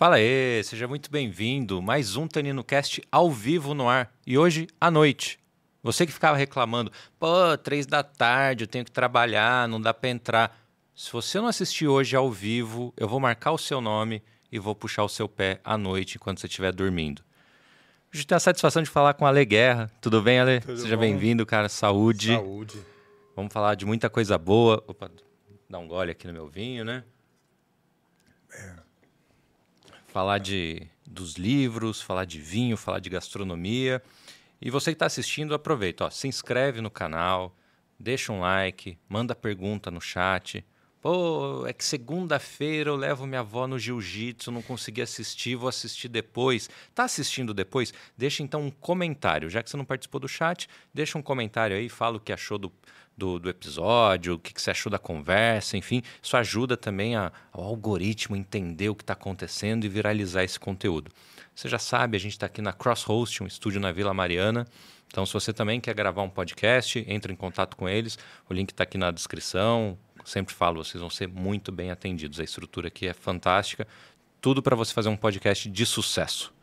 [0.00, 1.82] Fala aí, seja muito bem-vindo.
[1.82, 4.10] Mais um Tanino Cast ao vivo no ar.
[4.26, 5.38] E hoje à noite.
[5.82, 10.08] Você que ficava reclamando, pô, três da tarde, eu tenho que trabalhar, não dá para
[10.08, 10.58] entrar.
[10.94, 14.74] Se você não assistir hoje ao vivo, eu vou marcar o seu nome e vou
[14.74, 17.22] puxar o seu pé à noite enquanto você estiver dormindo.
[18.10, 19.90] Hoje tenho a satisfação de falar com a Ale Guerra.
[20.00, 20.60] Tudo bem, Ale?
[20.60, 21.68] Tudo Seja bem-vindo, cara.
[21.68, 22.32] Saúde.
[22.32, 22.82] Saúde.
[23.36, 24.82] Vamos falar de muita coisa boa.
[24.86, 25.10] Opa,
[25.68, 27.04] dá um gole aqui no meu vinho, né?
[30.12, 34.02] Falar de, dos livros, falar de vinho, falar de gastronomia.
[34.60, 36.06] E você que está assistindo, aproveita.
[36.06, 37.56] Ó, se inscreve no canal,
[37.96, 40.64] deixa um like, manda pergunta no chat.
[41.00, 46.08] Pô, é que segunda-feira eu levo minha avó no jiu-jitsu, não consegui assistir, vou assistir
[46.08, 46.68] depois.
[46.92, 47.94] Tá assistindo depois?
[48.18, 49.48] Deixa então um comentário.
[49.48, 52.58] Já que você não participou do chat, deixa um comentário aí, fala o que achou
[52.58, 52.72] do,
[53.20, 56.02] do, do episódio, o que, que você achou da conversa, enfim.
[56.22, 61.12] Isso ajuda também a, ao algoritmo entender o que está acontecendo e viralizar esse conteúdo.
[61.54, 64.66] Você já sabe, a gente está aqui na Crosshost, um estúdio na Vila Mariana.
[65.06, 68.18] Então, se você também quer gravar um podcast, entre em contato com eles.
[68.48, 69.98] O link está aqui na descrição.
[70.24, 72.40] Sempre falo, vocês vão ser muito bem atendidos.
[72.40, 73.86] A estrutura aqui é fantástica.
[74.40, 76.54] Tudo para você fazer um podcast de sucesso.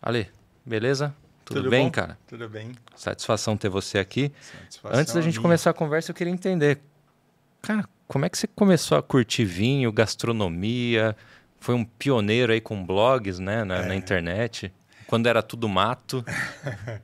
[0.00, 0.28] Ale,
[0.64, 1.14] beleza?
[1.44, 1.90] Tudo, bem, bom?
[1.90, 2.18] cara?
[2.26, 2.72] Tudo bem.
[2.96, 4.32] Satisfação ter você aqui.
[4.40, 5.42] Satisfação Antes da gente minha.
[5.42, 6.80] começar a conversa, eu queria entender.
[7.60, 11.16] Cara, como é que você começou a curtir vinho, gastronomia?
[11.60, 13.86] Foi um pioneiro aí com blogs, né, na, É.
[13.88, 14.72] na internet.
[15.06, 16.24] Quando era tudo mato.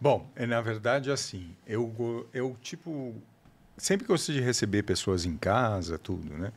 [0.00, 3.14] Bom, é, na verdade, assim, eu, eu, tipo,
[3.76, 6.52] sempre gostei de receber pessoas em casa, tudo, né?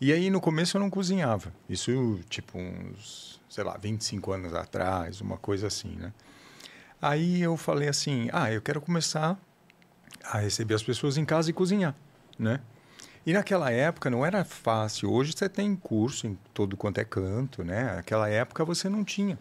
[0.00, 1.52] E aí, no começo, eu não cozinhava.
[1.68, 6.12] Isso, tipo, uns, sei lá, 25 anos atrás, uma coisa assim, né?
[7.02, 9.36] Aí eu falei assim, ah, eu quero começar
[10.24, 11.94] a receber as pessoas em casa e cozinhar,
[12.38, 12.60] né?
[13.26, 15.10] E naquela época não era fácil.
[15.12, 17.94] Hoje você tem curso em todo quanto é canto, né?
[17.96, 19.36] Naquela época você não tinha.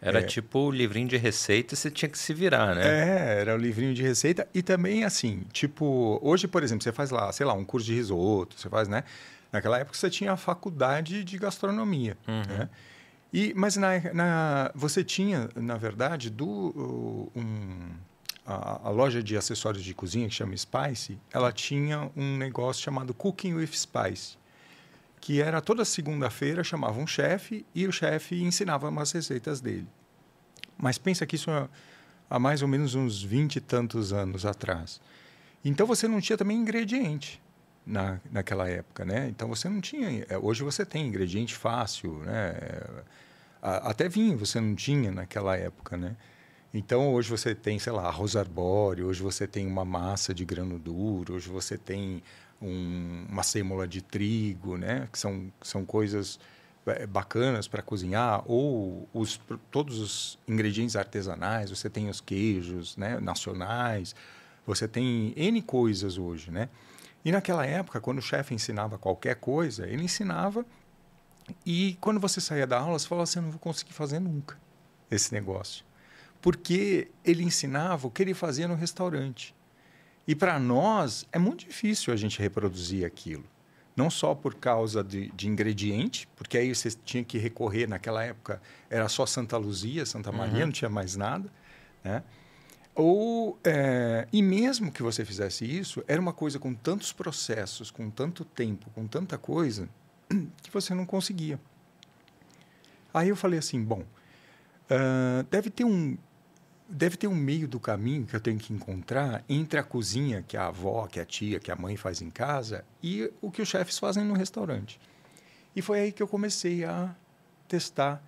[0.00, 0.22] Era É.
[0.22, 2.82] tipo o livrinho de receita você tinha que se virar, né?
[2.86, 4.46] É, era o livrinho de receita.
[4.54, 7.94] E também, assim, tipo, hoje, por exemplo, você faz lá, sei lá, um curso de
[7.94, 9.02] risoto, você faz, né?
[9.50, 12.68] Naquela época você tinha a faculdade de gastronomia, né?
[13.32, 17.90] E, mas na, na, você tinha, na verdade, do, um,
[18.46, 23.12] a, a loja de acessórios de cozinha, que chama Spice, ela tinha um negócio chamado
[23.12, 24.38] Cooking with Spice,
[25.20, 29.86] que era toda segunda-feira, chamava um chefe e o chefe ensinava umas receitas dele.
[30.78, 31.68] Mas pensa que isso é
[32.30, 35.00] há mais ou menos uns 20 e tantos anos atrás.
[35.64, 37.42] Então você não tinha também ingrediente
[37.88, 39.28] na, naquela época, né?
[39.28, 40.26] Então você não tinha.
[40.28, 42.54] é, Hoje você tem ingrediente fácil, né?
[43.60, 46.14] Até vinho você não tinha naquela época, né?
[46.72, 50.78] Então hoje você tem, sei lá, arroz arbóreo, hoje você tem uma massa de grano
[50.78, 52.22] duro, hoje você tem
[52.60, 55.08] um- uma sêmola de trigo, né?
[55.10, 56.38] Que são, são coisas
[56.86, 59.40] é, bacanas para cozinhar, ou os,
[59.70, 64.14] todos os ingredientes artesanais, você tem os queijos né, nacionais,
[64.66, 66.68] você tem N coisas hoje, né?
[67.24, 70.64] E naquela época, quando o chefe ensinava qualquer coisa, ele ensinava
[71.64, 74.58] e quando você saía da aula, você falava assim, eu não vou conseguir fazer nunca
[75.10, 75.84] esse negócio.
[76.40, 79.54] Porque ele ensinava o que ele fazia no restaurante.
[80.26, 83.44] E para nós, é muito difícil a gente reproduzir aquilo
[83.98, 88.62] não só por causa de, de ingrediente, porque aí você tinha que recorrer, naquela época
[88.88, 91.50] era só Santa Luzia, Santa Maria, não tinha mais nada,
[92.04, 92.22] né?
[93.00, 98.10] Ou, é, e mesmo que você fizesse isso, era uma coisa com tantos processos, com
[98.10, 99.88] tanto tempo, com tanta coisa,
[100.60, 101.60] que você não conseguia.
[103.14, 104.04] Aí eu falei assim, bom,
[104.90, 106.16] ah, deve ter um
[106.90, 110.56] deve ter um meio do caminho que eu tenho que encontrar entre a cozinha que
[110.56, 113.68] a avó, que a tia, que a mãe faz em casa e o que os
[113.68, 114.98] chefes fazem no restaurante.
[115.76, 117.14] E foi aí que eu comecei a
[117.68, 118.24] testar,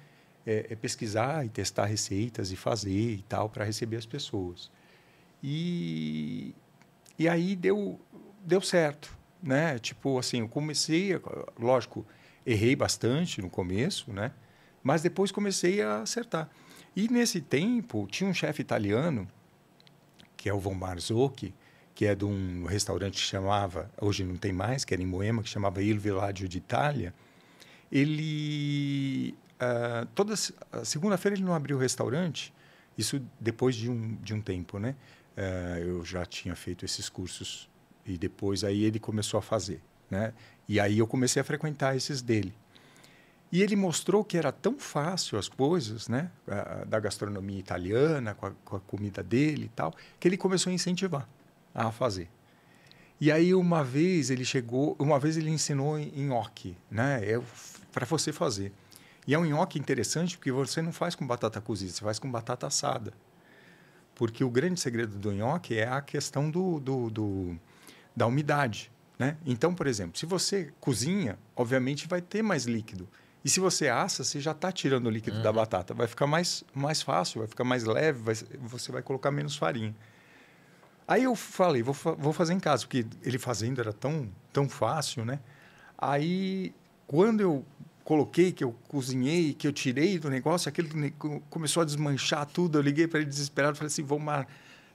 [0.46, 4.70] é, é, pesquisar e testar receitas e fazer e tal para receber as pessoas.
[5.42, 6.54] E,
[7.18, 8.00] e aí deu,
[8.44, 9.78] deu certo, né?
[9.78, 11.12] Tipo assim, eu comecei,
[11.58, 12.06] lógico,
[12.44, 14.32] errei bastante no começo, né?
[14.82, 16.48] Mas depois comecei a acertar.
[16.96, 19.28] E nesse tempo, tinha um chefe italiano,
[20.36, 21.54] que é o Von Marzocchi,
[21.94, 25.42] que é de um restaurante que chamava, hoje não tem mais, que era em Moema,
[25.42, 27.12] que chamava Il Villaggio d'Italia.
[27.92, 30.34] Ele, ah, toda
[30.84, 32.52] segunda-feira ele não abriu o restaurante,
[32.98, 34.96] isso depois de um, de um tempo, né?
[35.36, 37.68] Ah, eu já tinha feito esses cursos
[38.04, 39.80] e depois aí ele começou a fazer,
[40.10, 40.32] né?
[40.68, 42.54] E aí eu comecei a frequentar esses dele.
[43.52, 48.46] E ele mostrou que era tão fácil as coisas, né, a- da gastronomia italiana, com
[48.46, 51.28] a, com a comida dele e tal, que ele começou a incentivar
[51.74, 52.28] a fazer.
[53.20, 57.40] E aí uma vez ele chegou, uma vez ele ensinou em nhoque, né, é
[57.92, 58.72] para você fazer.
[59.26, 62.30] E é um nhoque interessante porque você não faz com batata cozida, você faz com
[62.30, 63.12] batata assada.
[64.14, 67.60] Porque o grande segredo do nhoque é a questão do, do, do
[68.14, 68.90] da umidade.
[69.18, 69.36] Né?
[69.44, 73.08] Então, por exemplo, se você cozinha, obviamente vai ter mais líquido.
[73.44, 75.42] E se você assa, você já está tirando o líquido uhum.
[75.42, 75.94] da batata.
[75.94, 79.94] Vai ficar mais, mais fácil, vai ficar mais leve, vai, você vai colocar menos farinha.
[81.08, 85.24] Aí eu falei, vou, vou fazer em casa, porque ele fazendo era tão, tão fácil,
[85.24, 85.40] né?
[85.98, 86.74] Aí,
[87.06, 87.64] quando eu
[88.04, 90.88] coloquei, que eu cozinhei, que eu tirei do negócio, aquilo
[91.48, 92.78] começou a desmanchar tudo.
[92.78, 94.46] Eu liguei para ele desesperado, falei assim, Vomar,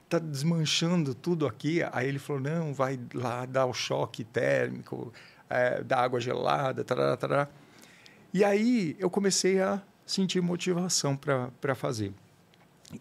[0.08, 1.80] tá desmanchando tudo aqui.
[1.92, 5.12] Aí ele falou, não, vai lá dar o choque térmico,
[5.48, 7.48] é, água gelada, tarará, tarará.
[8.32, 12.12] E aí eu comecei a sentir motivação para fazer.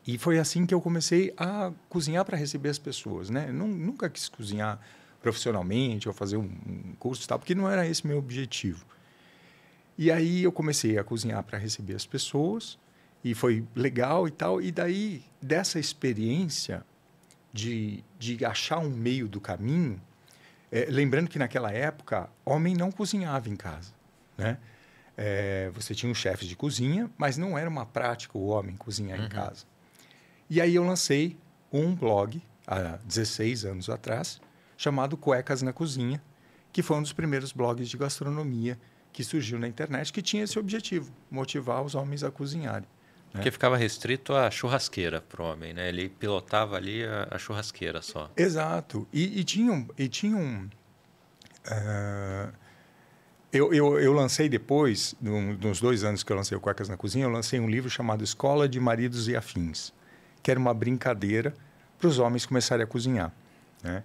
[0.06, 3.52] E foi assim que eu comecei a cozinhar para receber as pessoas, né?
[3.52, 4.80] nunca quis cozinhar
[5.22, 6.50] profissionalmente ou fazer um,
[7.00, 8.86] curso tal, porque não era esse meu objetivo.
[9.98, 12.78] E aí eu comecei a cozinhar para receber as pessoas
[13.24, 14.62] e foi legal e tal.
[14.62, 16.86] E daí dessa experiência
[17.54, 20.02] de, de achar um meio do caminho,
[20.72, 23.94] é, lembrando que naquela época homem não cozinhava em casa,
[24.38, 24.58] né?
[25.18, 29.18] É, você tinha um chefe de cozinha, mas não era uma prática o homem cozinhar
[29.18, 29.26] uhum.
[29.26, 29.66] em casa.
[30.50, 31.38] E aí eu lancei
[31.72, 34.42] um blog há 16 anos atrás,
[34.78, 36.22] chamado Cuecas na Cozinha,
[36.74, 38.78] que foi um dos primeiros blogs de gastronomia
[39.16, 42.82] que surgiu na internet, que tinha esse objetivo, motivar os homens a cozinharem.
[42.82, 42.88] Né?
[43.32, 45.88] Porque ficava restrito à churrasqueira para o homem, né?
[45.88, 48.30] Ele pilotava ali a, a churrasqueira só.
[48.36, 49.08] Exato.
[49.14, 49.88] E, e tinha um...
[49.98, 52.54] E tinha um uh,
[53.54, 57.24] eu, eu, eu, lancei depois, nos dois anos que eu lancei o Cuecas na Cozinha,
[57.24, 59.94] eu lancei um livro chamado Escola de Maridos e Afins,
[60.44, 61.54] que era uma brincadeira
[61.98, 63.32] para os homens começarem a cozinhar.
[63.82, 64.04] Né?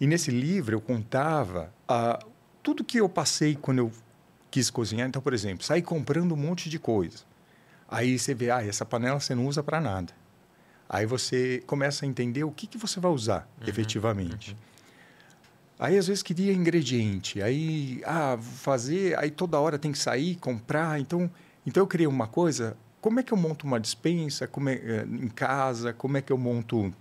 [0.00, 2.24] E nesse livro eu contava uh,
[2.62, 3.92] tudo que eu passei quando eu
[4.50, 5.08] quis cozinhar.
[5.08, 7.18] Então, por exemplo, sair comprando um monte de coisa.
[7.88, 10.12] Aí você vê, ah, essa panela você não usa para nada.
[10.88, 14.52] Aí você começa a entender o que, que você vai usar uhum, efetivamente.
[14.52, 14.56] Uhum.
[15.78, 20.98] Aí às vezes queria ingrediente, aí ah, fazer, aí toda hora tem que sair, comprar.
[20.98, 21.30] Então,
[21.64, 22.76] então eu criei uma coisa.
[23.00, 25.92] Como é que eu monto uma dispensa como é, é em casa?
[25.92, 26.92] Como é que eu monto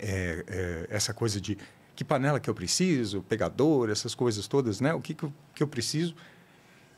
[0.00, 1.58] é, é, essa coisa de
[1.94, 4.94] que panela que eu preciso, pegador, essas coisas todas, né?
[4.94, 6.14] O que, que, eu, que eu preciso?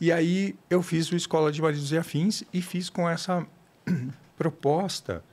[0.01, 3.47] E aí eu fiz o Escola de Maridos e Afins e fiz com essa
[4.37, 5.25] proposta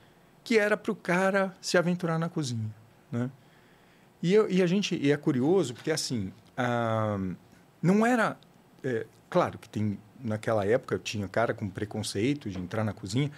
[0.42, 2.74] que era para o cara se aventurar na cozinha,
[3.10, 3.30] né?
[4.22, 7.18] E, eu, e a gente e é curioso porque assim ah,
[7.82, 8.36] não era
[8.82, 13.30] é, claro que tem naquela época tinha cara com preconceito de entrar na cozinha,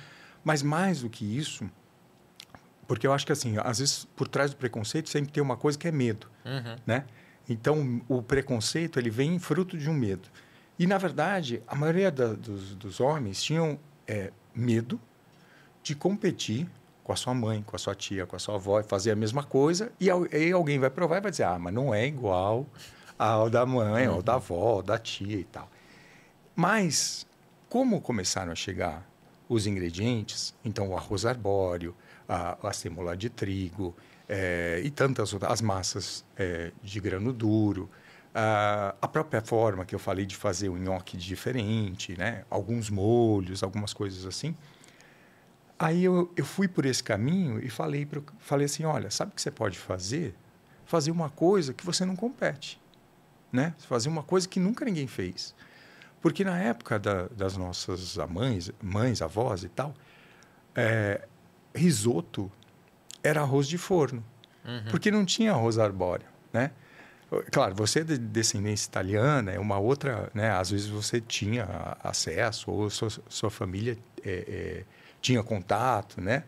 [0.44, 1.68] mas mais do que isso
[2.86, 5.76] porque eu acho que assim às vezes por trás do preconceito sempre tem uma coisa
[5.78, 6.76] que é medo, uhum.
[6.86, 7.04] né?
[7.48, 10.28] Então o preconceito ele vem fruto de um medo.
[10.78, 15.00] E na verdade a maioria da, dos, dos homens tinham é, medo
[15.82, 16.68] de competir
[17.02, 19.16] com a sua mãe, com a sua tia, com a sua avó, e fazer a
[19.16, 22.66] mesma coisa, e aí alguém vai provar e vai dizer, ah, mas não é igual
[23.18, 24.16] ao da mãe, uhum.
[24.16, 25.70] ao da avó, ao da tia e tal.
[26.54, 27.26] Mas,
[27.68, 29.08] como começaram a chegar
[29.48, 31.94] os ingredientes, então o arroz arbóreo,
[32.28, 33.96] a, a sêmola de trigo
[34.28, 37.88] é, e tantas outras, as massas é, de grano duro,
[38.40, 42.44] a, a própria forma que eu falei de fazer o nhoque diferente, né?
[42.48, 44.54] alguns molhos, algumas coisas assim,
[45.78, 49.34] Aí eu, eu fui por esse caminho e falei, pro, falei assim, olha, sabe o
[49.34, 50.34] que você pode fazer?
[50.84, 52.80] Fazer uma coisa que você não compete,
[53.52, 53.74] né?
[53.78, 55.54] Fazer uma coisa que nunca ninguém fez.
[56.20, 59.94] Porque na época da, das nossas mães, mães, avós e tal,
[60.74, 61.28] é,
[61.72, 62.50] risoto
[63.22, 64.24] era arroz de forno,
[64.64, 64.90] uhum.
[64.90, 66.72] porque não tinha arroz arbóreo, né?
[67.52, 70.50] Claro, você é de descendência italiana, é uma outra, né?
[70.50, 74.84] Às vezes você tinha acesso ou sua, sua família é, é,
[75.20, 76.44] tinha contato, né?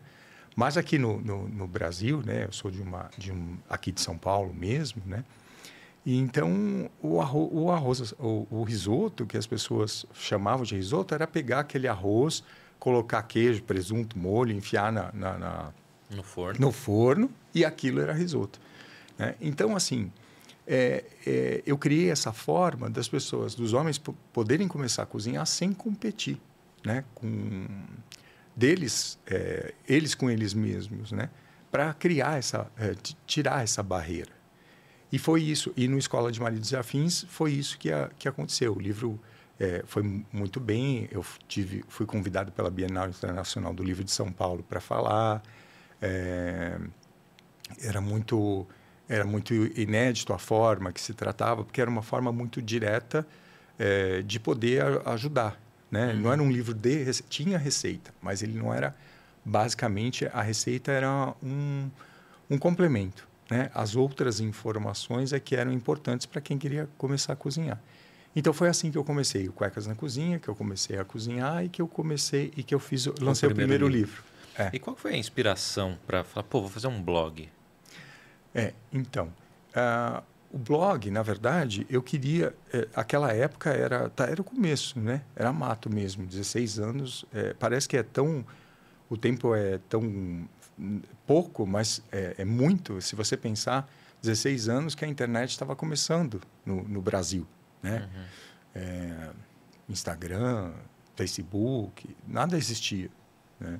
[0.55, 2.45] Mas aqui no, no, no, Brasil, né?
[2.45, 5.23] Eu sou de uma, de um, aqui de São Paulo mesmo, né?
[6.03, 11.13] E então o arroz, o, arroz o, o, risoto que as pessoas chamavam de risoto
[11.13, 12.43] era pegar aquele arroz,
[12.79, 15.73] colocar queijo, presunto, molho, enfiar na, na, na
[16.09, 18.59] no forno, no forno e aquilo era risoto.
[19.15, 19.35] Né?
[19.39, 20.11] Então assim,
[20.67, 24.01] é, é, eu criei essa forma das pessoas, dos homens
[24.31, 26.39] poderem começar a cozinhar sem competir,
[26.85, 27.03] né?
[27.13, 27.67] Com
[28.55, 31.29] deles, é, eles com eles mesmos, né?
[31.71, 34.31] Para criar essa, é, tirar essa barreira.
[35.11, 35.73] E foi isso.
[35.75, 38.75] E no Escola de Maridos e Afins foi isso que, a, que aconteceu.
[38.75, 39.19] O livro
[39.59, 41.07] é, foi muito bem.
[41.11, 45.43] Eu tive, fui convidado pela Bienal Internacional do Livro de São Paulo para falar.
[46.01, 46.79] É,
[47.81, 48.65] era muito
[49.11, 53.27] era muito inédito a forma que se tratava, porque era uma forma muito direta
[53.77, 55.59] é, de poder ajudar
[55.91, 56.13] né?
[56.13, 56.21] Uhum.
[56.21, 58.95] Não era um livro de receita, tinha receita, mas ele não era
[59.43, 61.89] basicamente a receita era um,
[62.49, 63.69] um complemento, né?
[63.73, 67.79] As outras informações é que eram importantes para quem queria começar a cozinhar.
[68.33, 71.65] Então foi assim que eu comecei o Cuecas na Cozinha, que eu comecei a cozinhar
[71.65, 74.23] e que eu comecei e que eu fiz, lancei o primeiro, o primeiro livro.
[74.23, 74.23] livro.
[74.57, 74.69] É.
[74.73, 77.49] E qual foi a inspiração para falar, pô, vou fazer um blog?
[78.53, 79.33] É, então,
[79.75, 82.53] uh, o blog, na verdade, eu queria.
[82.73, 85.21] É, aquela época era, tá, era o começo, né?
[85.35, 87.25] Era mato mesmo, 16 anos.
[87.33, 88.45] É, parece que é tão.
[89.09, 90.47] O tempo é tão
[91.25, 93.01] pouco, mas é, é, muito.
[93.01, 93.89] Se você pensar,
[94.21, 97.47] 16 anos que a internet estava começando no, no, Brasil,
[97.81, 98.09] né?
[98.13, 98.23] Uhum.
[98.75, 99.29] É,
[99.87, 100.73] Instagram,
[101.15, 103.09] Facebook, nada existia,
[103.59, 103.79] né?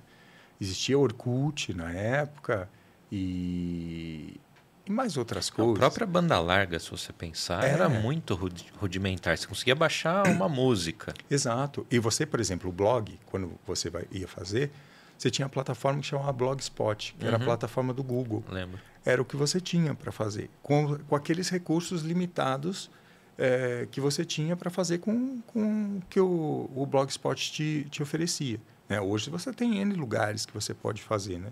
[0.59, 2.69] Existia Orkut na época
[3.11, 4.39] e
[4.85, 5.75] e mais outras coisas.
[5.75, 7.69] A própria banda larga, se você pensar, é.
[7.69, 8.33] era muito
[8.79, 9.37] rudimentar.
[9.37, 11.13] Você conseguia baixar uma música.
[11.29, 11.85] Exato.
[11.89, 14.71] E você, por exemplo, o blog, quando você vai, ia fazer,
[15.17, 17.27] você tinha a plataforma que chamava Blogspot, que uhum.
[17.27, 17.45] era a uhum.
[17.45, 18.43] plataforma do Google.
[18.49, 18.79] Lembro.
[19.05, 22.89] Era o que você tinha para fazer, com, com aqueles recursos limitados
[23.37, 28.59] é, que você tinha para fazer com, com que o, o Blogspot te, te oferecia.
[28.87, 29.01] Né?
[29.01, 31.51] Hoje você tem N lugares que você pode fazer, né?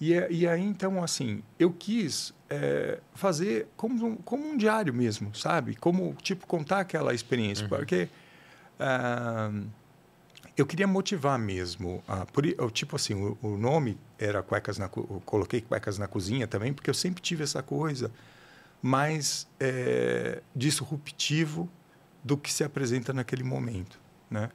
[0.00, 5.74] E, e aí, então, assim, eu quis é, fazer como, como um diário mesmo, sabe?
[5.76, 7.64] Como, tipo, contar aquela experiência.
[7.64, 7.70] Uhum.
[7.70, 8.08] Porque
[8.78, 9.66] uh,
[10.56, 12.02] eu queria motivar mesmo.
[12.08, 14.84] Uh, por, tipo assim, o, o, nome era Cuecas na...
[14.84, 18.10] Eu coloquei Cuecas na Cozinha também, porque eu sempre tive essa coisa
[18.82, 21.68] mais é, disruptivo
[22.22, 23.98] do que se apresenta naquele momento,
[24.30, 24.50] né?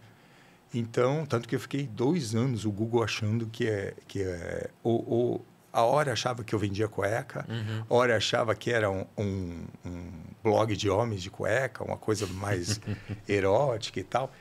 [0.74, 4.92] Então, tanto que eu fiquei dois anos o Google achando que é que é o,
[4.92, 5.42] o
[5.74, 7.84] a hora achava que eu vendia cueca, uhum.
[7.90, 10.12] a hora achava que era um, um, um,
[10.44, 12.82] blog de homens de cueca, uma coisa mais
[13.28, 14.32] erótica e tal.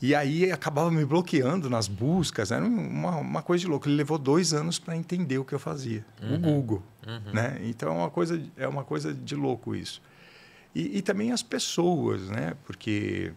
[0.00, 3.88] E aí acabava me bloqueando nas buscas, era uma, uma coisa de louco.
[3.88, 6.34] Ele levou dois anos para entender o que eu fazia, uhum.
[6.34, 7.32] o Google, uhum.
[7.32, 7.58] né?
[7.62, 10.02] Então é uma coisa é uma coisa de louco isso.
[10.74, 12.54] E, e também as pessoas, né?
[12.64, 13.32] Porque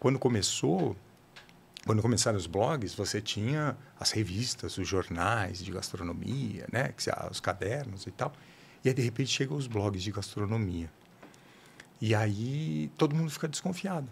[0.00, 0.96] quando começou
[1.86, 6.94] quando começaram os blogs, você tinha as revistas, os jornais de gastronomia, né?
[7.30, 8.32] os cadernos e tal.
[8.84, 10.90] E aí, de repente, chegam os blogs de gastronomia.
[12.00, 14.08] E aí todo mundo fica desconfiado.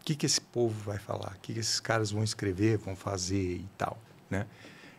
[0.00, 1.34] O que, que esse povo vai falar?
[1.36, 4.46] O que, que esses caras vão escrever, vão fazer e tal, né?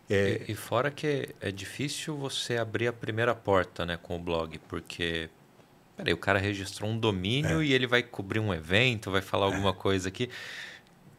[0.09, 0.45] É...
[0.47, 4.59] E, e, fora que é difícil você abrir a primeira porta né, com o blog,
[4.67, 5.29] porque
[5.95, 7.65] peraí, o cara registrou um domínio é.
[7.65, 9.53] e ele vai cobrir um evento, vai falar é.
[9.53, 10.29] alguma coisa aqui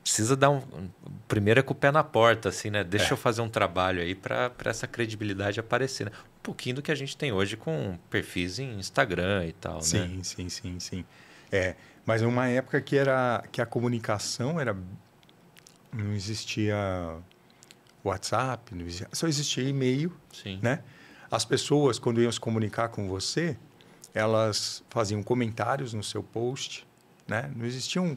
[0.06, 0.62] precisa dar um.
[1.26, 2.84] Primeiro é com o pé na porta, assim, né?
[2.84, 3.12] Deixa é.
[3.12, 6.06] eu fazer um trabalho aí para essa credibilidade aparecer.
[6.06, 6.12] Né?
[6.38, 9.98] Um pouquinho do que a gente tem hoje com perfis em Instagram e tal, sim,
[9.98, 10.20] né?
[10.22, 11.04] Sim, sim, sim,
[11.50, 14.76] É, mas uma época que era que a comunicação era
[15.92, 16.76] não existia
[18.04, 20.60] WhatsApp, não existia, só existia e-mail, sim.
[20.62, 20.84] né?
[21.28, 23.56] As pessoas quando iam se comunicar com você,
[24.14, 26.86] elas faziam comentários no seu post,
[27.26, 27.50] né?
[27.56, 28.16] Não existiam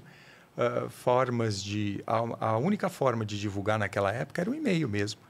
[0.59, 2.03] uh, formas de.
[2.05, 5.21] A, a, única forma de divulgar naquela época era o e-mail mesmo.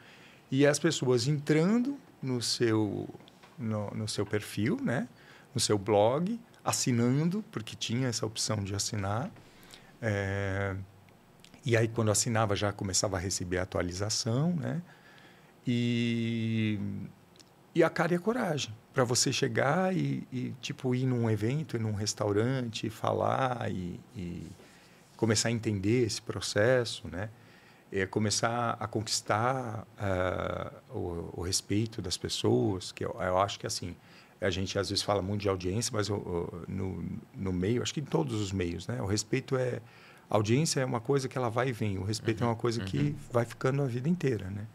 [0.50, 3.08] E as pessoas entrando no seu,
[3.58, 5.08] no, no seu perfil, né?
[5.54, 9.32] no seu blog, assinando, porque tinha essa opção de assinar.
[10.02, 10.76] É,
[11.66, 14.82] e aí, quando assinava, já começava a receber a atualização, né?
[15.68, 16.80] E,
[17.76, 21.76] e a cara e a coragem para você chegar e, e, tipo, ir num evento,
[21.76, 24.48] ir num restaurante, falar e, e
[25.20, 27.30] começar a entender esse processo, né?
[27.92, 33.68] É começar a conquistar uh, o, o, respeito das pessoas, que eu, eu, acho que
[33.68, 33.98] assim
[34.40, 37.04] a gente às vezes fala muito de audiência, mas no,
[37.36, 39.02] no meio, acho que em todos os meios, né?
[39.02, 39.82] O respeito é
[40.30, 42.56] a audiência é uma coisa que ela vai e vem, o respeito uhum, é uma
[42.56, 42.86] coisa uhum.
[42.86, 44.66] que vai ficando a vida inteira, né?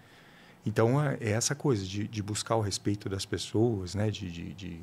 [0.67, 4.11] Então é, é essa coisa de, de, buscar o respeito das pessoas, né?
[4.11, 4.81] De, de, de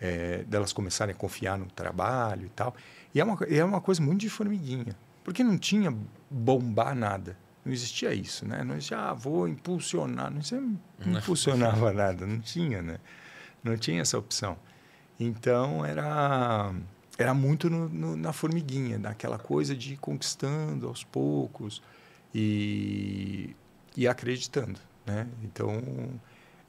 [0.00, 2.76] é, delas começarem a confiar no trabalho e tal.
[3.14, 5.96] E é uma, é uma coisa muito de formiguinha, porque não tinha
[6.28, 7.38] bombar nada.
[7.64, 8.62] Não existia isso, né?
[8.62, 10.30] Não existia, ah, vou impulsionar.
[10.30, 12.98] Não, existia, não impulsionava nada, não tinha, né?
[13.62, 14.58] Não tinha essa opção.
[15.18, 16.74] Então, era,
[17.16, 21.80] era muito no, no, na formiguinha, naquela coisa de ir conquistando aos poucos
[22.34, 23.54] e,
[23.96, 25.26] e acreditando, né?
[25.42, 25.80] Então,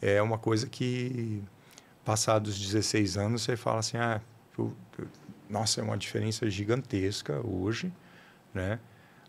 [0.02, 1.44] é uma coisa que,
[2.06, 4.22] passados 16 anos, você fala assim, ah,
[4.58, 5.08] eu, eu
[5.50, 7.92] nossa, é uma diferença gigantesca hoje,
[8.54, 8.80] né?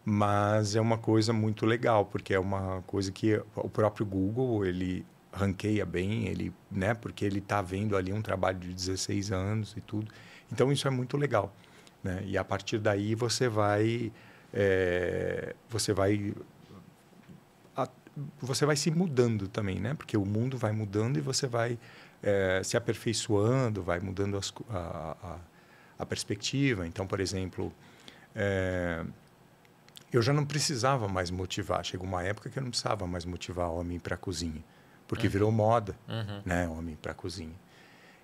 [0.05, 5.05] Mas é uma coisa muito legal, porque é uma coisa que o próprio Google, ele
[5.33, 6.95] ranqueia bem, ele, né?
[6.95, 10.11] Porque ele está vendo ali um trabalho de 16 anos e tudo.
[10.53, 11.55] Então, isso é muito legal,
[12.03, 12.23] né?
[12.25, 14.13] E a partir daí você vai
[14.53, 16.35] é, você vai
[17.77, 17.89] a,
[18.41, 19.95] você vai se mudando também, né?
[19.95, 21.79] Porque o mundo vai mudando e você vai
[22.23, 25.39] é, se aperfeiçoando, vai mudando as, a, a,
[25.99, 26.87] a, perspectiva.
[26.87, 27.73] Então, por exemplo,
[28.35, 29.05] é,
[30.13, 31.85] eu já não precisava mais motivar.
[31.85, 34.63] Chegou uma época que eu não precisava mais motivar homem para a cozinha,
[35.07, 35.33] porque uhum.
[35.33, 36.43] virou moda, uhum.
[36.45, 36.69] né?
[36.69, 37.55] Homem para a cozinha.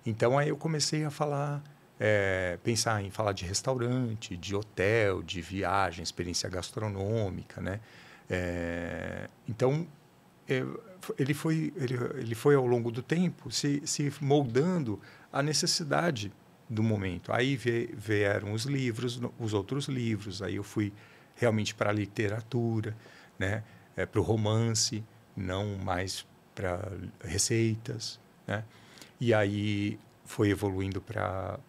[0.05, 1.63] Então aí eu comecei a falar
[1.99, 7.79] é, pensar em falar de restaurante, de hotel, de viagem, experiência gastronômica, né?
[8.29, 9.87] É, então
[11.17, 14.99] ele foi ele, ele foi ao longo do tempo se, se moldando
[15.31, 16.31] à necessidade
[16.69, 17.31] do momento.
[17.31, 20.41] Aí vieram os livros, os outros livros.
[20.41, 20.93] Aí eu fui
[21.35, 22.95] realmente para a literatura,
[23.37, 23.63] né?
[23.95, 25.03] É, para o romance,
[25.35, 26.91] não mais para
[27.23, 28.63] receitas, né?
[29.19, 31.59] E aí foi evoluindo para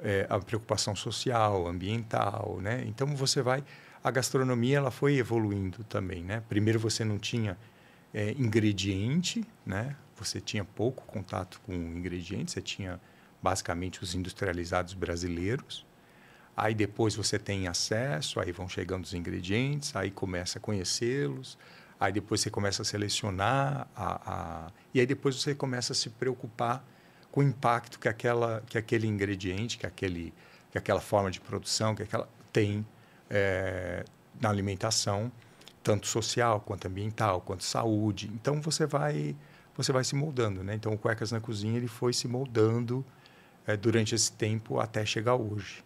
[0.00, 2.84] é, a preocupação social, ambiental, né?
[2.86, 3.64] Então você vai,
[4.02, 6.42] a gastronomia ela foi evoluindo também, né?
[6.48, 7.56] Primeiro você não tinha
[8.12, 9.96] é, ingrediente, né?
[10.16, 13.00] Você tinha pouco contato com ingredientes, você tinha
[13.42, 15.86] basicamente os industrializados brasileiros.
[16.56, 21.56] Aí depois você tem acesso, aí vão chegando os ingredientes, aí começa a conhecê-los,
[22.00, 26.10] Aí depois você começa a selecionar, a, a, e aí depois você começa a se
[26.10, 26.84] preocupar
[27.30, 30.32] com o impacto que, aquela, que aquele ingrediente, que, aquele,
[30.70, 32.86] que aquela forma de produção, que aquela tem
[33.28, 34.04] é,
[34.40, 35.30] na alimentação,
[35.82, 38.30] tanto social quanto ambiental, quanto saúde.
[38.32, 39.36] Então você vai
[39.76, 40.74] você vai se moldando, né?
[40.74, 43.04] Então o Cuecas na Cozinha ele foi se moldando
[43.68, 45.84] é, durante esse tempo até chegar hoje.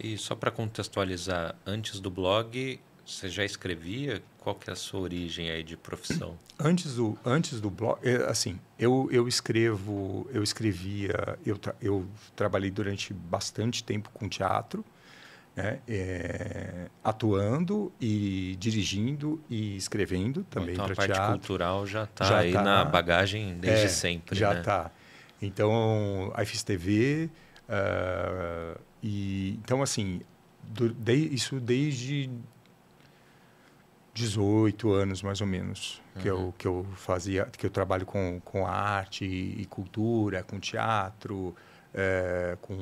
[0.00, 4.22] E só para contextualizar, antes do blog, você já escrevia?
[4.38, 6.38] Qual que é a sua origem aí de profissão?
[6.58, 12.06] Antes do, antes do blog, é, assim, eu, eu escrevo, eu escrevia, eu, tra, eu
[12.34, 14.82] trabalhei durante bastante tempo com teatro,
[15.54, 15.80] né?
[15.86, 21.12] É, atuando e dirigindo e escrevendo também então, para teatro.
[21.12, 24.84] a parte cultural já está aí tá, na bagagem desde é, sempre, Já está.
[24.84, 24.90] Né?
[25.40, 27.30] Então, aí fiz TV
[27.68, 30.20] uh, ah, e então assim,
[30.62, 32.30] do, de, isso desde
[34.14, 36.22] 18 anos mais ou menos uhum.
[36.22, 41.54] que eu que eu fazia que eu trabalho com com arte e cultura com teatro
[41.92, 42.78] é, com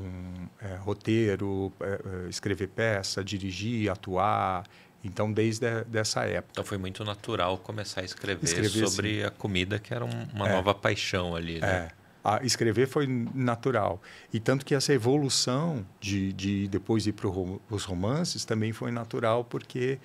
[0.61, 4.64] é, roteiro é, escrever peça dirigir atuar
[5.03, 9.25] então desde a, dessa época então foi muito natural começar a escrever, escrever sobre sim.
[9.25, 11.90] a comida que era uma nova paixão ali né?
[12.25, 14.01] A escrever foi natural.
[14.33, 19.45] E tanto que essa evolução de, de depois ir para os romances também foi natural,
[19.45, 19.99] porque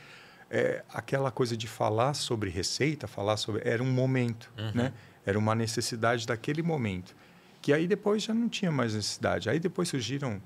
[0.49, 3.61] é, aquela coisa de falar sobre receita, falar sobre.
[3.63, 4.71] Era um momento, uhum.
[4.73, 4.93] né?
[5.25, 7.15] Era uma necessidade daquele momento.
[7.61, 9.49] Que aí depois já não tinha mais necessidade.
[9.49, 10.41] Aí depois surgiram.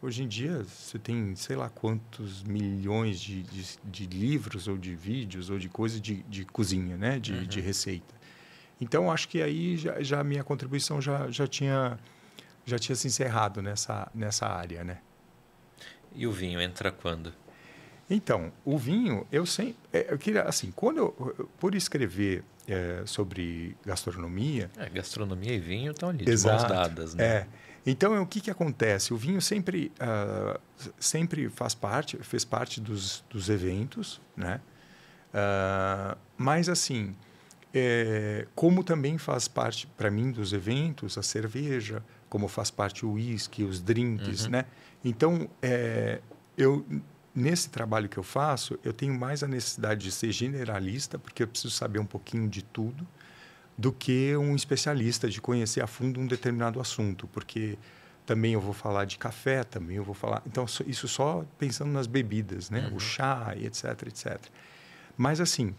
[0.00, 4.96] Hoje em dia, você tem sei lá quantos milhões de, de, de livros ou de
[4.96, 7.20] vídeos ou de coisas de, de cozinha, né?
[7.20, 7.44] De, uhum.
[7.44, 8.21] de receita.
[8.82, 11.96] Então, acho que aí já, já a minha contribuição já, já, tinha,
[12.66, 14.98] já tinha se encerrado nessa, nessa área, né?
[16.12, 17.32] E o vinho entra quando?
[18.10, 19.76] Então, o vinho, eu sempre.
[19.92, 21.48] É, eu queria, assim, quando eu.
[21.60, 24.68] Por escrever é, sobre gastronomia.
[24.76, 27.24] É, gastronomia e vinho estão ali, exato, de mãos dadas, né?
[27.24, 27.46] É.
[27.86, 29.14] Então, o que, que acontece?
[29.14, 30.60] O vinho sempre, uh,
[30.98, 34.60] sempre faz parte, fez parte dos, dos eventos, né?
[35.32, 37.14] Uh, mas, assim,
[37.74, 43.12] é, como também faz parte, para mim, dos eventos, a cerveja, como faz parte o
[43.12, 44.50] uísque, os drinks, uhum.
[44.50, 44.64] né?
[45.04, 46.20] Então, é,
[46.56, 46.84] eu
[47.34, 51.48] nesse trabalho que eu faço, eu tenho mais a necessidade de ser generalista, porque eu
[51.48, 53.06] preciso saber um pouquinho de tudo,
[53.76, 57.78] do que um especialista de conhecer a fundo um determinado assunto, porque
[58.26, 60.42] também eu vou falar de café, também eu vou falar.
[60.46, 62.86] Então, isso só pensando nas bebidas, né?
[62.88, 62.96] Uhum.
[62.96, 64.38] O chá etc, etc.
[65.16, 65.74] Mas, assim,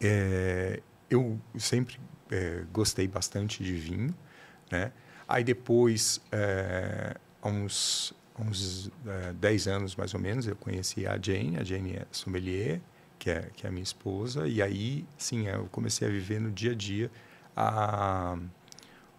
[0.00, 1.98] é, eu sempre
[2.30, 4.14] é, gostei bastante de vinho,
[4.70, 4.92] né?
[5.28, 11.06] Aí depois, é, há uns uns uh, eh, 10 anos mais ou menos, eu conheci
[11.06, 12.80] a Jane, a Jane é sommelier,
[13.18, 16.50] que é, que é a minha esposa, e aí, sim, eu comecei a viver no
[16.50, 17.10] dia a dia
[17.56, 18.36] a,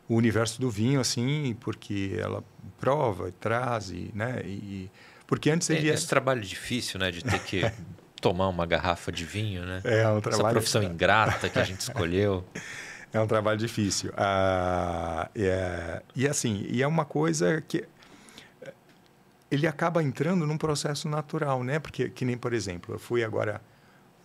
[0.07, 2.43] o universo do vinho, assim, porque ela
[2.79, 4.89] prova, traz, e, né, e,
[5.25, 5.89] porque antes ele...
[5.89, 7.61] É, esse trabalho difícil, né, de ter que
[8.21, 9.81] tomar uma garrafa de vinho, né?
[9.83, 10.45] É um trabalho...
[10.45, 12.43] Essa profissão ingrata que a gente escolheu.
[13.13, 14.11] É um trabalho difícil.
[14.17, 17.85] Ah, é, e assim, e é uma coisa que
[19.49, 21.79] ele acaba entrando num processo natural, né?
[21.79, 23.61] Porque, que nem, por exemplo, eu fui agora,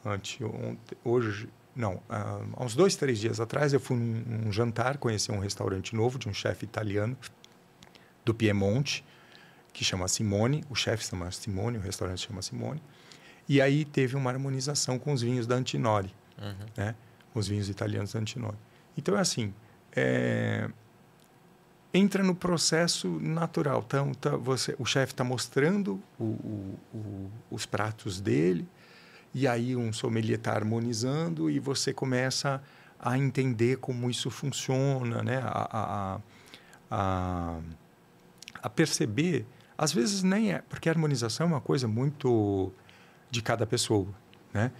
[0.04, 4.98] ante, ontem, hoje, não, há uns dois, três dias atrás, eu fui num, num jantar,
[4.98, 7.16] conheci um restaurante novo de um chefe italiano
[8.24, 9.04] do Piemonte,
[9.72, 12.82] que chama Simone, o chefe chama Simone, o restaurante chama Simone.
[13.48, 16.66] E aí teve uma harmonização com os vinhos da Antinori, uhum.
[16.76, 16.94] né?
[17.34, 18.56] Os vinhos italianos da Antinori.
[18.96, 19.52] Então é assim,
[19.94, 20.68] é...
[21.92, 23.82] entra no processo natural.
[23.86, 28.66] Então, tá, você, o chefe está mostrando o, o, o, os pratos dele,
[29.34, 32.62] e aí um sommelier está harmonizando e você começa
[33.00, 35.40] a entender como isso funciona, né?
[35.42, 36.20] a, a,
[36.90, 37.58] a,
[38.62, 39.44] a perceber.
[39.76, 42.72] Às vezes nem é, porque a harmonização é uma coisa muito
[43.32, 44.06] de cada pessoa,
[44.52, 44.70] né?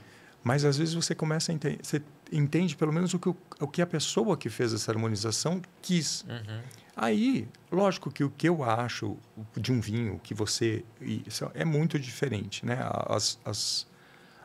[0.44, 3.80] Mas às vezes você começa a entender, você entende pelo menos o que, o que
[3.80, 6.22] a pessoa que fez essa harmonização quis.
[6.28, 6.60] Uhum.
[6.94, 9.16] Aí, lógico que o que eu acho
[9.56, 10.84] de um vinho que você
[11.54, 12.78] é muito diferente, né?
[13.08, 13.86] As, as,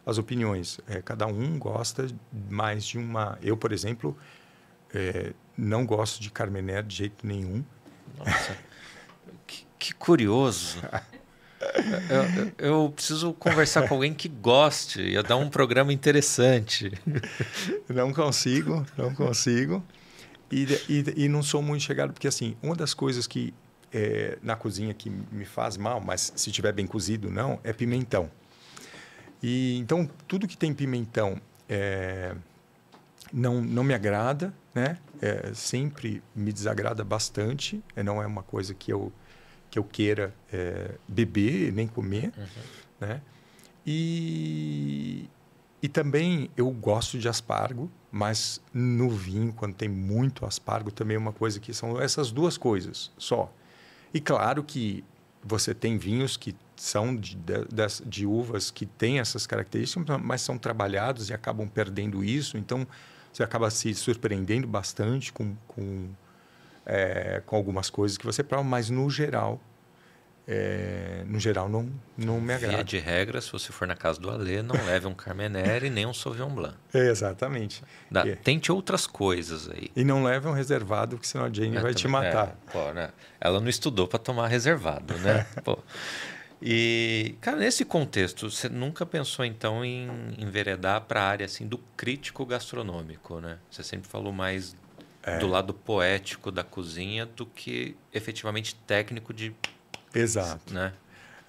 [0.05, 2.07] as opiniões, é, cada um gosta
[2.49, 3.37] mais de uma.
[3.41, 4.17] Eu, por exemplo,
[4.93, 7.65] é, não gosto de Carmener de jeito nenhum.
[8.17, 8.57] Nossa,
[9.45, 10.79] que, que curioso.
[12.59, 16.91] Eu, eu, preciso conversar com alguém que goste, ia dar um programa interessante.
[17.89, 19.83] Não consigo, não consigo.
[20.51, 23.53] E, e, e não sou muito chegado, porque assim, uma das coisas que
[23.91, 28.29] é, na cozinha que me faz mal, mas se tiver bem cozido, não, é pimentão.
[29.41, 31.39] E então tudo que tem pimentão
[31.69, 32.35] é,
[33.31, 34.97] não, não me agrada, né?
[35.21, 37.83] É, sempre me desagrada bastante.
[37.95, 39.11] Não é uma coisa que eu
[39.69, 42.45] que eu queira é, beber nem comer, uhum.
[43.01, 43.21] né?
[43.85, 45.29] E,
[45.81, 51.19] e também eu gosto de aspargo, mas no vinho, quando tem muito aspargo, também é
[51.19, 53.51] uma coisa que são essas duas coisas só.
[54.13, 55.03] E claro que
[55.43, 60.57] você tem vinhos que são de, de, de uvas que têm essas características, mas são
[60.57, 62.57] trabalhados e acabam perdendo isso.
[62.57, 62.85] Então,
[63.31, 66.09] você acaba se surpreendendo bastante com, com
[66.87, 69.59] é, com algumas coisas que você prova, mas no geral,
[70.47, 72.75] é, no geral não, não me agrada.
[72.75, 76.05] Via de regra, se você for na casa do Alê, não leve um Carmenere nem
[76.05, 76.77] um Sauvignon Blanc.
[76.93, 77.83] É, exatamente.
[78.15, 78.35] É.
[78.35, 79.91] Tente outras coisas aí.
[79.93, 82.47] E não leve um reservado, porque senão a Jane é, vai também, te matar.
[82.47, 83.09] É, pô, né?
[83.41, 85.45] Ela não estudou para tomar reservado, né?
[86.59, 91.77] E, cara, nesse contexto, você nunca pensou então em enveredar para a área assim do
[91.95, 93.59] crítico gastronômico, né?
[93.69, 94.75] Você sempre falou mais
[95.27, 95.37] é.
[95.39, 99.53] do lado poético da cozinha do que efetivamente técnico de.
[100.13, 100.73] Exato.
[100.73, 100.93] Né?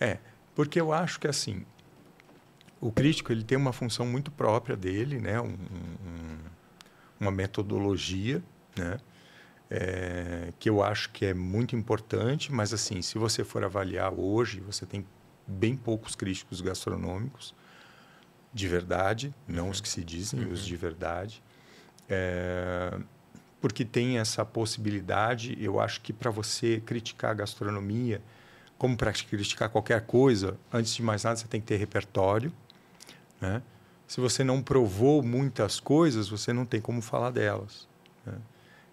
[0.01, 0.19] É,
[0.55, 1.65] porque eu acho que assim,
[2.81, 5.41] o crítico ele tem uma função muito própria dele, né?
[5.41, 6.39] Um, um,
[7.21, 8.43] uma metodologia,
[8.77, 8.99] né?
[9.71, 14.61] É, que eu acho que é muito importante, mas assim, se você for avaliar hoje,
[14.61, 15.07] você tem
[15.47, 17.55] bem poucos críticos gastronômicos
[18.53, 19.71] de verdade, não uhum.
[19.71, 20.53] os que se dizem, uhum.
[20.53, 21.43] os de verdade.
[22.09, 22.99] É,
[23.61, 25.57] porque tem essa possibilidade.
[25.61, 28.23] Eu acho que para você criticar a gastronomia,
[28.77, 32.53] como para criticar qualquer coisa, antes de mais nada você tem que ter repertório.
[33.41, 33.63] Né?
[34.07, 37.89] Se você não provou muitas coisas, você não tem como falar delas.
[38.25, 38.35] Né?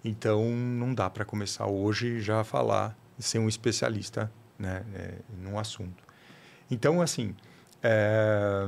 [0.03, 5.57] Então, não dá para começar hoje já a falar ser um especialista né, é, num
[5.57, 6.03] assunto.
[6.69, 7.35] Então, assim,
[7.81, 8.65] é,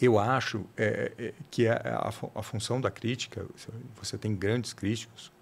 [0.00, 3.46] eu acho é, é, que a, a, a, função da crítica,
[3.94, 5.32] você tem grandes críticos,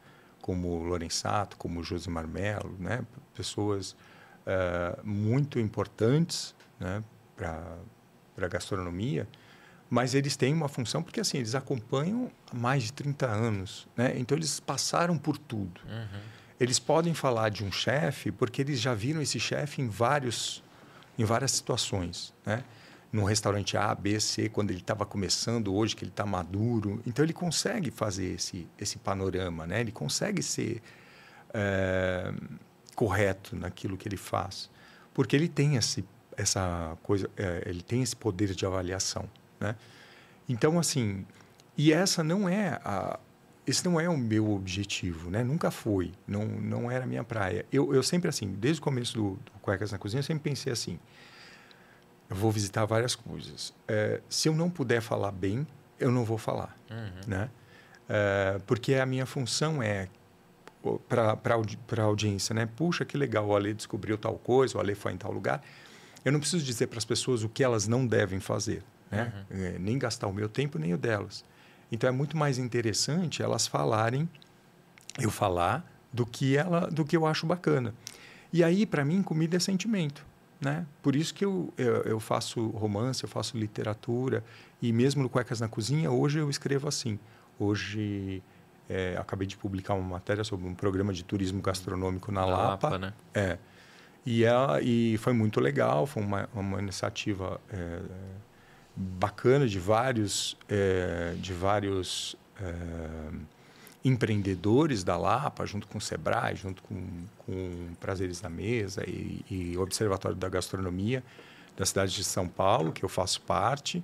[0.40, 3.04] como Lorenzato, como Josimar Mello, né?
[3.34, 7.02] pessoas uh, muito importantes né?
[7.36, 7.78] para
[8.36, 9.26] a gastronomia,
[9.88, 14.14] mas eles têm uma função porque assim eles acompanham há mais de 30 anos, né?
[14.16, 15.80] então eles passaram por tudo.
[15.86, 16.20] Uhum.
[16.58, 20.62] Eles podem falar de um chefe porque eles já viram esse chefe em vários
[21.18, 22.64] em várias situações, né?
[23.12, 27.02] Num restaurante A, B, C, quando ele estava começando, hoje que ele está maduro.
[27.06, 29.80] Então ele consegue fazer esse, esse panorama, né?
[29.80, 30.80] ele consegue ser
[31.52, 32.32] é,
[32.96, 34.70] correto naquilo que ele faz,
[35.12, 36.02] porque ele tem esse,
[36.36, 39.28] essa coisa, é, ele tem esse poder de avaliação.
[39.60, 39.76] Né?
[40.48, 41.26] Então, assim,
[41.76, 43.20] e essa não é a,
[43.66, 45.44] esse não é o meu objetivo, né?
[45.44, 47.64] Nunca foi, não, não era a minha praia.
[47.70, 50.72] Eu, eu sempre assim, desde o começo do, do Cuecas na Cozinha, eu sempre pensei
[50.72, 50.98] assim,
[52.32, 53.74] eu vou visitar várias coisas.
[53.86, 55.66] É, se eu não puder falar bem,
[56.00, 57.20] eu não vou falar, uhum.
[57.26, 57.50] né?
[58.08, 60.08] É, porque a minha função é
[61.08, 61.38] para
[61.98, 62.66] a audiência, né?
[62.74, 65.62] Puxa, que legal, o Ale descobriu tal coisa, o Ale foi em tal lugar.
[66.24, 69.32] Eu não preciso dizer para as pessoas o que elas não devem fazer, né?
[69.50, 69.64] Uhum.
[69.64, 71.44] É, nem gastar o meu tempo nem o delas.
[71.90, 74.26] Então é muito mais interessante elas falarem,
[75.20, 77.94] eu falar do que ela, do que eu acho bacana.
[78.50, 80.31] E aí para mim comida é sentimento.
[80.62, 80.86] Né?
[81.02, 84.44] Por isso que eu, eu, eu, faço romance, eu faço literatura
[84.80, 87.18] e mesmo no Cuecas na Cozinha, hoje eu escrevo assim.
[87.58, 88.40] Hoje
[88.88, 92.90] é, acabei de publicar uma matéria sobre um programa de turismo gastronômico na, na Lapa.
[92.90, 93.12] Lapa né?
[93.34, 93.58] É.
[94.24, 98.00] E, ela, e foi muito legal, foi uma, uma iniciativa é,
[98.94, 103.30] bacana de vários, é, de vários é,
[104.04, 109.78] empreendedores da Lapa, junto com o Sebrae, junto com, com Prazeres na Mesa e, e
[109.78, 111.22] Observatório da Gastronomia
[111.76, 114.02] da cidade de São Paulo, que eu faço parte.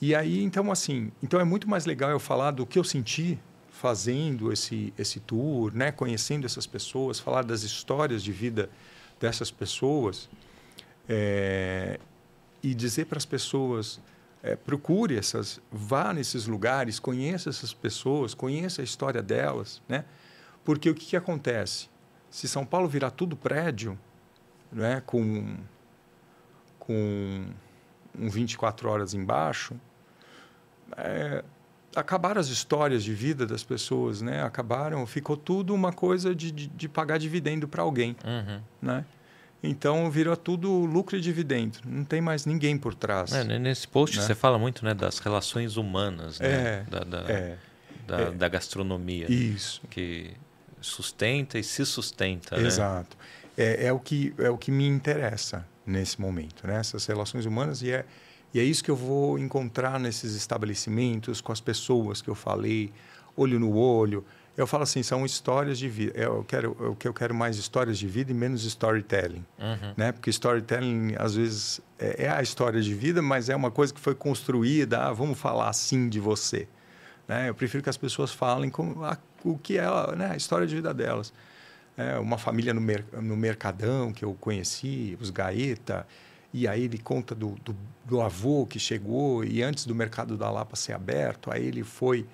[0.00, 3.38] E aí, então, assim, então é muito mais legal eu falar do que eu senti
[3.70, 5.92] fazendo esse, esse tour, né?
[5.92, 8.68] conhecendo essas pessoas, falar das histórias de vida
[9.20, 10.28] dessas pessoas
[11.08, 12.00] é,
[12.62, 14.00] e dizer para as pessoas
[14.42, 20.04] é, procure essas, vá nesses lugares, conheça essas pessoas, conheça a história delas, né?
[20.64, 21.88] Porque o que, que acontece?
[22.30, 23.98] Se São Paulo virar tudo prédio,
[24.70, 25.56] né, com
[26.78, 27.46] com
[28.18, 29.76] um 24 horas embaixo,
[30.96, 31.44] é,
[31.94, 34.42] acabaram as histórias de vida das pessoas, né?
[34.42, 38.60] Acabaram, ficou tudo uma coisa de, de, de pagar dividendo para alguém, uhum.
[38.80, 39.04] né?
[39.62, 41.78] Então virou tudo lucro e dividendo.
[41.86, 43.32] Não tem mais ninguém por trás.
[43.32, 44.24] É, nesse post né?
[44.24, 46.48] você fala muito né, das relações humanas, né?
[46.48, 47.58] É, da, da, é,
[48.06, 48.30] da, é.
[48.32, 49.30] da, gastronomia.
[49.30, 49.80] Isso.
[49.88, 50.32] Que
[50.80, 52.56] sustenta e se sustenta.
[52.56, 52.66] Né?
[52.66, 53.16] Exato.
[53.56, 53.64] Né?
[53.64, 56.80] É, é, o que, é o que me interessa nesse momento, né?
[56.80, 57.82] essas relações humanas.
[57.82, 58.04] E é,
[58.52, 62.92] e é isso que eu vou encontrar nesses estabelecimentos, com as pessoas que eu falei,
[63.36, 64.24] olho no olho
[64.56, 66.12] eu falo assim, são histórias de vida.
[66.18, 69.94] Eu quero, o que eu quero mais histórias de vida e menos storytelling, uhum.
[69.96, 70.12] né?
[70.12, 74.00] Porque storytelling às vezes é, é, a história de vida, mas é uma coisa que
[74.00, 75.06] foi construída.
[75.06, 76.68] Ah, vamos falar assim de você,
[77.26, 77.48] né?
[77.48, 80.74] Eu prefiro que as pessoas falem como a, o que é né, a história de
[80.74, 81.32] vida delas.
[81.96, 86.06] É, uma família no, mer, no Mercadão que eu conheci, os Gaeta,
[86.52, 90.50] e aí ele conta do, do, do avô que chegou e antes do mercado da
[90.50, 92.26] Lapa ser aberto, aí ele foi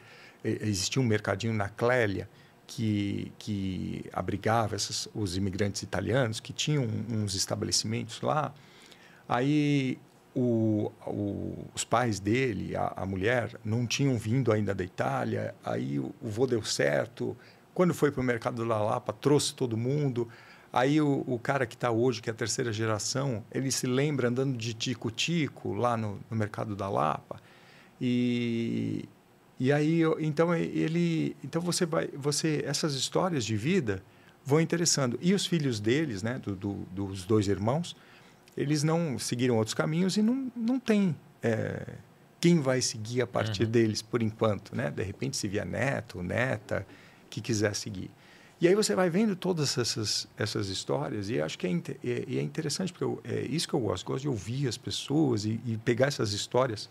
[0.45, 2.29] existia um mercadinho na Clélia
[2.67, 8.53] que, que abrigava essas, os imigrantes italianos, que tinham uns estabelecimentos lá.
[9.29, 9.99] Aí
[10.35, 15.55] o, o, os pais dele, a, a, mulher, não tinham vindo ainda da Itália.
[15.65, 17.37] Aí o, o vô deu certo.
[17.75, 20.29] Quando foi para o mercado da Lapa, trouxe todo mundo.
[20.71, 24.29] Aí o, o cara que está hoje, que é a terceira geração, ele se lembra
[24.29, 27.41] andando de tico-tico lá no, no mercado da Lapa.
[28.01, 29.09] E,
[29.61, 34.03] e aí, então ele, então você vai, você essas histórias de vida
[34.45, 35.19] vão interessando.
[35.21, 37.97] E os filhos deles, né, do, do, dos dois irmãos,
[38.57, 41.95] eles não seguiram outros caminhos e não, não tem é,
[42.41, 43.71] quem vai seguir a partir uhum.
[43.71, 44.91] deles por enquanto, né?
[44.91, 46.87] De repente se via neto, neta,
[47.29, 48.11] que quiser seguir.
[48.61, 52.43] E aí você vai vendo todas essas, essas histórias e acho que é, é, é
[52.43, 55.77] interessante porque eu, é isso que eu gosto, gosto de ouvir as pessoas e, e
[55.77, 56.89] pegar essas histórias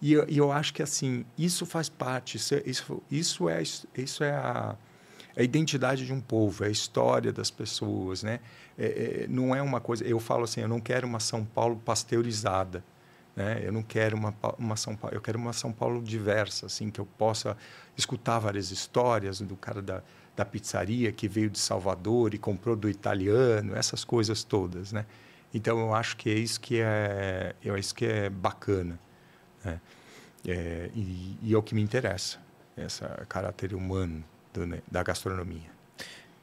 [0.00, 3.62] e eu, e eu acho que assim isso faz parte, isso, é, isso, isso é,
[3.62, 4.76] isso é a,
[5.36, 8.40] a identidade de um povo, é a história das pessoas, né?
[8.78, 10.04] É, é, não é uma coisa.
[10.04, 12.82] Eu falo assim, eu não quero uma São Paulo pasteurizada,
[13.36, 13.60] né?
[13.62, 17.00] Eu não quero uma, uma São Paulo, eu quero uma São Paulo diversa, assim, que
[17.00, 17.56] eu possa
[17.96, 20.02] escutar várias histórias do cara da,
[20.34, 25.04] da pizzaria que veio de Salvador e comprou do italiano, essas coisas todas, né?
[25.52, 28.98] Então eu acho que é isso que é, é isso que é bacana.
[29.64, 29.80] Né?
[30.46, 32.38] É, e, e, é o que me interessa,
[32.76, 35.70] esse caráter humano do, né, da gastronomia.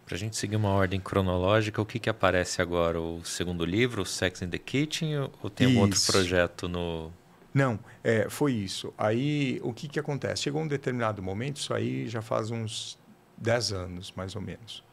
[0.06, 3.02] Para a gente seguir uma ordem cronológica, o que, que aparece agora?
[3.02, 7.12] O segundo livro, o Sex in the Kitchen, ou tem algum outro projeto no...
[7.54, 8.94] Não, é, foi isso.
[8.98, 10.44] Aí, o que, que acontece?
[10.44, 12.98] Chegou um determinado momento, isso aí já faz uns
[13.38, 14.84] 10 anos, mais ou menos,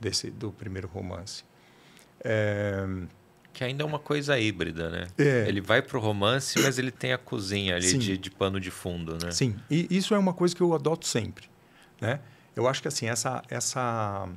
[0.00, 1.44] desse, do primeiro romance.
[2.22, 2.86] É,
[3.54, 5.06] que ainda é uma coisa híbrida, né?
[5.16, 5.46] É.
[5.48, 8.70] Ele vai para o romance, mas ele tem a cozinha ali de, de, pano de
[8.70, 9.30] fundo, né?
[9.30, 11.48] Sim, e isso é uma coisa que eu adoto sempre,
[12.00, 12.18] né?
[12.56, 14.28] Eu acho que assim essa essa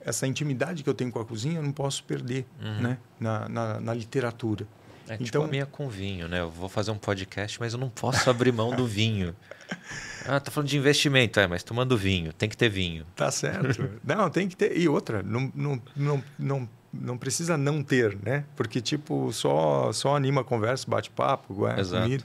[0.00, 2.80] essa intimidade que eu tenho com a cozinha eu não posso perder, uhum.
[2.80, 2.98] né?
[3.18, 4.66] Na, na, na, literatura.
[5.08, 6.40] É tipo então, a minha com vinho, né?
[6.40, 9.34] Eu vou fazer um podcast, mas eu não posso abrir mão do vinho.
[10.30, 13.06] Ah, tá falando de investimento, é, mas tomando vinho, tem que ter vinho.
[13.16, 13.88] Tá certo.
[14.04, 14.76] não, tem que ter.
[14.76, 18.44] E outra, não, não, não, não não precisa não ter, né?
[18.56, 22.24] Porque, tipo, só, só anima a conversa, bate-papo, é, comida.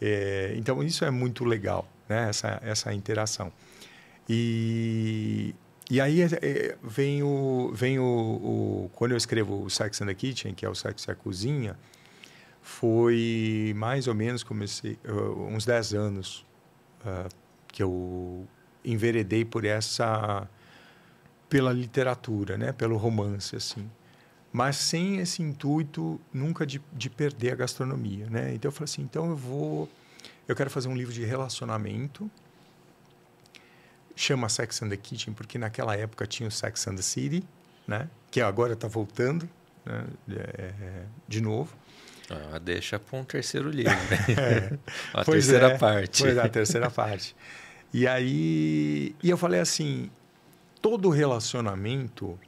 [0.00, 2.28] É, então, isso é muito legal, né?
[2.28, 3.52] Essa, essa interação.
[4.28, 5.54] E,
[5.90, 10.06] e aí é, é, vem, o, vem o, o, Quando eu escrevo o Sex and
[10.06, 11.76] the Kitchen, que é o Sex e a Cozinha,
[12.62, 16.46] foi mais ou menos, comecei, uh, uns 10 anos
[17.04, 17.28] uh,
[17.68, 18.46] que eu
[18.84, 20.48] enveredei por essa
[21.52, 22.72] pela literatura, né?
[22.72, 23.86] pelo romance, assim.
[24.50, 28.54] Mas sem esse intuito nunca de, de perder a gastronomia, né?
[28.54, 29.86] Então eu falei assim, então eu vou...
[30.48, 32.30] Eu quero fazer um livro de relacionamento,
[34.16, 37.44] chama Sex and the Kitchen, porque naquela época tinha o Sex and the City,
[37.86, 38.08] né?
[38.30, 39.46] que agora está voltando
[39.84, 40.04] né?
[40.30, 41.76] é, de novo.
[42.30, 43.92] Ah, deixa para um terceiro livro.
[43.92, 44.18] Né?
[44.72, 44.78] é.
[45.12, 46.22] a pois terceira é, parte.
[46.22, 47.36] Pois é, a terceira parte.
[47.92, 50.10] E aí e eu falei assim,
[50.82, 52.38] todo relacionamento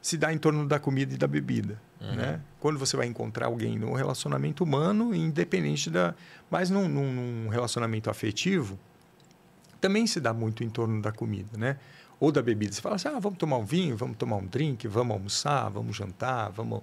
[0.00, 1.80] se dá em torno da comida e da bebida.
[2.00, 2.14] Uhum.
[2.14, 2.40] Né?
[2.60, 6.14] Quando você vai encontrar alguém no relacionamento humano, independente da.
[6.50, 8.78] Mas num, num, relacionamento afetivo,
[9.80, 11.78] também se dá muito em torno da comida, né?
[12.20, 12.72] Ou da bebida.
[12.72, 15.96] Você fala assim: ah, vamos tomar um vinho, vamos tomar um drink, vamos almoçar, vamos
[15.96, 16.82] jantar, vamos.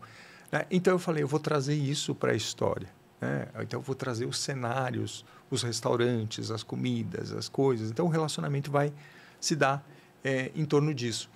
[0.52, 0.66] Né?
[0.70, 2.90] Então eu falei: eu vou trazer isso para a história.
[3.22, 3.48] Né?
[3.62, 7.90] Então eu vou trazer os cenários, os restaurantes, as comidas, as coisas.
[7.90, 8.92] Então o relacionamento vai
[9.40, 9.86] se dar
[10.24, 11.30] é, em torno disso.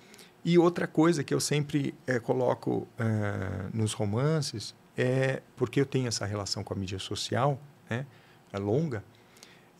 [0.44, 6.08] E outra coisa que eu sempre é, coloco é, nos romances é porque eu tenho
[6.08, 8.06] essa relação com a mídia social, né,
[8.52, 9.04] é longa.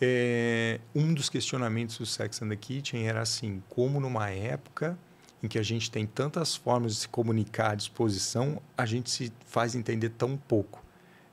[0.00, 4.96] É, um dos questionamentos do Sex and the Kitchen era assim: como numa época
[5.42, 9.32] em que a gente tem tantas formas de se comunicar à disposição, a gente se
[9.46, 10.84] faz entender tão pouco.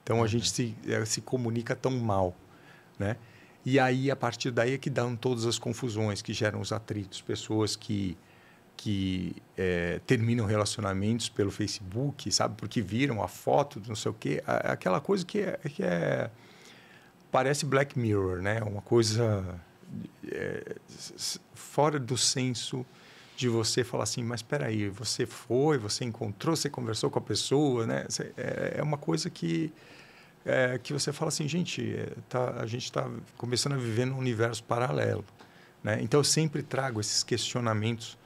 [0.04, 0.28] Então a uhum.
[0.28, 2.36] gente se, é, se comunica tão mal,
[2.98, 3.18] né?
[3.66, 7.22] E aí a partir daí é que dão todas as confusões que geram os atritos,
[7.22, 8.18] pessoas que
[8.78, 12.56] que é, terminam relacionamentos pelo Facebook, sabe?
[12.58, 14.44] Porque viram a foto, não sei o quê.
[14.46, 16.30] Aquela coisa que é, que é
[17.32, 18.62] parece Black Mirror, né?
[18.62, 19.60] Uma coisa
[20.28, 20.76] é,
[21.54, 22.86] fora do senso
[23.36, 27.22] de você falar assim, mas espera aí, você foi, você encontrou, você conversou com a
[27.22, 28.06] pessoa, né?
[28.38, 29.74] É, é uma coisa que
[30.46, 34.18] é, que você fala assim, gente, é, tá, a gente está começando a viver num
[34.18, 35.26] universo paralelo,
[35.84, 35.98] né?
[36.02, 38.18] Então eu sempre trago esses questionamentos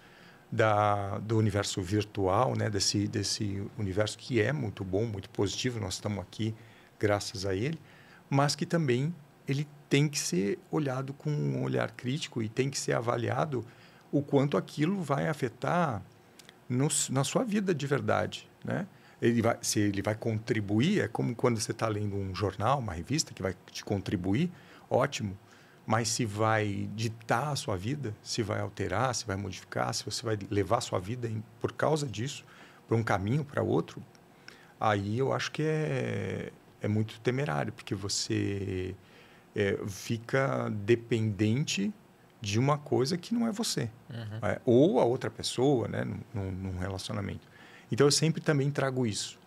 [0.51, 2.69] da, do universo virtual, né?
[2.69, 6.55] desse, desse universo que é muito bom, muito positivo, nós estamos aqui
[6.99, 7.79] graças a ele,
[8.29, 9.13] mas que também
[9.47, 13.65] ele tem que ser olhado com um olhar crítico e tem que ser avaliado
[14.11, 16.03] o quanto aquilo vai afetar
[16.67, 18.87] no, na sua vida de verdade, né?
[19.21, 22.93] Ele vai, se ele vai contribuir, é como quando você está lendo um jornal, uma
[22.93, 24.51] revista que vai te contribuir,
[24.89, 25.37] ótimo
[25.89, 30.23] mas se vai ditar a sua vida, se vai alterar, se vai modificar, se você
[30.23, 32.45] vai levar a sua vida em, por causa disso
[32.87, 33.99] para um caminho, para outro,
[34.79, 38.95] aí eu acho que é, é muito temerário, porque você
[39.55, 41.91] é, fica dependente
[42.39, 43.89] de uma coisa que não é você.
[44.11, 44.47] Uhum.
[44.47, 47.47] É, ou a outra pessoa, né, num, num relacionamento.
[47.91, 49.37] Então eu sempre também trago isso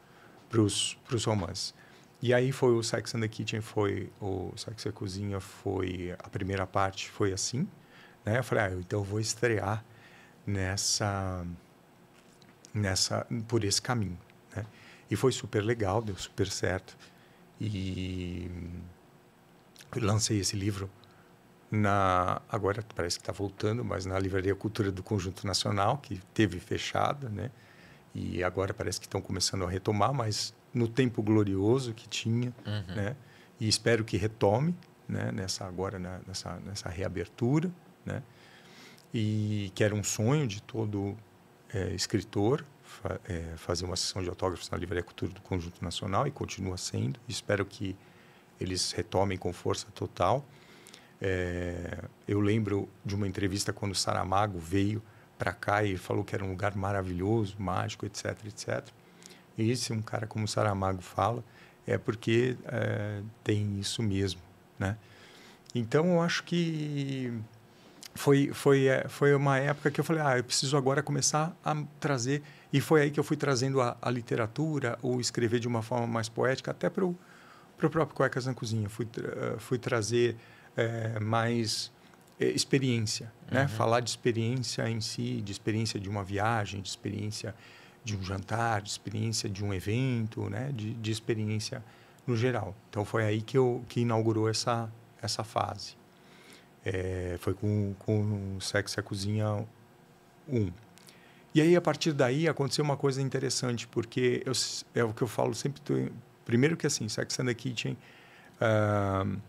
[0.48, 1.74] para os romances.
[2.20, 6.28] E aí foi o Sex and the Kitchen, foi o Sex e Cozinha, foi a
[6.28, 7.66] primeira parte foi assim,
[8.24, 8.38] né?
[8.38, 9.84] Eu falei, ah, então eu vou estrear
[10.46, 11.44] nessa
[12.72, 14.18] nessa por esse caminho,
[14.54, 14.64] né?
[15.10, 16.96] E foi super legal, deu super certo.
[17.60, 18.50] E
[19.96, 20.88] lancei esse livro
[21.70, 26.60] na agora parece que está voltando, mas na Livraria Cultura do Conjunto Nacional, que teve
[26.60, 27.50] fechada, né?
[28.14, 32.94] E agora parece que estão começando a retomar, mas no tempo glorioso que tinha, uhum.
[32.94, 33.16] né?
[33.58, 34.74] E espero que retome,
[35.08, 35.32] né?
[35.32, 37.70] Nessa agora na, nessa nessa reabertura,
[38.04, 38.22] né?
[39.14, 41.16] E que era um sonho de todo
[41.72, 46.26] é, escritor fa é, fazer uma sessão de autógrafos na Livraria Cultura do Conjunto Nacional
[46.26, 47.18] e continua sendo.
[47.26, 47.96] Espero que
[48.60, 50.44] eles retomem com força total.
[51.20, 55.02] É, eu lembro de uma entrevista quando Saramago veio
[55.42, 58.86] para cá e falou que era um lugar maravilhoso, mágico, etc, etc.
[59.58, 61.42] E se um cara como Saramago fala,
[61.84, 64.40] é porque é, tem isso mesmo,
[64.78, 64.96] né?
[65.74, 67.32] Então, eu acho que
[68.14, 71.74] foi, foi, é, foi uma época que eu falei, ah, eu preciso agora começar a
[71.98, 72.40] trazer...
[72.72, 76.06] E foi aí que eu fui trazendo a, a literatura, ou escrever de uma forma
[76.06, 77.16] mais poética, até para o
[77.76, 78.88] próprio Cuecas na Cozinha.
[78.88, 79.08] Fui,
[79.58, 80.36] fui trazer
[80.76, 81.91] é, mais é,
[82.50, 83.62] experiência, né?
[83.62, 83.66] uhum.
[83.66, 83.68] né?
[83.68, 87.54] Falar de experiência em si, de experiência de uma viagem, de experiência
[88.04, 90.70] de um jantar, de experiência de um evento, né?
[90.74, 91.82] De, de experiência
[92.26, 92.74] no geral.
[92.90, 94.90] Então foi aí que eu que inaugurou essa
[95.20, 95.96] essa fase.
[96.84, 99.64] É, foi com com o Sexo a Cozinha
[100.48, 100.72] 1.
[101.54, 104.52] E aí a partir daí aconteceu uma coisa interessante porque eu,
[104.94, 106.10] é o que eu falo sempre.
[106.44, 107.96] Primeiro que assim, Sex and the Kitchen
[108.60, 109.40] uh,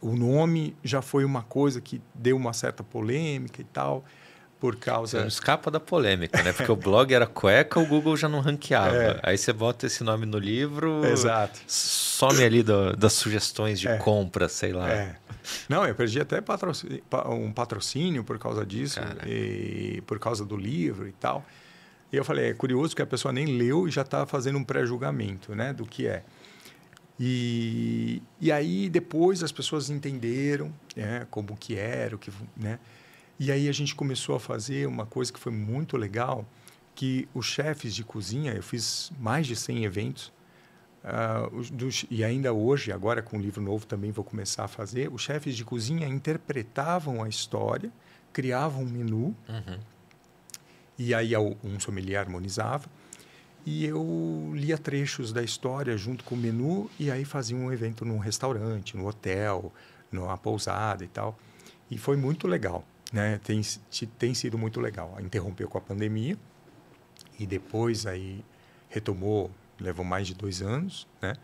[0.00, 4.04] o nome já foi uma coisa que deu uma certa polêmica e tal,
[4.58, 5.12] por causa.
[5.12, 6.52] Você não escapa da polêmica, né?
[6.52, 8.96] Porque o blog era cueca, o Google já não ranqueava.
[8.96, 9.20] É.
[9.22, 11.04] Aí você bota esse nome no livro.
[11.04, 11.60] Exato.
[11.66, 13.96] Some ali do, das sugestões de é.
[13.96, 14.90] compra, sei lá.
[14.90, 15.16] É.
[15.68, 21.08] Não, eu perdi até patrocínio, um patrocínio por causa disso, e por causa do livro
[21.08, 21.44] e tal.
[22.12, 24.64] E eu falei, é curioso que a pessoa nem leu e já está fazendo um
[24.64, 26.22] pré-julgamento né, do que é.
[27.22, 32.78] E, e aí depois as pessoas entenderam né, como que era, o que, né?
[33.38, 36.46] E aí a gente começou a fazer uma coisa que foi muito legal,
[36.94, 40.32] que os chefes de cozinha, eu fiz mais de 100 eventos,
[41.04, 45.12] uh, dos, e ainda hoje, agora com o livro novo também vou começar a fazer,
[45.12, 47.92] os chefes de cozinha interpretavam a história,
[48.32, 49.78] criavam um menu, uhum.
[50.98, 52.88] e aí um sommelier harmonizava,
[53.64, 58.04] e eu lia trechos da história junto com o menu, e aí fazia um evento
[58.04, 59.72] num restaurante, no hotel,
[60.10, 61.38] numa pousada e tal.
[61.90, 63.38] E foi muito legal, né?
[63.44, 63.60] Tem,
[64.18, 65.16] tem sido muito legal.
[65.20, 66.36] Interrompeu com a pandemia,
[67.38, 68.44] e depois aí
[68.88, 71.34] retomou, levou mais de dois anos, né?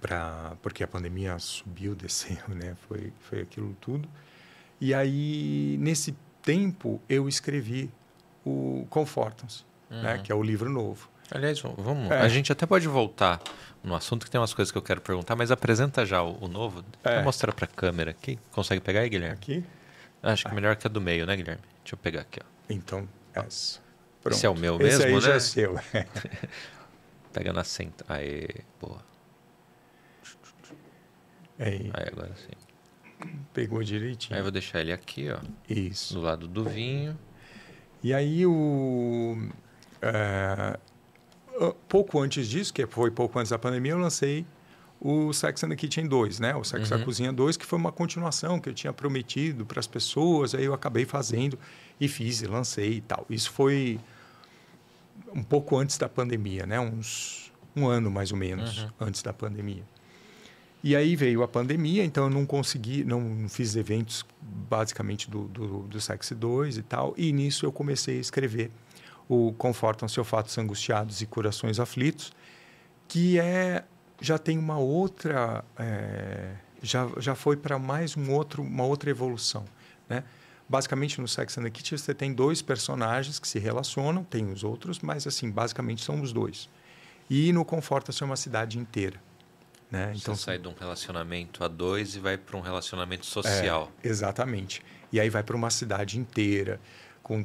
[0.00, 2.76] Pra, porque a pandemia subiu, desceu, né?
[2.88, 4.08] Foi, foi aquilo tudo.
[4.80, 7.90] E aí, nesse tempo, eu escrevi
[8.44, 9.64] o Confortance?
[9.90, 10.02] Uhum.
[10.02, 10.20] né?
[10.22, 11.08] que é o livro novo.
[11.30, 12.10] Aliás, vamos.
[12.10, 12.20] É.
[12.20, 13.40] A gente até pode voltar
[13.82, 16.48] no assunto que tem umas coisas que eu quero perguntar, mas apresenta já o, o
[16.48, 16.84] novo.
[17.02, 17.16] É.
[17.16, 18.38] Vou mostrar para a câmera aqui.
[18.50, 19.34] Consegue pegar aí, Guilherme?
[19.34, 19.64] Aqui?
[20.22, 21.62] Acho que é melhor que a do meio, né, Guilherme?
[21.82, 22.46] Deixa eu pegar aqui, ó.
[22.68, 23.80] Então, essa.
[24.22, 24.36] Pronto.
[24.36, 25.20] Esse é o meu mesmo, Esse aí né?
[25.20, 25.78] já é seu.
[27.32, 28.06] Pega na senta.
[28.08, 28.48] Aê,
[28.80, 29.02] boa.
[31.58, 31.90] Aí.
[31.92, 33.28] Aí, agora sim.
[33.52, 34.36] Pegou direitinho.
[34.36, 35.38] Aí vou deixar ele aqui, ó.
[35.68, 36.14] Isso.
[36.14, 37.18] Do lado do vinho.
[38.02, 39.50] E aí o...
[40.06, 40.78] É,
[41.88, 44.46] pouco antes disso, que foi pouco antes da pandemia, eu lancei
[45.00, 46.54] o Sex and the Kitchen 2, né?
[46.54, 46.98] O Sex uhum.
[46.98, 50.64] na Cozinha 2, que foi uma continuação que eu tinha prometido para as pessoas, aí
[50.64, 51.58] eu acabei fazendo
[52.00, 53.26] e fiz e lancei e tal.
[53.30, 53.98] Isso foi
[55.34, 56.78] um pouco antes da pandemia, né?
[56.80, 58.90] Uns um ano mais ou menos uhum.
[59.00, 59.82] antes da pandemia.
[60.82, 65.78] E aí veio a pandemia, então eu não consegui, não fiz eventos basicamente do, do,
[65.84, 67.14] do Sex 2 e tal.
[67.16, 68.70] E nisso eu comecei a escrever
[69.28, 72.32] o Confortam-se Fatos Angustiados e Corações Aflitos,
[73.08, 73.84] que é
[74.20, 79.64] já tem uma outra, é, já, já foi para mais um outro, uma outra evolução,
[80.08, 80.24] né?
[80.66, 84.64] Basicamente no Sex and the City você tem dois personagens que se relacionam, tem os
[84.64, 86.70] outros, mas assim basicamente são os dois.
[87.28, 89.20] E no Conforta-se é uma cidade inteira.
[89.90, 90.12] Né?
[90.12, 93.92] Você então sai de um relacionamento a dois e vai para um relacionamento social.
[94.02, 94.82] É, exatamente.
[95.12, 96.80] E aí vai para uma cidade inteira
[97.22, 97.44] com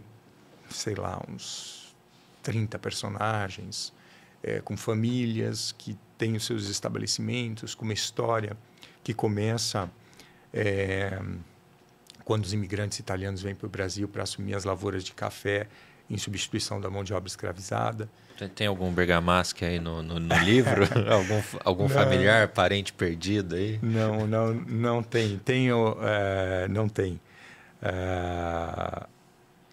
[0.70, 1.96] sei lá, uns
[2.44, 3.94] 30 personagens,
[4.42, 8.58] é, com famílias que têm os seus estabelecimentos, com uma história
[9.04, 9.90] que começa
[10.54, 11.20] é,
[12.24, 15.68] quando os imigrantes italianos vêm para o Brasil para assumir as lavouras de café
[16.10, 18.10] em substituição da mão de obra escravizada.
[18.56, 20.84] Tem algum bergamasque aí no, no, no livro?
[21.12, 23.80] algum algum familiar, parente perdido aí?
[23.82, 25.38] Não, não, não tem.
[25.40, 27.20] Tenho, é, não tem.
[27.82, 29.08] É,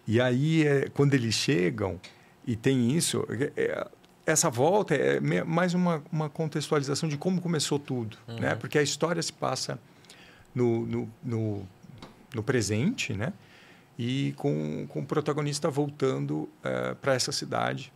[0.07, 1.99] e aí, é, quando eles chegam
[2.45, 3.87] e tem isso, é, é
[4.27, 8.39] essa volta é mais uma, uma contextualização de como começou tudo, uhum.
[8.39, 8.55] né?
[8.55, 9.79] Porque a história se passa
[10.53, 11.67] no, no, no,
[12.35, 13.31] no presente, né?
[13.97, 17.91] E com, com o protagonista voltando é, para essa cidade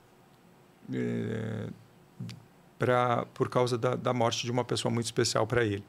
[0.93, 1.68] é,
[2.80, 5.84] pra, por causa da, da morte de uma pessoa muito especial para ele.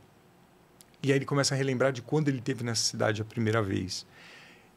[1.03, 4.05] E aí ele começa a relembrar de quando ele teve nessa cidade a primeira vez.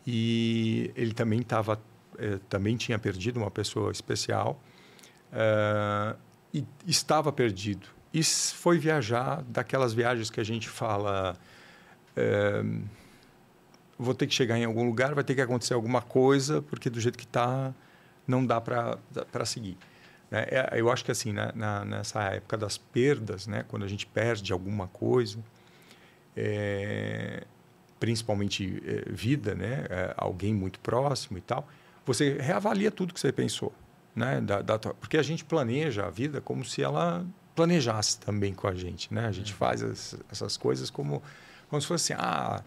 [0.05, 1.81] E ele também estava,
[2.17, 4.61] eh, também tinha perdido uma pessoa especial
[5.31, 6.15] eh,
[6.53, 7.87] e estava perdido.
[8.13, 11.35] E foi viajar daquelas viagens que a gente fala,
[12.15, 12.63] eh,
[13.97, 16.99] vou ter que chegar em algum lugar, vai ter que acontecer alguma coisa, porque do
[16.99, 17.73] jeito que está,
[18.27, 19.77] não dá para seguir.
[20.29, 20.45] Né?
[20.49, 24.05] É, eu acho que assim, né, na, nessa época das perdas, né, quando a gente
[24.05, 25.39] perde alguma coisa,
[26.35, 27.43] é,
[28.05, 31.67] principalmente é, vida, né, é, alguém muito próximo e tal,
[32.05, 33.73] você reavalia tudo que você pensou,
[34.15, 37.25] né, da, da, porque a gente planeja a vida como se ela
[37.55, 39.25] planejasse também com a gente, né?
[39.25, 39.55] A gente é.
[39.55, 41.23] faz as, essas coisas como
[41.67, 42.63] como se fosse assim, ah,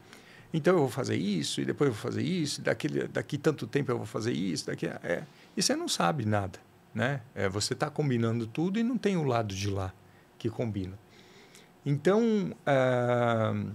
[0.53, 3.93] então eu vou fazer isso e depois eu vou fazer isso, daqui daqui tanto tempo
[3.93, 5.23] eu vou fazer isso, daqui é,
[5.57, 6.59] e você não sabe nada,
[6.93, 7.21] né?
[7.33, 9.93] É, você está combinando tudo e não tem o lado de lá
[10.37, 10.99] que combina.
[11.87, 13.71] Então, uh,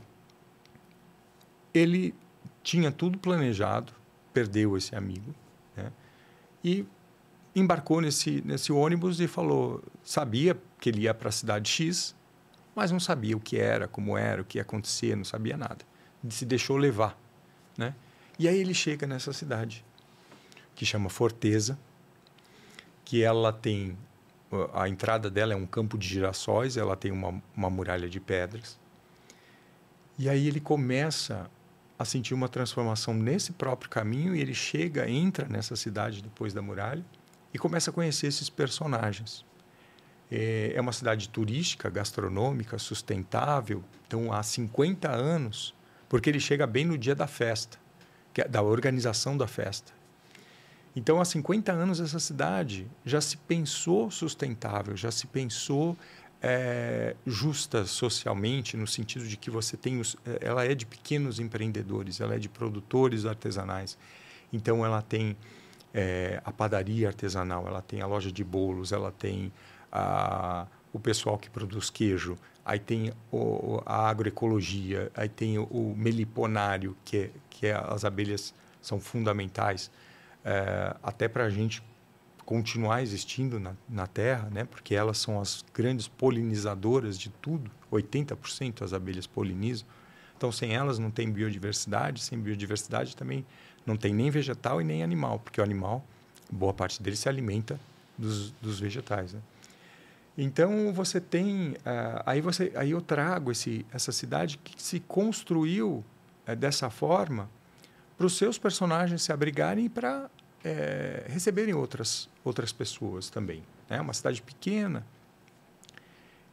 [1.74, 2.13] ele
[2.61, 3.93] tinha tudo planejado,
[4.34, 5.34] perdeu esse amigo,
[5.76, 5.91] né?
[6.63, 6.86] e
[7.55, 12.15] embarcou nesse, nesse ônibus e falou, sabia que ele ia para a cidade X,
[12.76, 15.86] mas não sabia o que era, como era, o que ia acontecer, não sabia nada.
[16.30, 17.17] Se deixou levar,
[17.78, 17.93] né?
[18.39, 19.86] E aí ele chega nessa cidade
[20.74, 21.78] que chama Forteza,
[23.05, 23.95] que ela tem
[24.74, 28.78] a entrada dela é um campo de girassóis, ela tem uma, uma muralha de pedras.
[30.17, 31.49] E aí ele começa
[31.98, 36.62] a sentir uma transformação nesse próprio caminho e ele chega, entra nessa cidade depois da
[36.62, 37.06] muralha
[37.54, 39.46] e começa a conhecer esses personagens.
[40.32, 45.76] É, é uma cidade turística, gastronômica, sustentável, então há 50 anos,
[46.10, 47.78] porque ele chega bem no dia da festa,
[48.36, 49.94] é da organização da festa.
[50.96, 55.98] Então, há 50 anos, essa cidade já se pensou sustentável, já se pensou
[56.46, 61.39] é, justa socialmente, no sentido de que você tem os, eh, ela é de pequenos
[61.39, 63.98] empreendedores, ela é de produtores artesanais.
[64.52, 65.38] Então, ela tem
[65.94, 69.54] é, a padaria artesanal, ela tem a loja de bolos, ela tem
[69.89, 75.96] a, o pessoal que produz queijo, aí tem o, a agroecologia, aí tem o, o
[75.98, 79.89] meliponário, que, é, que é, as abelhas são fundamentais
[80.44, 81.82] é, até para a gente
[82.46, 84.66] continuar existindo na, na Terra, né?
[84.66, 89.88] porque elas são as grandes polinizadoras de tudo, 80% das abelhas polinizam.
[90.36, 93.46] Então, sem elas não tem biodiversidade, sem biodiversidade também
[93.86, 96.04] não tem nem vegetal e nem animal, porque o animal,
[96.52, 97.80] boa parte dele se alimenta
[98.18, 99.34] dos, dos vegetais.
[99.34, 99.41] Né?
[100.38, 106.04] Então você tem, uh, aí você, aí eu trago esse, essa cidade que se construiu
[106.48, 107.50] uh, dessa forma
[108.18, 110.30] para os seus personagens se abrigarem e para
[110.64, 113.64] é, receberem outras outras pessoas também.
[113.89, 114.01] É né?
[114.01, 115.05] uma cidade pequena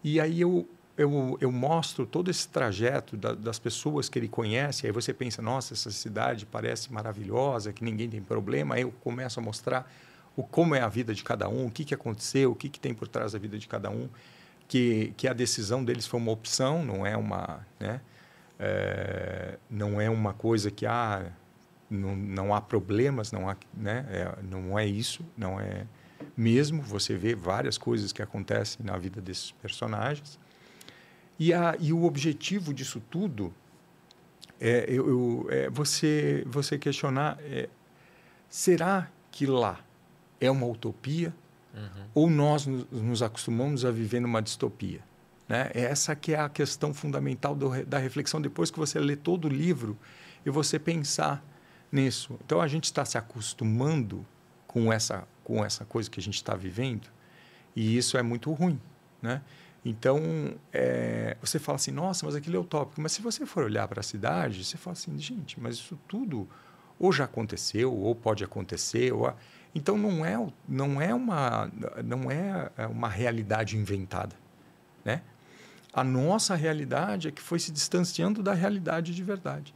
[0.03, 0.69] e aí eu
[1.01, 4.87] eu, eu mostro todo esse trajeto da, das pessoas que ele conhece.
[4.87, 8.75] Aí você pensa, nossa, essa cidade parece maravilhosa, que ninguém tem problema.
[8.75, 9.91] Aí eu começo a mostrar
[10.37, 12.79] o como é a vida de cada um, o que, que aconteceu, o que, que
[12.79, 14.09] tem por trás da vida de cada um,
[14.69, 18.01] que, que a decisão deles foi uma opção, não é uma, né?
[18.59, 21.33] É, não é uma coisa que ah,
[21.91, 24.07] não, não há problemas, não há, né?
[24.09, 25.87] É, não é isso, não é
[26.37, 26.81] mesmo.
[26.83, 30.39] Você vê várias coisas que acontecem na vida desses personagens.
[31.39, 33.53] E, a, e o objetivo disso tudo
[34.61, 37.69] é, eu, é você, você questionar: é,
[38.49, 39.81] será que lá
[40.41, 41.35] é uma utopia
[41.75, 42.05] uhum.
[42.15, 45.01] ou nós nos, nos, acostumamos a viver numa distopia.
[45.49, 45.71] Né?
[45.75, 49.49] Essa que é a questão fundamental do, da reflexão depois que você lê todo o
[49.49, 49.99] livro
[50.45, 51.45] e você pensar
[51.91, 52.39] nisso.
[52.45, 54.25] Então a gente está se acostumando
[54.67, 57.09] com essa com essa coisa que a gente está vivendo
[57.75, 58.81] e isso é muito ruim,
[59.21, 59.43] né?
[59.85, 60.21] Então
[60.73, 63.01] é, você fala assim, nossa, mas aquilo é utópico.
[63.01, 66.49] Mas se você for olhar para a cidade, você fala assim, gente, mas isso tudo
[66.99, 69.35] ou já aconteceu ou pode acontecer ou
[69.75, 70.37] então não é,
[70.69, 71.71] não é, uma,
[72.05, 74.37] não é, é uma realidade inventada.
[75.05, 75.23] Né?
[75.93, 79.75] A nossa realidade é que foi se distanciando da realidade de verdade.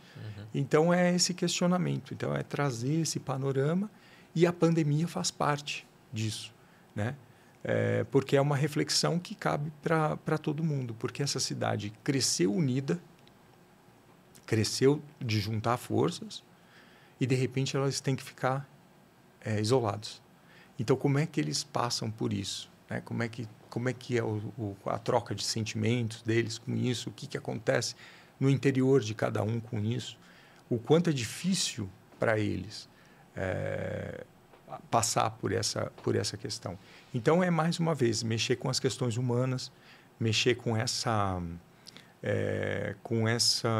[0.54, 3.90] Então é esse questionamento, então é trazer esse panorama
[4.34, 6.54] e a pandemia faz parte disso.
[6.94, 7.16] Né?
[7.62, 13.00] É, porque é uma reflexão que cabe para todo mundo, porque essa cidade cresceu unida,
[14.46, 16.44] cresceu de juntar forças
[17.20, 18.68] e de repente elas têm que ficar
[19.40, 20.22] é, isolados.
[20.78, 22.70] Então, como é que eles passam por isso?
[22.88, 23.00] Né?
[23.00, 26.76] Como é que como é que é o, o, a troca de sentimentos deles com
[26.76, 27.10] isso?
[27.10, 27.96] O que que acontece
[28.38, 30.16] no interior de cada um com isso?
[30.74, 32.88] O quanto é difícil para eles
[33.36, 34.24] é,
[34.90, 36.78] passar por essa por essa questão.
[37.14, 39.70] Então, é mais uma vez mexer com as questões humanas,
[40.18, 41.40] mexer com essa
[42.22, 43.70] é, com essa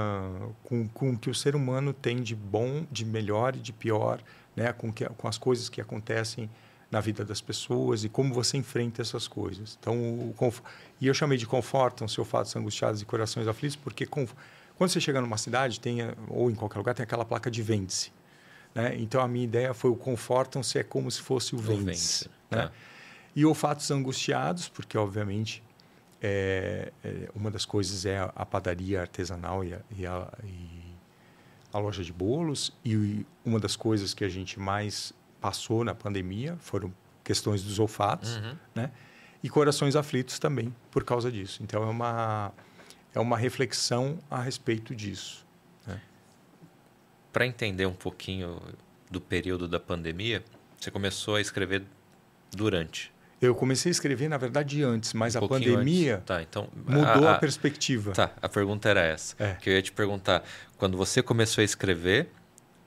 [0.63, 4.23] com, com o que o ser humano tem de bom, de melhor e de pior
[4.55, 6.49] né, com, que, com as coisas que acontecem
[6.91, 9.77] na vida das pessoas e como você enfrenta essas coisas.
[9.81, 10.35] Então, o,
[11.01, 14.29] e eu chamei de confortam-se ou fatos angustiados e corações aflitos, porque com,
[14.77, 15.99] quando você chega numa cidade, tem,
[16.29, 18.13] ou em qualquer lugar, tem aquela placa de vende-se.
[18.75, 18.97] Né?
[18.97, 22.29] Então, a minha ideia foi o confortam-se é como se fosse o vende-se.
[22.51, 22.63] Né?
[22.63, 22.73] Tá.
[23.37, 25.63] E o fatos angustiados, porque, obviamente,
[26.21, 30.85] é, é, uma das coisas é a, a padaria artesanal e, a, e, a, e
[31.73, 36.57] a loja de bolos e uma das coisas que a gente mais passou na pandemia
[36.61, 38.57] foram questões dos olfatos, uhum.
[38.75, 38.91] né?
[39.43, 41.63] E corações aflitos também por causa disso.
[41.63, 42.53] Então é uma
[43.15, 45.47] é uma reflexão a respeito disso.
[45.87, 46.01] Né?
[47.33, 48.61] Para entender um pouquinho
[49.11, 50.45] do período da pandemia,
[50.79, 51.85] você começou a escrever
[52.51, 53.13] durante.
[53.41, 57.33] Eu comecei a escrever, na verdade, antes, mas um a pandemia tá, então, mudou a,
[57.33, 58.13] a, a, perspectiva.
[58.13, 59.37] Tá, a pergunta era essa.
[59.39, 59.55] É.
[59.55, 60.43] Que eu ia te perguntar,
[60.79, 62.31] quando você começou a escrever,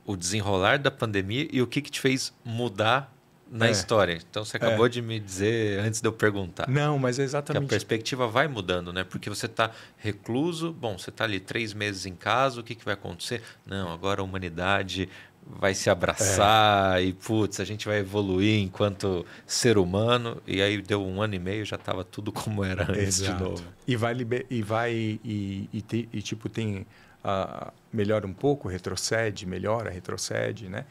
[0.04, 3.14] o desenrolar da pandemia e o que, que te fez mudar
[3.50, 3.70] na é.
[3.70, 4.18] história.
[4.30, 4.88] Então você acabou é.
[4.88, 6.68] de me dizer antes de eu perguntar.
[6.68, 7.62] Não, mas é exatamente.
[7.62, 9.04] Que a perspectiva vai mudando, né?
[9.04, 12.84] Porque você está recluso, bom, você está ali três meses em casa, o que, que
[12.84, 13.42] vai acontecer?
[13.66, 15.08] Não, agora a humanidade
[15.50, 17.04] vai se abraçar é.
[17.04, 20.42] e, putz, a gente vai evoluir enquanto ser humano.
[20.46, 23.36] E aí deu um ano e meio, já estava tudo como era antes Exato.
[23.36, 23.64] de novo.
[23.86, 24.46] E vai, liber...
[24.50, 26.08] e, vai e, e, te...
[26.12, 26.86] e tipo, tem...
[27.18, 30.84] Uh, melhora um pouco, retrocede, melhora, retrocede, né?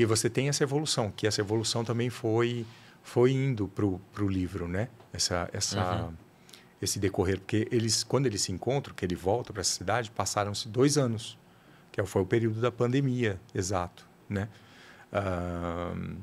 [0.00, 2.64] E você tem essa evolução, que essa evolução também foi
[3.02, 3.84] foi indo para
[4.24, 4.88] o livro, né?
[5.12, 6.14] Essa, essa, uhum.
[6.80, 7.38] Esse decorrer.
[7.38, 11.38] Porque eles, quando eles se encontram, que ele volta para essa cidade, passaram-se dois anos
[11.92, 14.48] que foi o período da pandemia, exato, né?
[15.12, 16.16] Uh,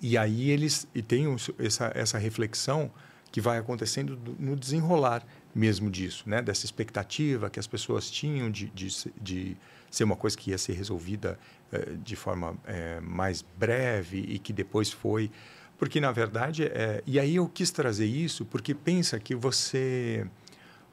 [0.00, 1.26] E aí eles e tem
[1.58, 2.90] essa, essa reflexão
[3.32, 5.22] que vai acontecendo no desenrolar
[5.54, 6.42] mesmo disso, né?
[6.42, 8.88] Dessa expectativa que as pessoas tinham de, de,
[9.20, 9.56] de
[9.96, 11.38] ser uma coisa que ia ser resolvida
[11.72, 15.30] eh, de forma eh, mais breve e que depois foi.
[15.78, 20.26] Porque, na verdade, é, e aí eu quis trazer isso porque pensa que você,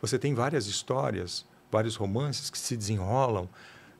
[0.01, 3.49] você tem várias histórias, vários romances que se desenrolam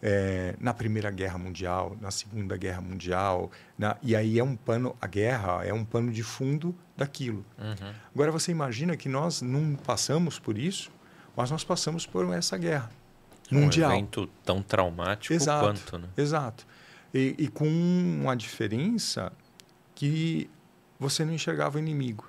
[0.02, 4.96] é, na Primeira Guerra Mundial, na Segunda Guerra Mundial, na, e aí é um pano,
[5.00, 7.46] a guerra é um pano de fundo daquilo.
[7.58, 7.94] Uhum.
[8.14, 10.92] Agora você imagina que nós não passamos por isso,
[11.36, 12.90] mas nós passamos por essa guerra
[13.52, 13.92] mundial.
[13.92, 16.08] Um evento tão traumático exato, quanto, né?
[16.18, 16.66] Exato.
[17.14, 19.32] E, e com uma diferença
[19.94, 20.50] que
[21.00, 22.28] você não enxergava o inimigo.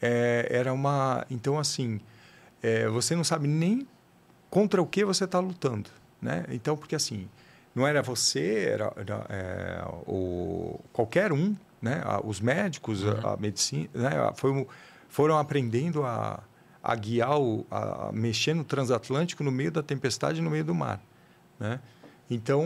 [0.00, 2.00] É, era uma, então assim,
[2.62, 3.86] é, você não sabe nem
[4.50, 5.90] contra o que você está lutando.
[6.20, 6.44] Né?
[6.48, 7.28] Então, porque assim,
[7.74, 12.02] não era você, era, era é, o, qualquer um, né?
[12.24, 13.12] os médicos, uhum.
[13.22, 14.10] a, a, medicina, né?
[14.36, 14.66] Foi,
[15.08, 16.42] foram aprendendo a,
[16.84, 21.00] a guiar, o, a, mexer no transatlântico no meio da tempestade no meio do mar.
[21.58, 21.80] Né?
[22.30, 22.62] Então,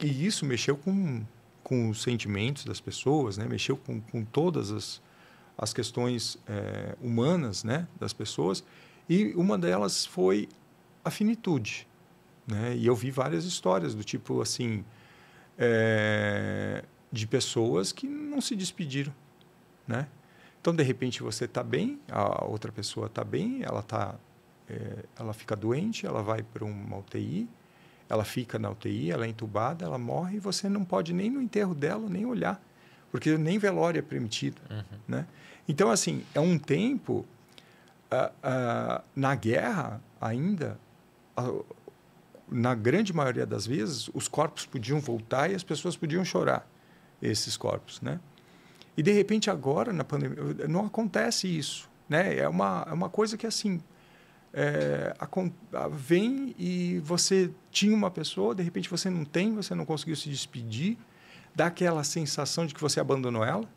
[0.00, 1.22] e isso mexeu com,
[1.62, 3.46] com os sentimentos das pessoas, né?
[3.46, 5.02] mexeu com, com todas as,
[5.58, 7.86] as questões é, humanas né?
[8.00, 8.64] das pessoas.
[9.06, 10.48] E uma delas foi
[11.04, 11.86] a finitude.
[12.46, 12.74] Né?
[12.74, 14.82] E eu vi várias histórias do tipo assim
[15.58, 16.82] é,
[17.12, 19.14] de pessoas que não se despediram,
[19.86, 20.08] né?
[20.64, 24.14] Então de repente você está bem, a outra pessoa está bem, ela tá,
[24.66, 27.46] é, ela fica doente, ela vai para uma UTI,
[28.08, 31.42] ela fica na UTI, ela é entubada, ela morre e você não pode nem no
[31.42, 32.58] enterro dela nem olhar,
[33.10, 34.98] porque nem velório é permitido, uhum.
[35.06, 35.26] né?
[35.68, 37.26] Então assim é um tempo
[38.10, 40.80] uh, uh, na guerra ainda
[41.38, 41.62] uh,
[42.50, 46.66] na grande maioria das vezes, os corpos podiam voltar e as pessoas podiam chorar
[47.20, 48.18] esses corpos, né?
[48.96, 52.36] E de repente agora na pandemia não acontece isso, né?
[52.36, 53.80] É uma é uma coisa que assim
[54.52, 55.28] é, a,
[55.78, 60.14] a, vem e você tinha uma pessoa, de repente você não tem, você não conseguiu
[60.14, 60.96] se despedir,
[61.54, 63.68] dá aquela sensação de que você abandonou ela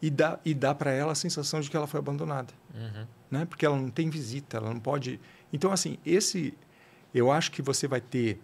[0.00, 3.06] e dá e dá para ela a sensação de que ela foi abandonada, uhum.
[3.30, 3.44] né?
[3.44, 5.20] Porque ela não tem visita, ela não pode.
[5.52, 6.54] Então assim esse
[7.12, 8.40] eu acho que você vai ter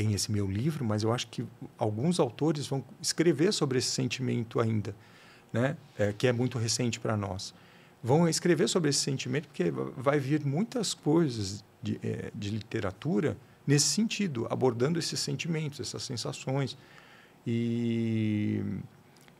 [0.00, 1.44] tem esse meu livro, mas eu acho que
[1.76, 4.96] alguns autores vão escrever sobre esse sentimento ainda,
[5.52, 5.76] né?
[5.98, 7.52] É, que é muito recente para nós.
[8.02, 13.36] Vão escrever sobre esse sentimento porque vai vir muitas coisas de, é, de literatura
[13.66, 16.78] nesse sentido, abordando esses sentimentos, essas sensações.
[17.46, 18.62] E,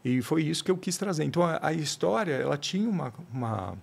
[0.05, 1.25] e foi isso que eu quis trazer.
[1.25, 3.79] Então, a, a história ela tinha uma, uma,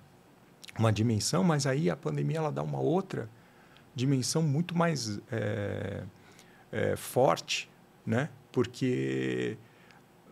[0.78, 3.28] uma dimensão, mas aí a pandemia ela dá uma outra
[3.95, 6.03] dimensão muito mais é,
[6.72, 7.70] é, forte,
[8.05, 8.30] né?
[8.51, 9.57] Porque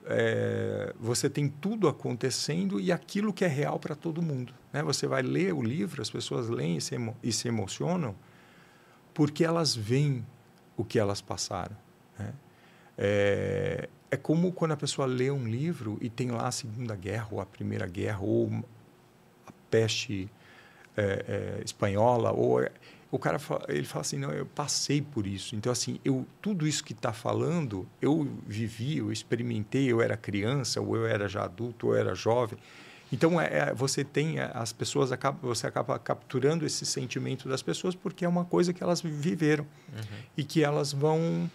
[0.05, 4.53] é, você tem tudo acontecendo e aquilo que é real para todo mundo.
[4.71, 4.83] Né?
[4.83, 8.15] Você vai ler o livro, as pessoas leem e se, emo e se emocionam
[9.15, 10.25] porque elas veem
[10.77, 11.75] o que elas passaram.
[12.19, 12.33] Né?
[12.97, 17.27] É, é como quando a pessoa lê um livro e tem lá a Segunda Guerra,
[17.31, 18.51] ou a Primeira Guerra, ou
[19.47, 20.29] a peste
[20.97, 22.59] é, é, espanhola, ou
[23.16, 23.39] o cara
[23.70, 25.55] ele fala assim, não, eu passei por isso.
[25.55, 30.82] Então assim, eu tudo isso que está falando, eu vivi, eu experimentei, eu era criança,
[30.82, 32.59] ou eu era já adulto, ou eu era jovem.
[33.11, 37.61] Então é, é você tem é, as pessoas acaba, você acaba capturando esse sentimento das
[37.61, 39.63] pessoas porque é uma coisa que elas viveram
[39.93, 40.18] uhum.
[40.36, 41.49] e que elas vão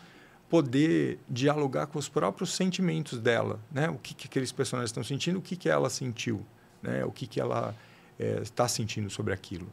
[0.48, 3.88] poder dialogar com os próprios sentimentos dela, né?
[3.90, 6.44] O que, que aqueles personagens estão sentindo, o que que ela sentiu,
[6.82, 7.04] né?
[7.04, 7.74] O que que ela
[8.18, 9.70] está é, sentindo sobre aquilo,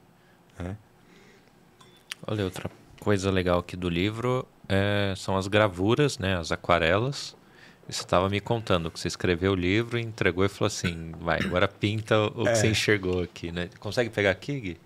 [0.59, 0.77] né?
[2.25, 7.35] Olha, outra coisa legal aqui do livro é, são as gravuras, né, as aquarelas.
[7.87, 11.69] Você estava me contando que você escreveu o livro, entregou e falou assim: vai, agora
[11.69, 12.55] pinta o que é.
[12.55, 13.69] você enxergou aqui, né?
[13.79, 14.81] Consegue pegar aqui, Gui?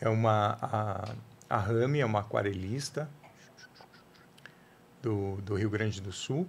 [0.00, 0.56] É uma.
[0.62, 1.14] A,
[1.48, 3.10] a Rami é uma aquarelista
[5.02, 6.46] do, do Rio Grande do Sul.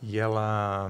[0.00, 0.88] E ela.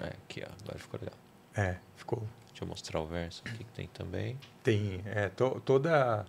[0.00, 1.18] É, aqui, ó, agora ficou legal.
[1.56, 2.22] É, ficou
[2.58, 4.36] Deixa eu mostrar o verso aqui que tem também.
[4.64, 6.26] Tem, é, to, toda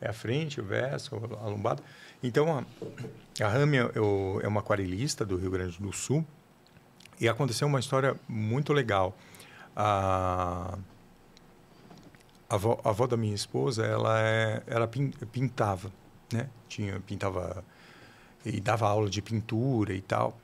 [0.00, 1.82] é a frente, o verso, a lombada.
[2.22, 3.90] Então, a, a Rami é,
[4.42, 6.24] é uma aquarelista do Rio Grande do Sul
[7.20, 9.14] e aconteceu uma história muito legal.
[9.76, 10.78] A,
[12.48, 14.88] a, avó, a avó da minha esposa, ela, é, ela
[15.30, 15.92] pintava,
[16.32, 16.48] né?
[16.70, 17.62] Tinha, pintava
[18.46, 20.40] e dava aula de pintura e tal.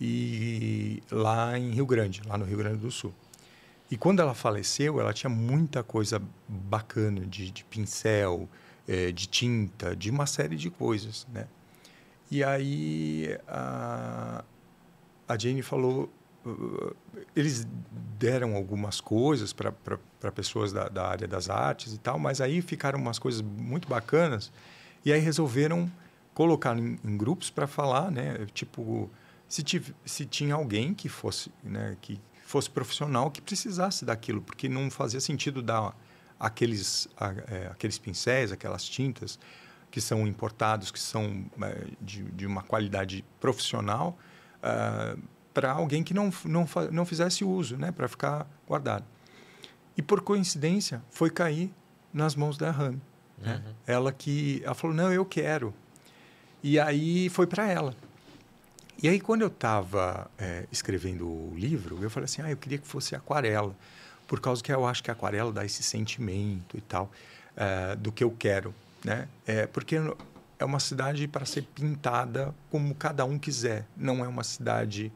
[0.00, 3.14] E lá em Rio Grande, lá no Rio Grande do Sul.
[3.92, 6.18] E quando ela faleceu, ela tinha muita coisa
[6.48, 8.48] bacana de, de pincel,
[8.88, 11.46] é, de tinta, de uma série de coisas, né?
[12.30, 14.42] E aí a,
[15.28, 16.10] a Jane falou,
[16.46, 16.96] uh,
[17.36, 17.66] eles
[18.18, 19.70] deram algumas coisas para
[20.34, 24.50] pessoas da, da área das artes e tal, mas aí ficaram umas coisas muito bacanas
[25.04, 25.92] e aí resolveram
[26.32, 28.46] colocar em, em grupos para falar, né?
[28.54, 29.10] Tipo,
[29.46, 31.94] se, tiv, se tinha alguém que fosse, né?
[32.00, 32.18] Que
[32.52, 35.96] fosse profissional que precisasse daquilo, porque não fazia sentido dar
[36.38, 37.08] aqueles,
[37.48, 39.38] é, aqueles pincéis, aquelas tintas
[39.90, 44.18] que são importados, que são é, de, de, uma qualidade profissional,
[44.58, 45.18] uh,
[45.54, 47.90] para alguém que não, não, não fizesse uso, né?
[47.90, 49.04] Para ficar guardado.
[49.96, 51.70] E por coincidência, foi cair
[52.12, 53.00] nas mãos da Rami.
[53.38, 53.54] Né?
[53.54, 53.62] Uhum.
[53.62, 53.74] Né?
[53.86, 55.74] Ela que ela falou: "Não, eu quero".
[56.62, 57.94] E aí foi para ela.
[59.02, 62.78] E aí quando eu estava é, escrevendo o livro, eu falei assim: "Ah, eu queria
[62.78, 63.74] que fosse aquarela,
[64.28, 67.10] por causa que eu acho que a aquarela dá esse sentimento e tal
[67.56, 68.72] é, do que eu quero,
[69.04, 69.28] né?
[69.46, 69.96] É porque
[70.58, 73.84] é uma cidade para ser pintada como cada um quiser.
[73.96, 75.12] Não é uma cidade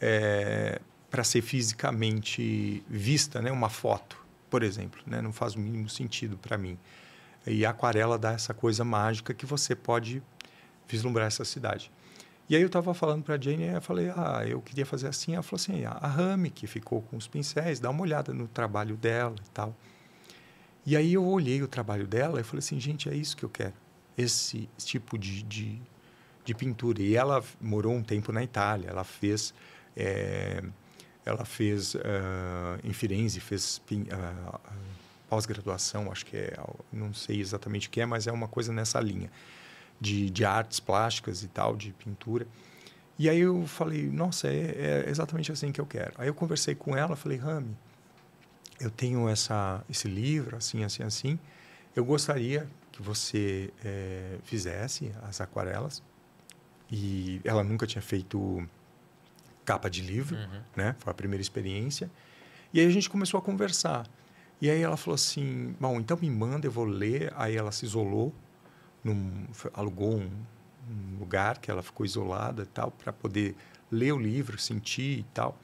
[0.00, 3.50] é, para ser fisicamente vista, né?
[3.50, 4.16] Uma foto,
[4.48, 5.20] por exemplo, né?
[5.20, 6.78] Não faz o mínimo sentido para mim.
[7.44, 10.22] E a aquarela dá essa coisa mágica que você pode
[10.88, 11.90] vislumbrar essa cidade.
[12.48, 15.34] E aí eu estava falando para a Jane, eu falei, ah, eu queria fazer assim.
[15.34, 18.96] Ela falou assim, a Rami, que ficou com os pincéis, dá uma olhada no trabalho
[18.96, 19.76] dela e tal.
[20.86, 23.50] E aí eu olhei o trabalho dela e falei assim, gente, é isso que eu
[23.50, 23.74] quero.
[24.16, 25.78] Esse, esse tipo de, de,
[26.42, 27.02] de, pintura.
[27.02, 28.88] E ela morou um tempo na Itália.
[28.88, 29.52] Ela fez...
[29.94, 30.62] É,
[31.26, 32.00] ela fez uh,
[32.82, 34.60] em Firenze, fez uh,
[35.28, 36.56] pós-graduação, acho que é,
[36.90, 39.30] não sei exatamente o que é, mas é uma coisa nessa linha
[40.00, 42.46] de, de artes plásticas e tal, de pintura.
[43.18, 46.12] E aí eu falei, nossa, é, é, exatamente assim que eu quero.
[46.16, 47.76] Aí eu conversei com ela, falei, Rami,
[48.78, 51.38] eu tenho essa, esse livro, assim, assim, assim.
[51.96, 56.02] Eu gostaria que você é, fizesse as aquarelas.
[56.90, 58.66] E ela nunca tinha feito
[59.64, 60.62] capa de livro, uhum.
[60.76, 60.96] né?
[60.98, 62.10] Foi a primeira experiência.
[62.72, 64.06] E aí a gente começou a conversar.
[64.60, 67.32] E aí ela falou assim, bom, então me manda, eu vou ler.
[67.36, 68.32] Aí ela se isolou,
[69.02, 70.30] num, alugou um,
[70.90, 73.54] um, lugar que ela ficou isolada e tal, para poder
[73.90, 75.58] ler o livro, sentir e tal.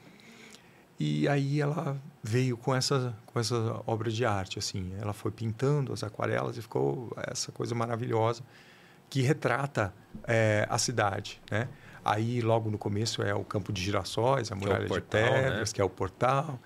[0.99, 4.93] E aí ela veio com essa, com essa obra de arte, assim.
[4.99, 8.43] Ela foi pintando as aquarelas e ficou essa coisa maravilhosa
[9.09, 9.93] que retrata
[10.25, 11.67] é, a cidade, né?
[12.03, 15.69] Aí, logo no começo, é o campo de girassóis, a muralha é portal, de pedras,
[15.69, 15.73] né?
[15.73, 16.59] que é o portal.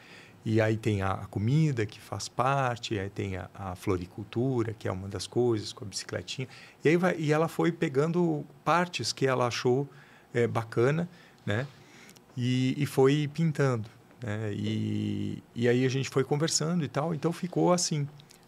[0.49, 4.91] E aí tem a, comida, que faz parte, aí tem a, a, floricultura, que é
[4.91, 6.47] uma das coisas, com a bicicletinha.
[6.83, 9.87] E, aí vai, e ela foi pegando partes que ela achou
[10.33, 11.07] é, bacana,
[11.45, 11.67] né?
[12.35, 13.87] E, e foi pintando.
[14.23, 14.51] Né?
[14.53, 17.13] E, e aí a gente foi conversando e tal.
[17.13, 18.07] Então ficou assim,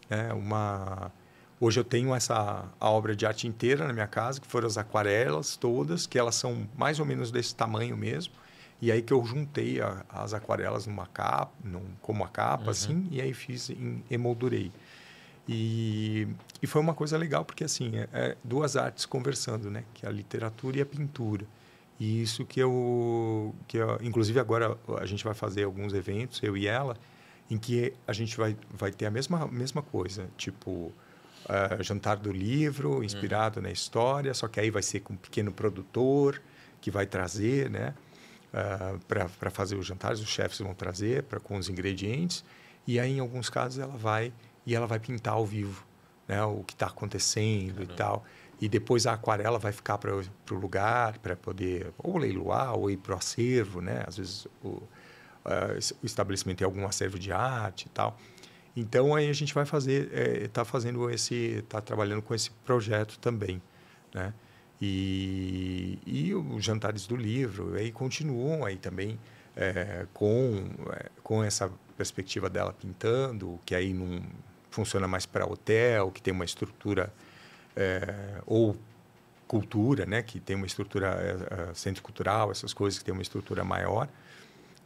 [0.09, 0.33] né?
[0.33, 1.11] uma
[1.59, 4.75] Hoje eu tenho essa a obra de arte inteira na minha casa, que foram as
[4.75, 8.33] aquarelas todas, que elas são mais ou menos desse tamanho mesmo.
[8.81, 12.69] E aí que eu juntei a, as aquarelas numa capa, num, como uma capa, uhum.
[12.71, 14.71] assim, e aí fiz, em, emoldurei.
[15.47, 16.27] E,
[16.61, 19.83] e foi uma coisa legal, porque assim, é, é duas artes conversando, né?
[19.93, 21.45] Que é a literatura e a pintura.
[21.99, 23.99] E isso que eu, que eu...
[24.01, 26.97] Inclusive agora a gente vai fazer alguns eventos, eu e ela,
[27.49, 32.31] em que a gente vai, vai ter a mesma, mesma coisa, tipo uh, Jantar do
[32.31, 33.63] Livro, inspirado uhum.
[33.63, 36.41] na história, só que aí vai ser com um pequeno produtor
[36.79, 37.93] que vai trazer, né?
[38.53, 42.43] Uh, ah, para fazer os jantares, os chefes vão trazer pra, com os ingredientes
[42.85, 44.33] e aí em alguns casos ela vai
[44.65, 45.85] e ela vai pintar ao vivo,
[46.27, 46.43] né?
[46.43, 47.83] O que está acontecendo uhum.
[47.83, 48.25] e tal.
[48.59, 52.97] E depois a aquarela vai ficar para o lugar para poder ou leiloar ou ir
[52.97, 54.03] para o acervo, né?
[54.05, 54.83] Às vezes o, uh,
[56.01, 58.17] o estabelecimento tem algum acervo de arte e tal.
[58.75, 60.11] Então aí a gente vai fazer,
[60.43, 63.61] está é, fazendo esse, está trabalhando com esse projeto também,
[64.13, 64.33] né?
[64.81, 69.19] E, e os jantares do livro aí continuam aí também
[69.55, 74.23] é, com é, com essa perspectiva dela pintando, que aí não
[74.71, 77.13] funciona mais para hotel, que tem uma estrutura
[77.75, 78.75] é, ou
[79.47, 80.23] cultura, né?
[80.23, 84.07] Que tem uma estrutura é, é, centro cultural, essas coisas que tem uma estrutura maior.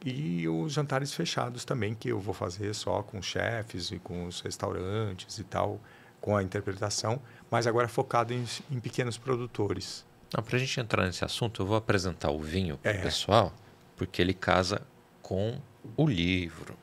[0.04, 4.42] E os jantares fechados também, que eu vou fazer só com chefes e com os
[4.42, 5.80] restaurantes e tal,
[6.20, 7.22] com a interpretação,
[7.56, 10.06] mas agora focado em, em pequenos produtores.
[10.30, 13.02] Para a gente entrar nesse assunto, eu vou apresentar o vinho para o é.
[13.02, 13.54] pessoal,
[13.96, 14.82] porque ele casa
[15.22, 15.58] com
[15.96, 16.76] o livro.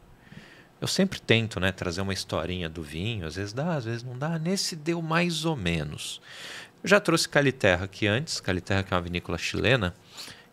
[0.81, 4.17] Eu sempre tento né, trazer uma historinha do vinho, às vezes dá, às vezes não
[4.17, 4.39] dá.
[4.39, 6.23] Nesse deu mais ou menos.
[6.83, 9.95] Eu já trouxe Caliterra aqui antes, Caliterra que é uma vinícola chilena,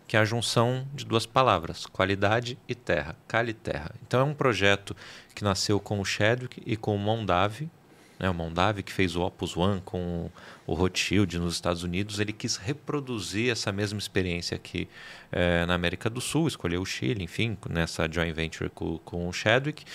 [0.06, 3.96] que é a junção de duas palavras, qualidade e terra, Cali Terra.
[4.06, 4.94] Então é um projeto
[5.34, 7.72] que nasceu com o Chadwick e com o Mondave,
[8.20, 10.30] né, o Mondavi, que fez o Opus One com
[10.68, 14.88] o Rothschild nos Estados Unidos, ele quis reproduzir essa mesma experiência aqui
[15.32, 19.34] é, na América do Sul, escolheu o Chile, enfim, nessa joint venture com, com o
[19.34, 19.86] Chadwick.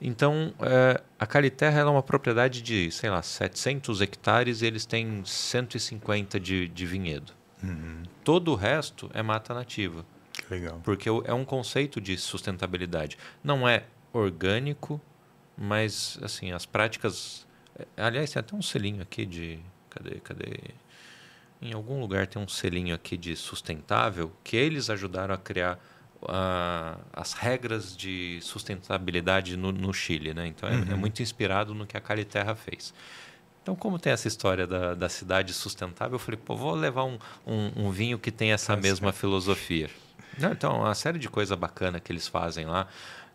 [0.00, 5.22] Então, é, a Caliterra é uma propriedade de, sei lá, 700 hectares e eles têm
[5.24, 7.32] 150 de, de vinhedo.
[7.62, 8.02] Uhum.
[8.22, 10.04] Todo o resto é mata nativa.
[10.50, 10.80] Legal.
[10.84, 13.16] Porque é um conceito de sustentabilidade.
[13.42, 15.00] Não é orgânico,
[15.56, 17.45] mas assim, as práticas.
[17.78, 19.58] É, aliás, tem até um selinho aqui de.
[19.90, 20.20] Cadê?
[20.20, 20.58] Cadê?
[21.60, 25.78] Em algum lugar tem um selinho aqui de sustentável que eles ajudaram a criar
[26.22, 30.34] uh, as regras de sustentabilidade no, no Chile.
[30.34, 30.48] Né?
[30.48, 30.92] Então, é, é uhum.
[30.92, 32.92] é, muito inspirado no que a Caliterra fez.
[33.62, 37.18] Então, como tem essa história da, da cidade sustentável, eu falei, pô, vou levar um,
[37.44, 39.90] um, um vinho que tem essa mesma filosofia.
[40.38, 42.86] Não, então, uma série de coisa bacana que eles fazem lá.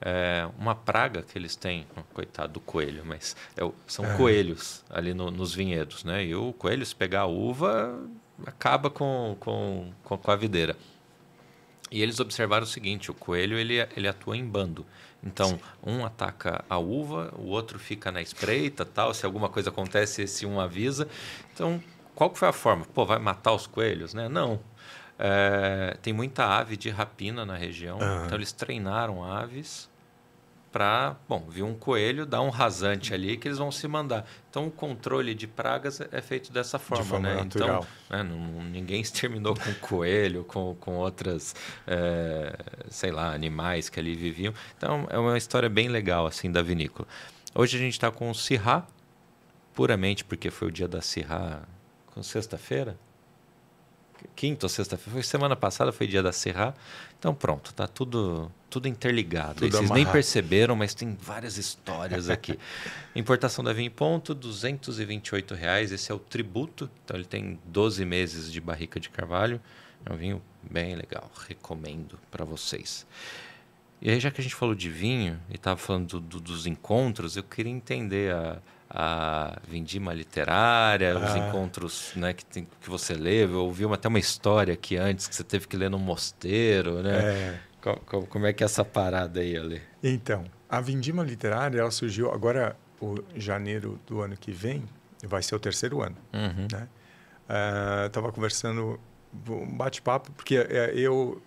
[0.04, 4.18] É, uma praga que eles têm, coitado do coelho, mas é, são é.
[4.18, 6.26] coelhos ali no, nos vinhedos, né?
[6.26, 8.00] E o coelho, se pegar a uva,
[8.46, 10.76] acaba com, com, com a videira.
[11.92, 14.86] E eles observaram o seguinte: o coelho ele, ele atua em bando.
[15.24, 15.60] Então, Sim.
[15.84, 19.14] um ataca a uva, o outro fica na espreita, tal.
[19.14, 21.08] Se alguma coisa acontece, esse um avisa.
[21.54, 21.84] Então,
[22.16, 22.86] qual foi a forma?
[22.86, 24.28] Pô, vai matar os coelhos, né?
[24.28, 24.60] Não.
[25.20, 28.26] É, tem muita ave de rapina na região, uhum.
[28.26, 29.91] então eles treinaram aves
[30.72, 34.26] para, bom, viu um coelho, dá um rasante ali que eles vão se mandar.
[34.50, 37.36] Então o controle de pragas é feito dessa forma, de forma né?
[37.36, 37.86] Natural.
[38.08, 41.54] Então, né, não, ninguém exterminou com coelho, com, com outras,
[41.86, 42.56] é,
[42.90, 44.54] sei lá, animais que ali viviam.
[44.78, 47.08] Então é uma história bem legal assim da vinícola.
[47.54, 48.88] Hoje a gente está com o Sirá,
[49.74, 51.64] puramente porque foi o dia da Sirá,
[52.08, 52.98] com sexta-feira,
[54.36, 56.76] quinta ou sexta-feira, foi semana passada, foi dia da Serra.
[57.20, 59.60] Então pronto, tá tudo tudo interligado.
[59.60, 62.58] Tudo vocês nem perceberam, mas tem várias histórias aqui.
[63.14, 65.92] Importação da vinho em ponto, 228 reais.
[65.92, 66.90] Esse é o tributo.
[67.04, 69.62] Então ele tem 12 meses de barrica de carvalho.
[70.06, 73.06] É um vinho bem legal, recomendo para vocês.
[74.02, 76.66] E aí, já que a gente falou de vinho e estava falando do, do, dos
[76.66, 78.60] encontros, eu queria entender a,
[78.94, 81.20] a vindima literária, ah.
[81.20, 83.46] os encontros né, que, tem, que você lê.
[83.46, 87.02] Eu ouvi uma, até uma história aqui antes que você teve que ler no mosteiro,
[87.02, 87.20] né?
[87.24, 87.60] É.
[88.06, 89.82] Como, como é que é essa parada aí, Ale?
[90.04, 94.84] Então, a vindima literária ela surgiu agora, o janeiro do ano que vem,
[95.24, 96.18] vai ser o terceiro ano.
[96.34, 96.68] Uhum.
[96.72, 96.88] Né?
[97.50, 99.00] Uh, Estava conversando,
[99.50, 101.42] um bate-papo, porque é, eu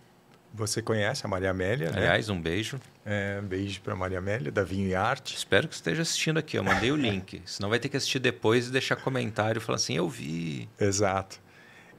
[0.55, 1.99] você conhece a Maria Amélia, né?
[1.99, 2.81] Aliás, um beijo.
[3.05, 5.37] É, um beijo para Maria Amélia, da Vinho e Arte.
[5.37, 6.57] Espero que esteja assistindo aqui.
[6.57, 7.43] Eu mandei o link.
[7.45, 10.69] Senão vai ter que assistir depois e deixar comentário falando assim, eu vi.
[10.79, 11.41] Exato.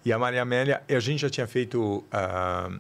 [0.06, 1.98] E a Maria Amélia, a gente já tinha feito...
[2.08, 2.80] Uh,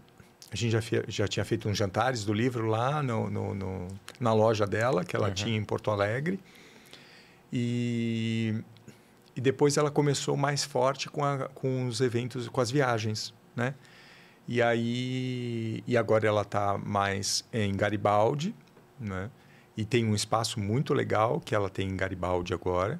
[0.51, 4.31] a gente já, já tinha feito uns jantares do livro lá no, no, no na
[4.31, 5.33] loja dela, que ela uhum.
[5.33, 6.39] tinha em Porto Alegre.
[7.51, 8.55] E,
[9.35, 13.73] e depois ela começou mais forte com, a, com os eventos, com as viagens, né?
[14.47, 18.55] E aí e agora ela está mais em Garibaldi,
[18.99, 19.29] né?
[19.77, 22.99] E tem um espaço muito legal que ela tem em Garibaldi agora,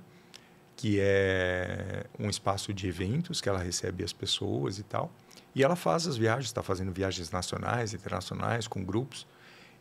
[0.75, 5.11] que é um espaço de eventos que ela recebe as pessoas e tal.
[5.53, 9.25] E ela faz as viagens, está fazendo viagens nacionais, internacionais, com grupos,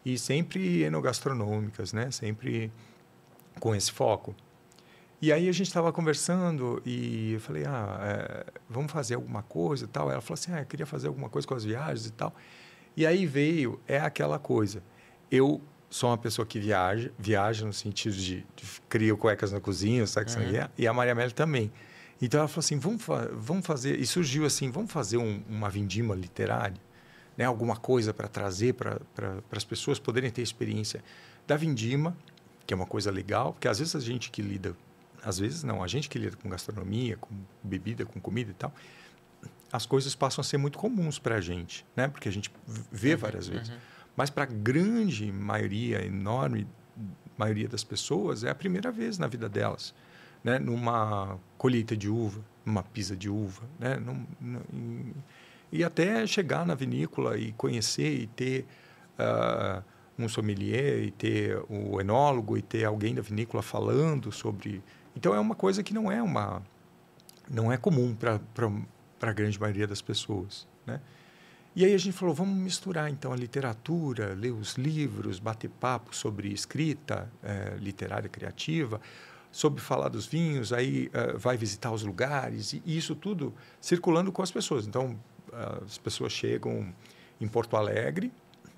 [0.05, 2.11] e sempre enogastronômicas, né?
[2.13, 2.71] Sempre
[3.59, 4.37] com esse foco.
[5.25, 9.87] E aí a gente estava conversando e eu falei, ah, é, vamos fazer alguma coisa
[9.87, 10.11] e tal.
[10.11, 12.37] Ela falou assim, ah, eu queria fazer alguma coisa com as viagens e tal.
[12.95, 14.83] E aí veio, é aquela coisa.
[15.31, 20.07] Eu sou uma pessoa que viaja, viaja no sentido de, de crio cuecas na cozinha,
[20.07, 20.57] sabe que uhum.
[20.57, 20.69] é?
[20.77, 21.73] E a Maria Amélia também.
[22.21, 23.99] Então ela falou assim, vamos, fa vamos fazer...
[23.99, 26.77] E surgiu assim, vamos fazer um, uma vindima literária?
[27.35, 27.47] Né?
[27.47, 31.03] Alguma coisa para trazer para pra, as pessoas poderem ter experiência
[31.47, 32.15] da vindima,
[32.67, 34.77] que é uma coisa legal, porque às vezes a gente que lida
[35.25, 38.73] às vezes não, a gente que lida com gastronomia, com bebida, com comida e tal,
[39.73, 42.07] as coisas passam a ser muito comuns para a gente, né?
[42.07, 42.51] Porque a gente
[42.93, 43.71] vê uhum, várias vezes.
[43.71, 43.77] Uhum.
[44.17, 46.67] Mas para a grande maioria, enorme
[47.37, 49.93] maioria das pessoas, é a primeira vez na vida delas,
[50.45, 50.59] né?
[50.59, 53.97] Numa colheita de uva, numa pisa de uva, né?
[53.97, 55.13] Num, num,
[55.73, 58.65] e até chegar na vinícola e conhecer e ter
[59.19, 59.83] uh,
[60.17, 64.81] um sommelier e ter o enólogo e ter alguém da vinícola falando sobre
[65.17, 66.63] então é uma coisa que não é uma
[67.49, 68.41] não é comum para
[69.21, 71.01] a grande maioria das pessoas, né?
[71.77, 76.15] E aí a gente falou, vamos misturar então a literatura, ler os livros, bater papo
[76.15, 79.01] sobre escrita é, literária criativa,
[79.51, 84.31] sobre falar dos vinhos, aí uh, vai visitar os lugares e, e, isso tudo circulando
[84.31, 84.87] com as pessoas.
[84.87, 85.19] Então
[85.53, 86.93] uh, as pessoas chegam
[87.41, 88.33] em Porto Alegre,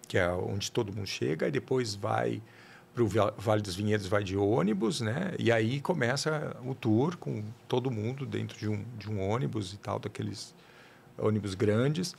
[0.09, 2.43] que é onde todo mundo chega, e depois vai
[2.97, 5.35] para o Vale dos Vinhedos vai de ônibus, né?
[5.39, 9.77] E aí começa o tour com todo mundo dentro de um, de um ônibus e
[9.77, 10.55] tal, daqueles
[11.19, 12.17] ônibus grandes.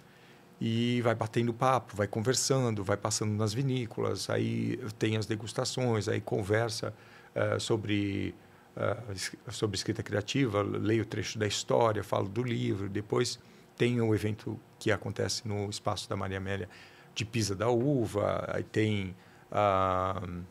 [0.61, 6.21] E vai batendo papo, vai conversando, vai passando nas vinícolas, aí tem as degustações, aí
[6.21, 6.93] conversa
[7.35, 8.35] uh, sobre,
[8.75, 13.39] uh, sobre escrita criativa, leio o trecho da história, falo do livro, depois
[13.75, 16.69] tem o evento que acontece no espaço da Maria Amélia
[17.15, 19.15] de Pisa da Uva, aí tem,
[19.51, 20.43] uh,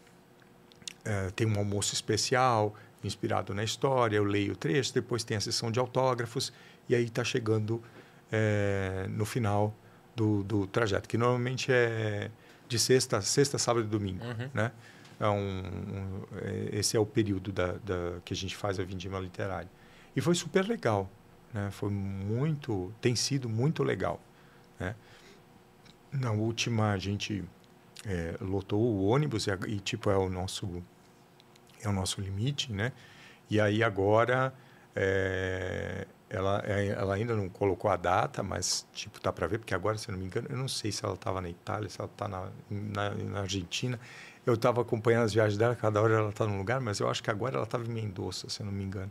[1.07, 5.41] uh, tem um almoço especial inspirado na história, eu leio o trecho, depois tem a
[5.41, 6.53] sessão de autógrafos,
[6.89, 7.83] e aí está chegando
[8.31, 9.75] é, no final
[10.15, 12.31] do, do, trajeto, que normalmente é
[12.69, 14.51] de sexta, sexta sábado e domingo, uhum.
[14.53, 14.73] né?
[15.19, 18.85] É um, um, é, esse é o período da, da, que a gente faz a
[18.85, 19.71] vindima literária.
[20.15, 21.11] E foi super legal,
[21.55, 21.71] né?
[21.71, 24.21] Foi muito, tem sido muito legal,
[24.79, 24.95] né?
[26.13, 27.45] Na última a gente
[28.05, 30.83] é, lotou o ônibus e, e, tipo é o nosso
[31.87, 32.93] é o nosso limite, né?
[33.49, 34.53] E aí agora
[34.95, 39.75] é, ela, é, ela ainda não colocou a data, mas tipo tá para ver porque
[39.75, 42.01] agora se eu não me engano eu não sei se ela estava na Itália, se
[42.01, 43.99] ela está na, na, na, Argentina.
[44.45, 47.23] Eu estava acompanhando as viagens dela, cada hora ela está num lugar, mas eu acho
[47.23, 49.11] que agora ela estava em Mendoza, se eu não me engano.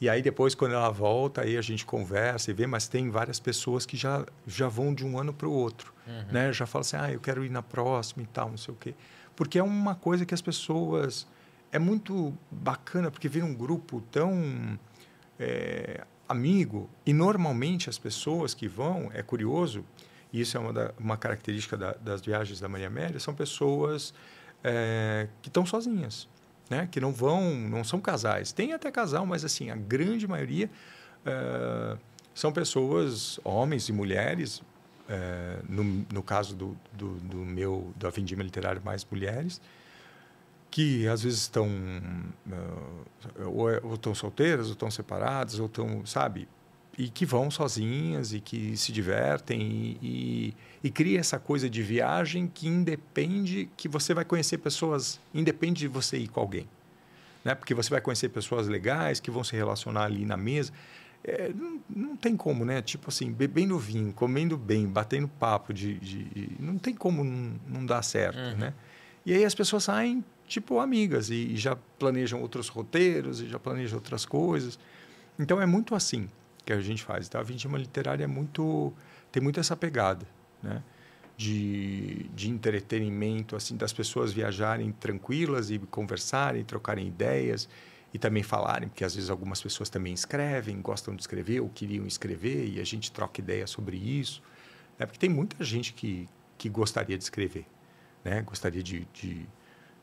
[0.00, 3.38] E aí depois, quando ela volta, aí a gente conversa e vê, mas tem várias
[3.38, 5.92] pessoas que já, já vão de um ano para o outro.
[6.06, 6.24] Uhum.
[6.32, 6.52] Né?
[6.52, 8.94] Já falam assim, ah, eu quero ir na próxima e tal, não sei o quê.
[9.36, 11.26] Porque é uma coisa que as pessoas...
[11.72, 14.78] É muito bacana, porque vira um grupo tão
[15.38, 16.88] é, amigo.
[17.06, 19.84] E normalmente as pessoas que vão, é curioso,
[20.32, 24.12] e isso é uma, da, uma característica da, das viagens da Maria Amélia, são pessoas
[24.62, 26.28] é, que estão sozinhas
[26.70, 26.88] né?
[26.90, 28.52] que não vão, não são casais.
[28.52, 30.70] Tem até casal, mas assim, a grande maioria
[31.26, 31.98] uh,
[32.32, 34.64] são pessoas, homens e mulheres, uh,
[35.68, 39.60] no, no caso do, do, do, meu, da Vindima Literária, mais mulheres,
[40.70, 46.06] que às vezes estão uh, ou, é, ou estão solteiras, ou estão separadas, ou estão,
[46.06, 46.48] sabe,
[46.96, 50.54] e que vão sozinhas e que se divertem e, e,
[50.84, 55.88] e, cria essa coisa de viagem que independe que você vai conhecer pessoas independe de
[55.88, 56.68] você ir com alguém
[57.44, 57.54] né?
[57.54, 60.72] Porque você vai conhecer pessoas legais que vão se relacionar ali na mesa.
[61.22, 62.80] É, não, não, tem como né?
[62.80, 67.60] Tipo assim bebendo vinho comendo bem batendo papo de, de, de não tem como não,
[67.68, 68.56] não dar certo uhum.
[68.56, 68.74] né?
[69.26, 73.58] E aí as pessoas saem tipo amigas e, e já planejam outros roteiros e já
[73.58, 74.78] planejam outras coisas
[75.38, 76.28] então é muito assim
[76.64, 77.26] que a gente faz.
[77.26, 78.92] Então, a vindima literária é muito
[79.32, 80.26] tem muito essa pegada,
[80.62, 80.82] né?
[81.36, 87.66] De, de entretenimento, assim, das pessoas viajarem tranquilas e conversarem, trocarem ideias
[88.12, 92.06] e também falarem, porque às vezes algumas pessoas também escrevem, gostam de escrever ou queriam
[92.06, 94.42] escrever e a gente troca ideia sobre isso,
[94.98, 95.06] né?
[95.06, 96.28] Porque tem muita gente que
[96.58, 97.64] que gostaria de escrever,
[98.22, 98.42] né?
[98.42, 99.48] Gostaria de, de,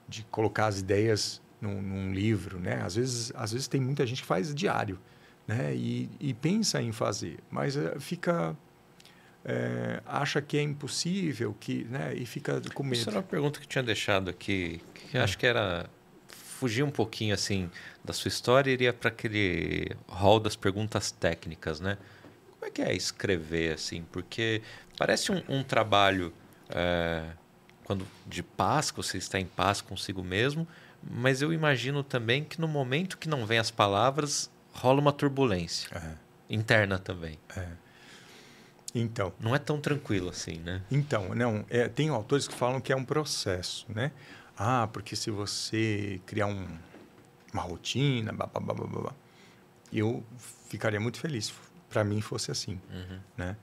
[0.07, 2.81] de colocar as ideias num, num livro, né?
[2.83, 4.99] Às vezes às vezes tem muita gente que faz diário
[5.47, 5.73] né?
[5.73, 8.55] E, e pensa em fazer, mas uh, fica
[9.45, 12.13] é, acha que é impossível, que, né?
[12.13, 12.95] E fica com medo.
[12.95, 15.21] Isso era uma pergunta que tinha deixado aqui, que é.
[15.21, 15.89] acho que era
[16.27, 17.69] fugir um pouquinho assim
[18.03, 21.97] da sua história iria para aquele hall das perguntas técnicas, né?
[22.51, 24.03] Como é que é escrever assim?
[24.11, 24.61] Porque
[24.97, 26.33] parece um, um trabalho
[26.69, 27.23] é,
[27.87, 30.67] quando de paz, que você está em paz consigo mesmo,
[31.01, 35.89] mas eu imagino também que no momento que não vem as palavras, rola uma turbulência
[35.95, 36.15] é.
[36.53, 37.39] interna também.
[37.55, 37.67] É.
[38.93, 39.33] Então.
[39.39, 40.81] Não é tão tranquilo assim, né?
[40.91, 41.65] Então, não.
[41.69, 44.11] É, tem autores que falam que é um processo, né?
[44.57, 46.67] Ah, porque se você criar um,
[47.53, 49.13] uma rotina, blá, blá, blá, blá, blá,
[49.93, 50.23] eu
[50.67, 51.53] ficaria muito feliz
[51.89, 53.19] para mim fosse assim, uhum.
[53.37, 53.55] né?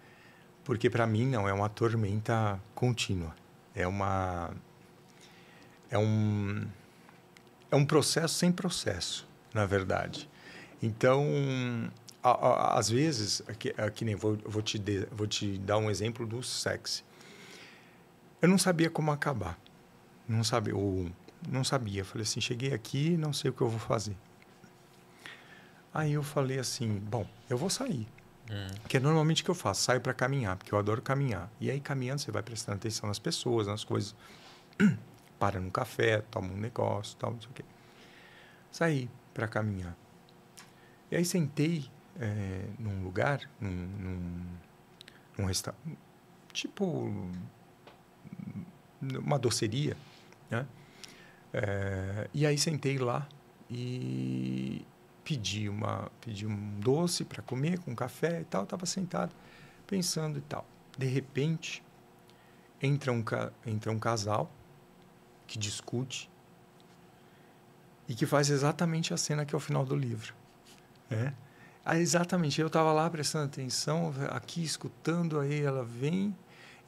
[0.64, 3.34] Porque para mim não é uma tormenta contínua,
[3.74, 4.50] é uma
[5.90, 6.66] é um
[7.70, 10.30] é um processo sem processo, na verdade.
[10.80, 11.26] Então,
[12.22, 15.90] a, a, às vezes, aqui, aqui nem vou, vou, te de, vou te dar um
[15.90, 17.02] exemplo do sexy.
[18.40, 19.58] Eu não sabia como acabar.
[20.28, 21.10] Não sabia, ou
[21.48, 22.04] não sabia.
[22.04, 24.16] Falei assim, cheguei aqui, não sei o que eu vou fazer.
[25.92, 28.06] Aí eu falei assim, bom, eu vou sair.
[28.50, 28.66] Hum.
[28.88, 31.50] Que é normalmente o que eu faço, saio para caminhar, porque eu adoro caminhar.
[31.60, 34.14] E aí caminhando você vai prestando atenção nas pessoas, nas coisas.
[35.38, 37.64] Para no café, toma um negócio, tal, não sei o quê.
[38.70, 39.96] Saí para caminhar.
[41.10, 44.46] E aí sentei é, num lugar, num, num,
[45.36, 45.98] num restaurante,
[46.52, 47.10] tipo
[49.02, 49.96] uma doceria,
[50.50, 50.66] né?
[51.52, 53.28] É, e aí sentei lá
[53.70, 54.84] e
[55.24, 59.34] pedi uma pedi um doce para comer com café e tal, estava sentado
[59.86, 60.66] pensando e tal.
[60.96, 61.82] De repente
[62.80, 63.24] entra um
[63.66, 64.50] entra um casal
[65.46, 66.30] que discute
[68.08, 70.34] e que faz exatamente a cena que é o final do livro.
[71.10, 71.32] É.
[71.84, 76.34] Aí, exatamente, eu estava lá prestando atenção, aqui escutando, aí ela vem,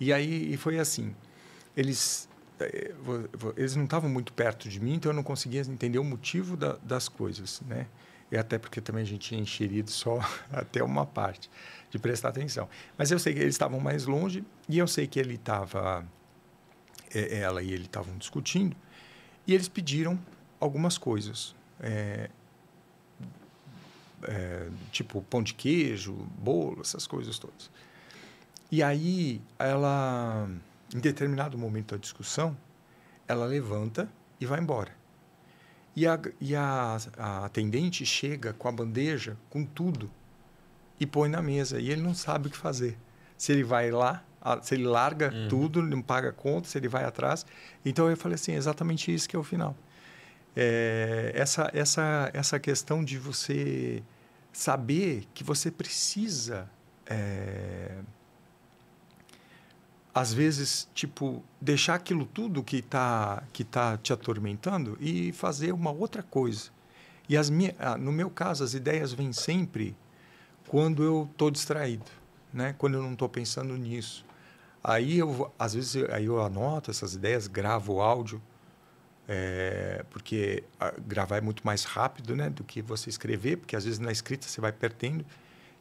[0.01, 1.14] e aí e foi assim.
[1.76, 2.28] Eles
[2.59, 2.95] eh,
[3.57, 6.76] eles não estavam muito perto de mim, então eu não conseguia entender o motivo da,
[6.82, 7.87] das coisas, né?
[8.31, 10.18] E até porque também a gente tinha enxerido só
[10.53, 11.51] até uma parte
[11.91, 12.68] de prestar atenção.
[12.99, 16.05] Mas eu sei que eles estavam mais longe e eu sei que ele estava,
[17.14, 18.77] eh, ela e ele estavam discutindo
[19.47, 20.18] e eles pediram
[20.59, 21.55] algumas coisas.
[21.81, 22.31] É,
[24.22, 27.70] é, tipo pão de queijo, bolo, essas coisas todas.
[28.70, 30.49] E aí, ela,
[30.95, 32.57] em determinado momento da discussão,
[33.29, 34.09] ela levanta
[34.41, 34.93] e vai embora.
[35.97, 40.11] E a, e a, a atendente chega com a bandeja, com tudo,
[41.01, 41.81] e põe na mesa.
[41.81, 42.97] E ele não sabe o que fazer.
[43.37, 44.23] Se ele vai lá,
[44.63, 45.49] se ele larga uhum.
[45.49, 47.47] tudo, não paga conta, se ele vai atrás.
[47.85, 49.75] Então eu falei assim, exatamente isso que é o final
[50.57, 54.03] é, essa, essa, essa questão de você
[54.51, 56.69] saber que você precisa,
[57.05, 57.99] é,
[60.17, 65.91] às vezes, tipo, deixar aquilo tudo que está que tá te atormentando e fazer uma
[65.91, 66.71] outra coisa.
[67.29, 69.95] E as minha, ah, no meu caso, as ideias vêm sempre
[70.69, 72.07] quando eu estou distraído,
[72.51, 72.75] né?
[72.79, 74.25] quando eu não estou pensando nisso.
[74.83, 78.41] Aí, eu, às vezes, aí eu anoto essas ideias, gravo o áudio,
[79.29, 80.64] é, porque
[81.07, 84.49] gravar é muito mais rápido né, do que você escrever, porque às vezes na escrita
[84.49, 85.27] você vai perdendo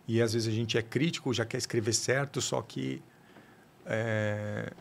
[0.06, 3.02] e às vezes a gente é crítico, já quer escrever certo, só que
[3.86, 4.72] é,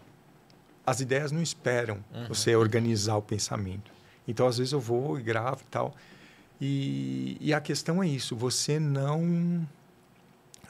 [0.87, 2.29] as ideias não esperam uhum.
[2.29, 3.91] você organizar o pensamento.
[4.27, 5.95] Então, às vezes eu vou e gravo e tal.
[6.61, 9.67] E, e a questão é isso, você não...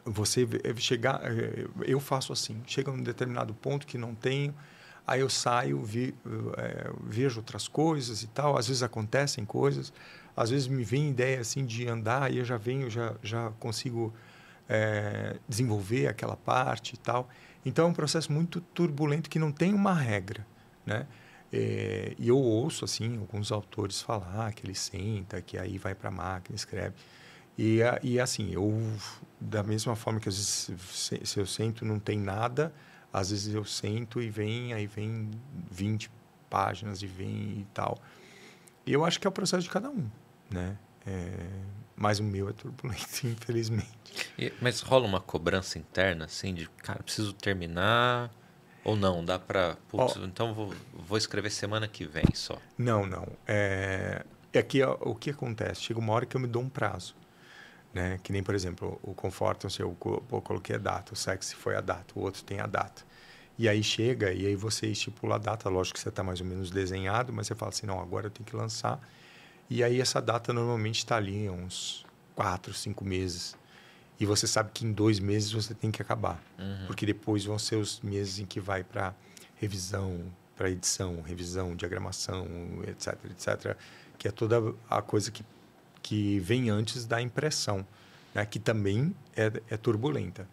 [0.04, 1.20] Você chegar...
[1.24, 4.54] É, eu faço assim, chega num determinado ponto que não tenho
[5.06, 6.14] Aí eu saio, vi,
[6.56, 8.56] é, vejo outras coisas e tal.
[8.56, 9.92] Às vezes acontecem coisas,
[10.34, 14.14] às vezes me vem ideia assim de andar e eu já venho, já já consigo
[14.68, 17.28] é, desenvolver aquela parte e tal.
[17.64, 20.46] Então é um processo muito turbulento que não tem uma regra,
[20.84, 21.06] né?
[21.52, 26.08] É, e eu ouço assim alguns autores falar que ele senta, que aí vai para
[26.08, 26.94] a máquina, escreve.
[27.56, 28.72] E, e assim, eu
[29.40, 32.74] da mesma forma que às vezes se eu sento não tem nada,
[33.12, 35.30] às vezes eu sento e vem, aí vem
[35.70, 36.10] 20
[36.50, 37.96] páginas e vem e tal.
[38.84, 40.10] E eu acho que é o processo de cada um,
[40.50, 40.76] né?
[41.06, 41.36] É,
[41.96, 43.90] mas o meu é turbulento, infelizmente.
[44.38, 48.30] E, mas rola uma cobrança interna, assim, de, cara, preciso terminar...
[48.84, 49.78] Ou não, dá para...
[49.90, 52.60] Oh, então vou, vou escrever semana que vem só.
[52.76, 53.26] Não, não.
[53.46, 54.22] É,
[54.52, 55.80] é que o que acontece?
[55.80, 57.16] Chega uma hora que eu me dou um prazo.
[57.94, 58.18] Né?
[58.22, 61.76] Que nem, por exemplo, o Confortam, se eu, eu coloquei a data, o Sexy foi
[61.76, 63.02] a data, o outro tem a data.
[63.56, 66.46] E aí chega, e aí você estipula a data, lógico que você está mais ou
[66.46, 69.00] menos desenhado, mas você fala assim, não, agora eu tenho que lançar.
[69.68, 72.04] E aí essa data normalmente está ali uns
[72.34, 73.56] quatro, cinco meses.
[74.18, 76.42] E você sabe que em dois meses você tem que acabar.
[76.58, 76.86] Uhum.
[76.86, 79.14] Porque depois vão ser os meses em que vai para
[79.56, 80.20] revisão,
[80.56, 82.46] para edição, revisão, diagramação,
[82.86, 83.76] etc, etc.
[84.16, 85.44] Que é toda a coisa que
[86.04, 87.84] que vem antes da impressão,
[88.34, 88.44] né?
[88.44, 90.46] que também é, é turbulenta.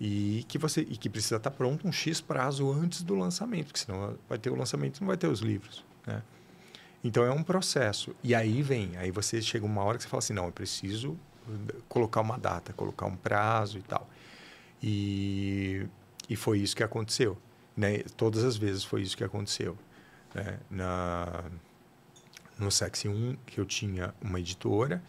[0.00, 3.80] E que, você, e que precisa estar pronto um X prazo antes do lançamento, porque
[3.80, 5.84] senão vai ter o lançamento não vai ter os livros.
[6.06, 6.22] Né?
[7.02, 8.14] Então é um processo.
[8.22, 11.18] E aí vem, aí você chega uma hora que você fala assim, não, eu preciso
[11.88, 14.08] colocar uma data, colocar um prazo e tal.
[14.82, 15.86] E,
[16.28, 17.36] e foi isso que aconteceu.
[17.76, 17.98] Né?
[18.16, 19.76] Todas as vezes foi isso que aconteceu.
[20.34, 20.58] Né?
[20.70, 21.44] Na,
[22.58, 25.02] no Sexy 1, que eu tinha uma editora,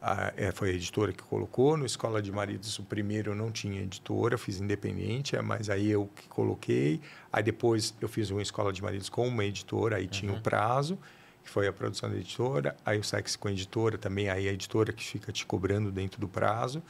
[0.00, 1.76] a, é, foi a editora que colocou.
[1.76, 5.90] No Escola de Maridos, o primeiro eu não tinha editora, fiz independente, é, mas aí
[5.90, 7.00] eu que coloquei.
[7.32, 10.10] Aí depois eu fiz uma Escola de Maridos com uma editora, aí uhum.
[10.10, 10.98] tinha o um prazo,
[11.46, 12.76] que foi a produção da editora.
[12.84, 16.20] Aí o Sexy com a editora também, aí a editora que fica te cobrando dentro
[16.20, 16.82] do prazo.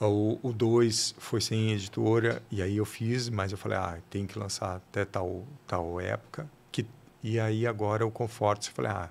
[0.00, 4.38] O 2 foi sem editora, e aí eu fiz, mas eu falei, ah, tem que
[4.38, 6.50] lançar até tal, tal época.
[7.22, 9.08] E aí agora o conforto, você falei, ah,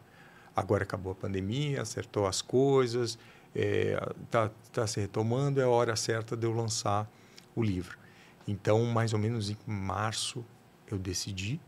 [0.56, 3.18] agora acabou a pandemia, acertou as coisas,
[3.56, 7.10] está é, tá se retomando, é a hora certa de eu lançar
[7.56, 7.98] o livro.
[8.48, 10.46] Então, mais ou menos em março,
[10.92, 11.60] eu decidi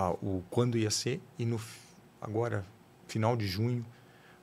[0.00, 1.60] ah, o quando ia ser e no
[2.20, 2.64] agora
[3.06, 3.84] final de junho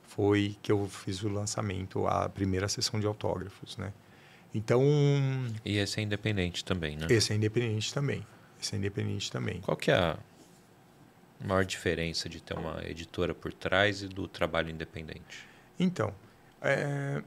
[0.02, 3.92] foi que eu fiz o lançamento, a primeira sessão de autógrafos, né?
[4.54, 4.82] Então.
[5.64, 7.06] E esse é independente também, né?
[7.10, 8.26] Esse é independente também.
[8.60, 9.60] Esse é independente também.
[9.60, 10.18] Qual que é a
[11.40, 15.46] a maior diferença de ter uma editora por trás e do trabalho independente?
[15.78, 16.12] Então,
[16.60, 17.22] é,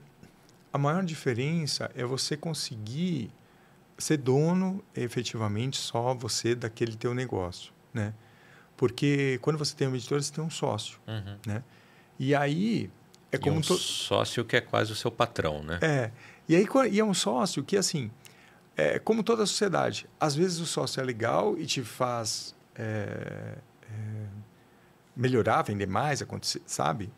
[0.72, 3.32] a maior diferença é você conseguir
[3.98, 8.14] ser dono efetivamente só você daquele teu negócio, né?
[8.78, 11.38] Porque quando você tem uma editora, você tem um sócio, uhum.
[11.46, 11.64] né?
[12.18, 12.90] E aí
[13.32, 13.76] é como e um to...
[13.78, 15.80] sócio que é quase o seu patrão, né?
[15.82, 16.12] É.
[16.48, 18.12] E aí e é um sócio que assim,
[18.76, 23.58] é como toda a sociedade, às vezes o sócio é legal e te faz é,
[23.84, 24.26] é,
[25.16, 27.12] melhorar, vender mais, acontecer, sabe?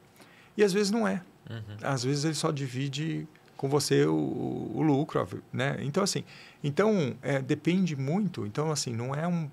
[0.58, 1.22] E às vezes não é.
[1.50, 1.78] Uhum.
[1.82, 3.28] Às vezes ele só divide
[3.58, 5.78] com você o, o lucro, né?
[5.80, 6.24] Então assim,
[6.64, 8.46] então é, depende muito.
[8.46, 9.50] Então assim, não é um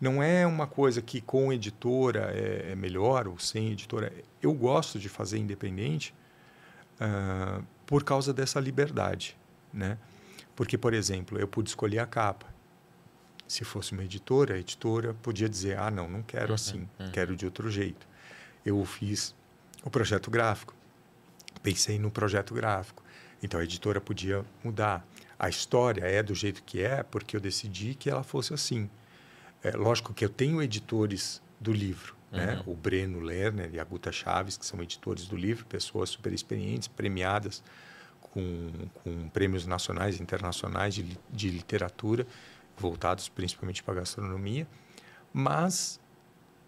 [0.00, 4.12] não é uma coisa que com editora é, é melhor ou sem editora.
[4.40, 6.14] Eu gosto de fazer independente
[7.00, 9.36] uh, por causa dessa liberdade,
[9.72, 9.98] né?
[10.56, 12.46] Porque, por exemplo, eu pude escolher a capa.
[13.46, 17.10] Se fosse uma editora, a editora podia dizer: ah, não, não quero uhum, assim, uhum.
[17.10, 18.08] quero de outro jeito.
[18.64, 19.34] Eu fiz
[19.82, 20.74] o projeto gráfico,
[21.62, 23.02] pensei no projeto gráfico.
[23.42, 25.06] Então a editora podia mudar.
[25.38, 28.88] A história é do jeito que é porque eu decidi que ela fosse assim.
[29.62, 32.40] É, lógico que eu tenho editores do livro, né?
[32.40, 32.56] uhum.
[32.56, 32.62] né?
[32.66, 36.88] o Breno Lerner e a Guta Chaves, que são editores do livro, pessoas super experientes,
[36.88, 37.62] premiadas
[38.20, 38.70] com,
[39.02, 42.26] com prêmios nacionais e internacionais de, de literatura,
[42.76, 44.66] voltados principalmente para a gastronomia,
[45.32, 46.00] mas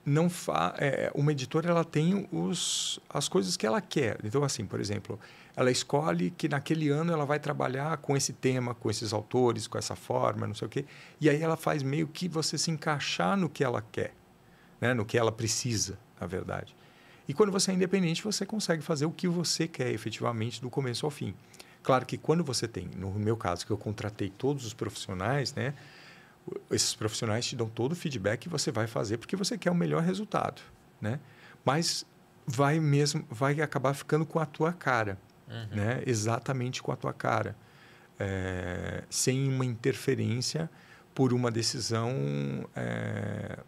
[0.05, 4.19] não fa é, uma editora ela tem os, as coisas que ela quer.
[4.24, 5.19] Então, assim, por exemplo,
[5.55, 9.77] ela escolhe que naquele ano ela vai trabalhar com esse tema, com esses autores, com
[9.77, 10.85] essa forma, não sei o quê.
[11.20, 14.15] E aí ela faz meio que você se encaixar no que ela quer,
[14.81, 14.95] né?
[14.95, 16.74] no que ela precisa, na verdade.
[17.29, 21.05] E quando você é independente, você consegue fazer o que você quer efetivamente do começo
[21.05, 21.35] ao fim.
[21.83, 25.74] Claro que quando você tem, no meu caso, que eu contratei todos os profissionais, né?
[26.70, 29.74] Esses profissionais te dão todo o feedback que você vai fazer porque você quer o
[29.74, 30.62] melhor resultado,
[31.01, 31.20] né?
[31.65, 32.07] Mas
[32.47, 35.19] vai mesmo, vai acabar ficando com a tua cara
[35.53, 35.77] uhum.
[35.77, 36.03] né?
[36.07, 37.57] exatamente com a tua cara,
[38.19, 40.70] é, sem uma interferência
[41.15, 42.12] por uma decisão
[42.74, 43.59] é,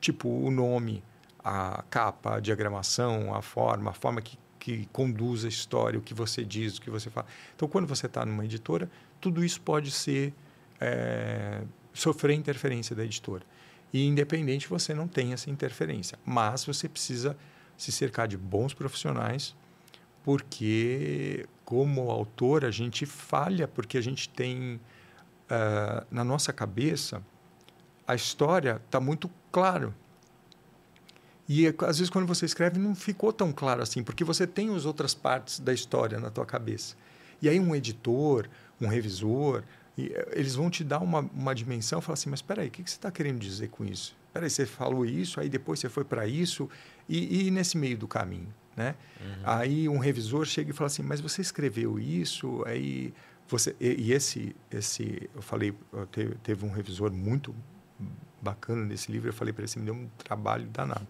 [0.00, 1.02] tipo o nome,
[1.42, 6.14] a capa, a diagramação, a forma, a forma que, que conduz a história, o que
[6.14, 7.26] você diz, o que você fala.
[7.54, 8.90] Então, quando você está numa editora,
[9.20, 10.34] tudo isso pode ser
[10.80, 11.62] é,
[11.92, 13.44] sofrer interferência da editora.
[13.92, 17.36] E independente, você não tem essa interferência, mas você precisa
[17.76, 19.54] se cercar de bons profissionais
[20.26, 24.80] porque como autor a gente falha porque a gente tem
[25.48, 27.22] uh, na nossa cabeça
[28.04, 29.94] a história está muito claro.
[31.48, 34.84] E às vezes quando você escreve não ficou tão claro assim porque você tem as
[34.84, 36.96] outras partes da história na tua cabeça.
[37.40, 38.48] E aí um editor
[38.80, 39.62] um revisor
[39.96, 42.82] eh, eles vão te dar uma, uma dimensão falar assim mas espera aí o que,
[42.82, 44.16] que você está querendo dizer com isso?
[44.26, 46.68] Espera aí você falou isso aí depois você foi para isso
[47.08, 48.94] e, e nesse meio do caminho né?
[49.20, 49.42] Uhum.
[49.44, 52.62] Aí um revisor chega e fala assim, mas você escreveu isso?
[52.66, 53.12] Aí
[53.48, 55.74] você e, e esse esse eu falei
[56.12, 57.54] teve, teve, um revisor muito
[58.40, 59.30] bacana nesse livro.
[59.30, 61.06] Eu falei para ele assim, me deu um trabalho danado,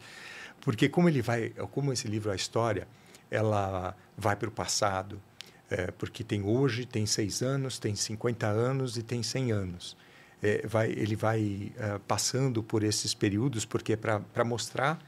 [0.61, 2.87] porque como ele vai, como esse livro a história,
[3.31, 5.21] ela vai para o passado,
[5.69, 9.97] é, porque tem hoje, tem seis anos, tem 50 anos e tem 100 anos.
[10.43, 14.99] É, vai, ele vai uh, passando por esses períodos, porque é para mostrar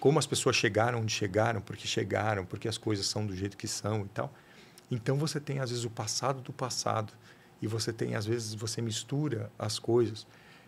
[0.00, 3.66] como as pessoas chegaram onde chegaram, porque chegaram, porque as coisas são do jeito que
[3.66, 4.32] são e tal.
[4.90, 7.12] Então você tem às vezes o passado do passado
[7.60, 10.26] e você tem às vezes você mistura as coisas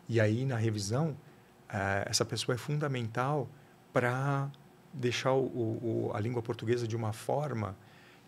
[0.09, 3.48] e aí na revisão uh, essa pessoa é fundamental
[3.93, 4.51] para
[4.93, 7.77] deixar o, o, a língua portuguesa de uma forma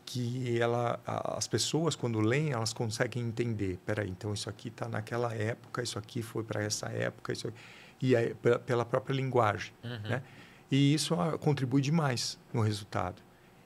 [0.05, 5.35] que ela as pessoas quando leem elas conseguem entender peraí então isso aqui está naquela
[5.35, 7.53] época isso aqui foi para essa época isso
[8.01, 8.35] e é
[8.67, 10.09] pela própria linguagem uhum.
[10.09, 10.23] né
[10.73, 13.21] e isso ah, contribui demais no resultado.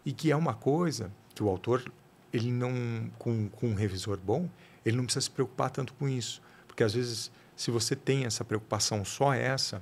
[0.05, 1.85] E que é uma coisa que o autor,
[2.33, 4.51] ele não com, com um revisor bom,
[4.85, 6.43] ele não precisa se preocupar tanto com isso.
[6.67, 9.81] Porque às vezes, se você tem essa preocupação só essa,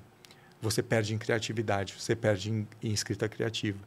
[0.60, 3.78] você perde em criatividade, você perde em, em escrita criativa.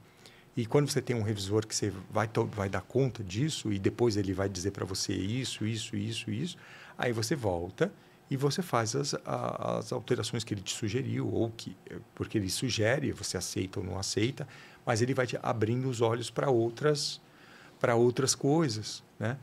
[0.55, 4.17] E quando você tem um revisor que você vai, vai dar conta disso e depois
[4.17, 6.57] ele vai dizer para você isso, isso, isso, isso,
[6.97, 7.93] aí você volta
[8.29, 11.75] e você faz as, as alterações que ele te sugeriu ou que
[12.13, 14.47] porque ele sugere você aceita ou não aceita
[14.85, 17.21] mas ele vai te abrindo os olhos para outras
[17.79, 19.37] para outras coisas né?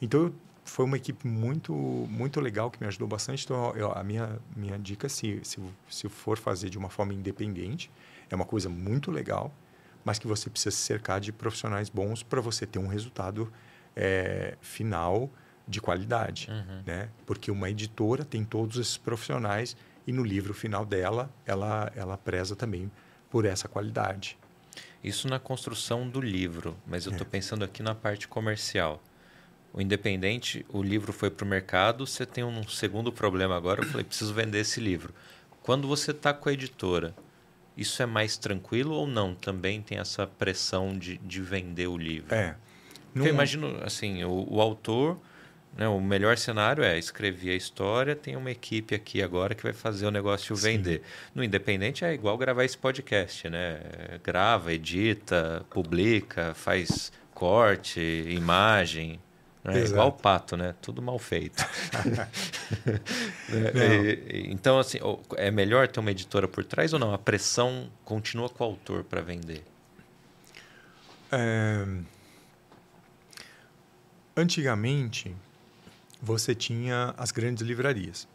[0.00, 0.32] Então
[0.64, 3.44] foi uma equipe muito muito legal que me ajudou bastante.
[3.44, 7.90] Então eu, a minha minha dica se, se se for fazer de uma forma independente
[8.30, 9.52] é uma coisa muito legal
[10.04, 13.52] mas que você precisa se cercar de profissionais bons para você ter um resultado
[13.94, 15.30] é, final
[15.70, 16.82] de qualidade, uhum.
[16.84, 17.08] né?
[17.24, 19.76] Porque uma editora tem todos esses profissionais
[20.06, 22.90] e no livro final dela, ela ela preza também
[23.30, 24.36] por essa qualidade.
[25.02, 27.30] Isso na construção do livro, mas eu estou é.
[27.30, 29.02] pensando aqui na parte comercial.
[29.72, 33.82] O independente, o livro foi para o mercado, você tem um segundo problema agora.
[33.82, 35.14] Eu falei, preciso vender esse livro.
[35.62, 37.14] Quando você está com a editora
[37.76, 39.34] Isso é mais tranquilo ou não?
[39.34, 42.34] Também tem essa pressão de, de vender o livro?
[42.34, 42.56] É.
[43.12, 45.18] Porque eu imagino, assim, o, o autor,
[45.76, 49.72] né, o melhor cenário é escrever a história, tem uma equipe aqui agora que vai
[49.72, 50.62] fazer o negócio Sim.
[50.62, 51.02] vender.
[51.34, 53.80] No Independente é igual gravar esse podcast, né?
[54.22, 59.20] Grava, edita, publica, faz corte, imagem.
[59.62, 59.84] Né?
[59.84, 60.74] Igual o pato, né?
[60.80, 61.64] Tudo mal feito.
[63.52, 64.18] é,
[64.50, 64.98] então, assim,
[65.36, 67.14] é melhor ter uma editora por trás ou não?
[67.14, 69.62] A pressão continua com o autor para vender?
[71.30, 71.86] É...
[74.36, 75.34] Antigamente,
[76.22, 78.28] você tinha as grandes livrarias.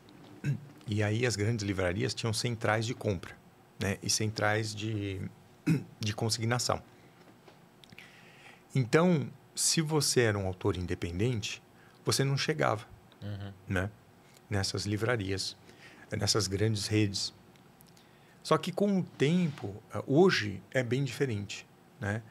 [0.87, 3.35] E aí as grandes livrarias tinham centrais de compra
[3.79, 3.97] né?
[4.01, 5.21] e centrais de,
[5.99, 6.81] de consignação.
[8.73, 11.61] Então, se você era um autor independente,
[12.03, 12.85] você não chegava
[13.21, 13.53] uhum.
[13.67, 13.89] né?
[14.49, 15.55] nessas livrarias,
[16.11, 17.33] nessas grandes redes.
[18.43, 21.65] Só que com o tempo, eh, hoje é bem diferente.
[21.99, 22.21] Né?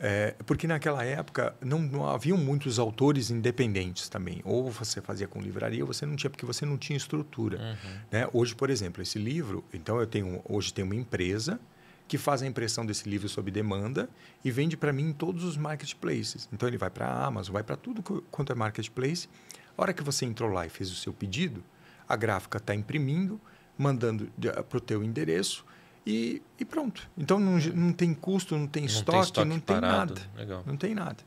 [0.00, 4.40] É, porque naquela época não, não haviam muitos autores independentes também.
[4.44, 7.58] Ou você fazia com livraria, ou você não tinha, porque você não tinha estrutura.
[7.58, 8.00] Uhum.
[8.10, 8.28] Né?
[8.32, 11.58] Hoje, por exemplo, esse livro, então eu tenho hoje tem uma empresa
[12.06, 14.08] que faz a impressão desse livro sob demanda
[14.42, 16.48] e vende para mim em todos os marketplaces.
[16.52, 19.28] Então ele vai para a Amazon, vai para tudo quanto é marketplace.
[19.76, 21.62] A hora que você entrou lá e fez o seu pedido,
[22.08, 23.38] a gráfica está imprimindo,
[23.76, 24.30] mandando
[24.68, 25.64] para o teu endereço
[26.10, 27.06] e, e, pronto.
[27.18, 30.14] Então não, não tem custo, não tem, não estoque, tem estoque, não parado.
[30.14, 30.40] tem nada.
[30.40, 30.62] Legal.
[30.64, 31.18] Não tem nada.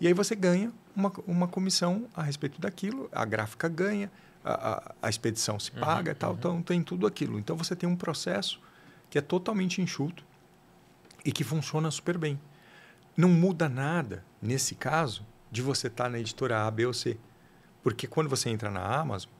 [0.00, 4.10] E aí você ganha uma, uma comissão a respeito daquilo, a gráfica ganha,
[4.44, 6.36] a, a, a expedição se uhum, paga uhum, e tal, uhum.
[6.36, 7.38] então tem tudo aquilo.
[7.38, 8.60] Então você tem um processo
[9.08, 10.24] que é totalmente enxuto
[11.24, 12.40] e que funciona super bem.
[13.16, 17.16] Não muda nada, nesse caso, de você estar tá na editora A, B ou C.
[17.84, 19.30] Porque quando você entra na Amazon,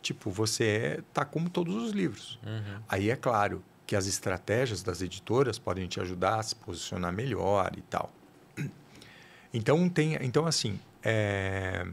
[0.00, 2.38] tipo, você é, tá como todos os livros.
[2.46, 2.80] Uhum.
[2.88, 7.72] Aí é claro que as estratégias das editoras podem te ajudar a se posicionar melhor
[7.76, 8.12] e tal.
[9.52, 11.84] Então tem, então assim, é,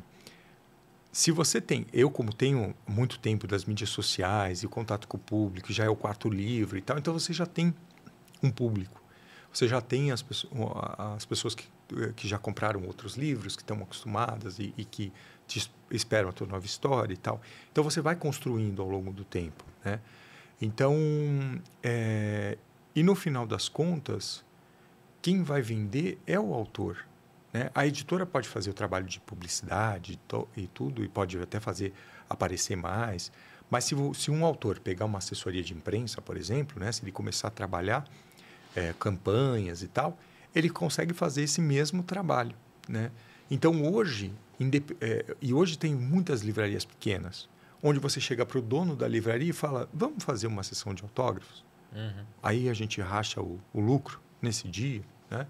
[1.11, 5.17] se você tem, eu como tenho muito tempo das mídias sociais e o contato com
[5.17, 7.73] o público, já é o quarto livro e tal, então você já tem
[8.43, 9.01] um público.
[9.51, 10.23] Você já tem as,
[11.15, 11.67] as pessoas que,
[12.15, 15.11] que já compraram outros livros, que estão acostumadas e, e que
[15.47, 17.41] te esperam a tua nova história e tal.
[17.71, 19.99] Então você vai construindo ao longo do tempo, né?
[20.61, 20.95] Então,
[21.83, 22.57] é,
[22.95, 24.43] e no final das contas,
[25.21, 27.05] quem vai vender é o autor.
[27.53, 27.69] Né?
[27.75, 30.19] A editora pode fazer o trabalho de publicidade
[30.55, 31.93] e tudo, e pode até fazer
[32.29, 33.31] aparecer mais.
[33.69, 36.91] Mas se, se um autor pegar uma assessoria de imprensa, por exemplo, né?
[36.91, 38.07] se ele começar a trabalhar
[38.75, 40.17] é, campanhas e tal,
[40.55, 42.55] ele consegue fazer esse mesmo trabalho.
[42.87, 43.11] Né?
[43.49, 44.33] Então, hoje,
[45.01, 47.47] é, e hoje tem muitas livrarias pequenas,
[47.81, 51.03] onde você chega para o dono da livraria e fala: vamos fazer uma sessão de
[51.03, 51.65] autógrafos?
[51.93, 52.25] Uhum.
[52.41, 55.01] Aí a gente racha o, o lucro nesse dia.
[55.29, 55.47] Né?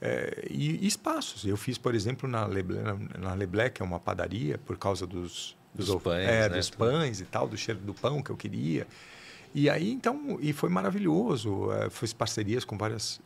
[0.00, 1.44] É, e, e, espaços.
[1.44, 2.82] Eu fiz, por exemplo, na Leblé,
[3.18, 6.56] na Leblé, que é uma padaria, por causa dos, dos, dos pães, é, né?
[6.56, 8.86] dos pães e tal, do cheiro do pão que eu queria.
[9.52, 11.72] E aí, então, e foi maravilhoso.
[11.72, 13.20] É, fiz parcerias com várias,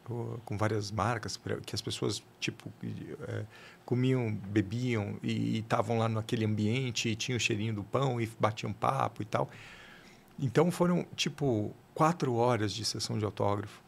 [0.45, 2.73] com várias marcas, que as pessoas, tipo,
[3.29, 3.45] é,
[3.85, 8.73] comiam, bebiam e estavam lá naquele ambiente e tinham o cheirinho do pão e batiam
[8.73, 9.51] papo e tal.
[10.39, 13.83] Então, foram, tipo, quatro horas de sessão de autógrafo.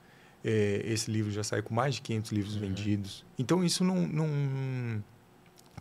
[0.44, 2.60] É, esse livro já saiu com mais de 500 livros uhum.
[2.60, 3.24] vendidos.
[3.38, 5.02] Então, isso não, não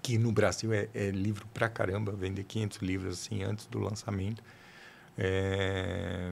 [0.02, 4.42] que no Brasil é, é livro pra caramba, vender 500 livros assim antes do lançamento.
[5.18, 6.32] É,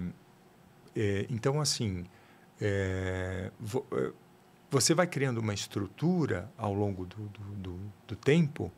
[0.95, 2.05] é, então, assim,
[2.59, 4.11] é, vo, é,
[4.69, 8.71] você vai criando uma estrutura ao longo do, do, do, do, tempo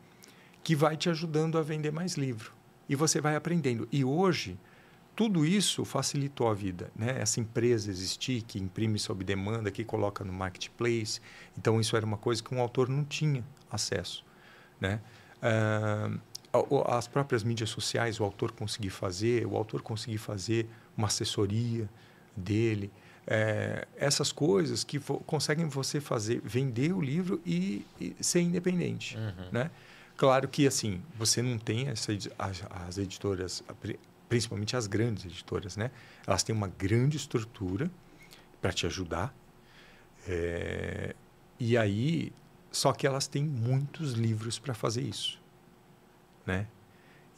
[0.62, 2.52] que vai te ajudando a vender mais livro.
[2.88, 3.88] E você vai aprendendo.
[3.90, 4.58] E hoje,
[5.14, 6.90] tudo isso facilitou a vida.
[6.94, 7.18] Né?
[7.18, 11.20] Essa empresa existir, que imprime sob demanda, que coloca no marketplace.
[11.56, 14.24] Então, isso era uma coisa que um autor não tinha acesso.
[14.80, 15.00] Né?
[15.38, 16.20] Uh,
[16.86, 21.88] as próprias mídias sociais, o autor conseguir fazer, o autor conseguir fazer uma assessoria
[22.36, 22.90] dele.
[23.26, 29.16] É, essas coisas que conseguem você fazer, vender o livro e, e ser independente.
[29.16, 29.50] Uhum.
[29.50, 29.70] Né?
[30.16, 33.62] Claro que, assim, você não tem essa, as, as editoras
[34.28, 35.90] principalmente as grandes editoras, né?
[36.26, 37.90] Elas têm uma grande estrutura
[38.60, 39.34] para te ajudar.
[40.26, 41.14] É,
[41.58, 42.32] e aí,
[42.70, 45.40] só que elas têm muitos livros para fazer isso,
[46.46, 46.66] né?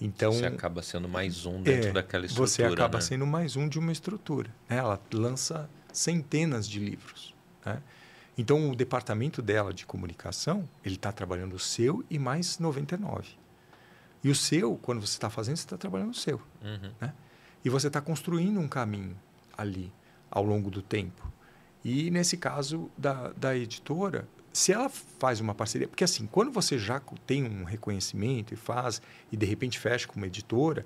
[0.00, 2.48] Então você acaba sendo mais um dentro é, daquela estrutura.
[2.48, 3.02] Você acaba né?
[3.02, 4.48] sendo mais um de uma estrutura.
[4.68, 4.76] Né?
[4.76, 7.34] Ela lança centenas de livros.
[7.66, 7.82] Né?
[8.36, 13.30] Então o departamento dela de comunicação ele está trabalhando o seu e mais 99.
[14.22, 16.40] E o seu, quando você está fazendo, você está trabalhando o seu.
[16.62, 16.92] Uhum.
[17.00, 17.12] Né?
[17.64, 19.16] E você está construindo um caminho
[19.56, 19.92] ali,
[20.30, 21.30] ao longo do tempo.
[21.84, 24.28] E nesse caso da, da editora,
[24.58, 29.00] se ela faz uma parceria, porque assim, quando você já tem um reconhecimento e faz,
[29.30, 30.84] e de repente fecha com uma editora,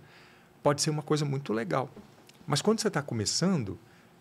[0.63, 1.89] pode ser uma coisa muito legal.
[2.47, 3.79] Mas quando você está começando,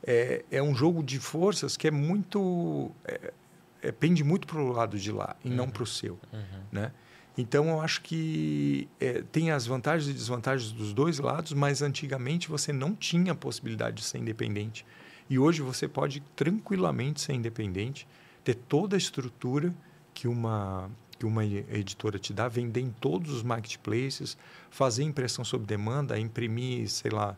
[0.07, 2.91] é, é um jogo de forças que é muito.
[3.03, 3.33] É,
[3.81, 5.55] é, pende muito para o lado de lá e uhum.
[5.55, 6.17] não para o seu.
[6.31, 6.61] Uhum.
[6.71, 6.93] Né?
[7.37, 12.47] Então, eu acho que é, tem as vantagens e desvantagens dos dois lados, mas antigamente
[12.47, 14.85] você não tinha a possibilidade de ser independente.
[15.29, 18.07] E hoje você pode tranquilamente ser independente,
[18.43, 19.73] ter toda a estrutura
[20.13, 24.38] que uma, que uma editora te dá, vender em todos os marketplaces,
[24.69, 27.38] fazer impressão sob demanda, imprimir, sei lá.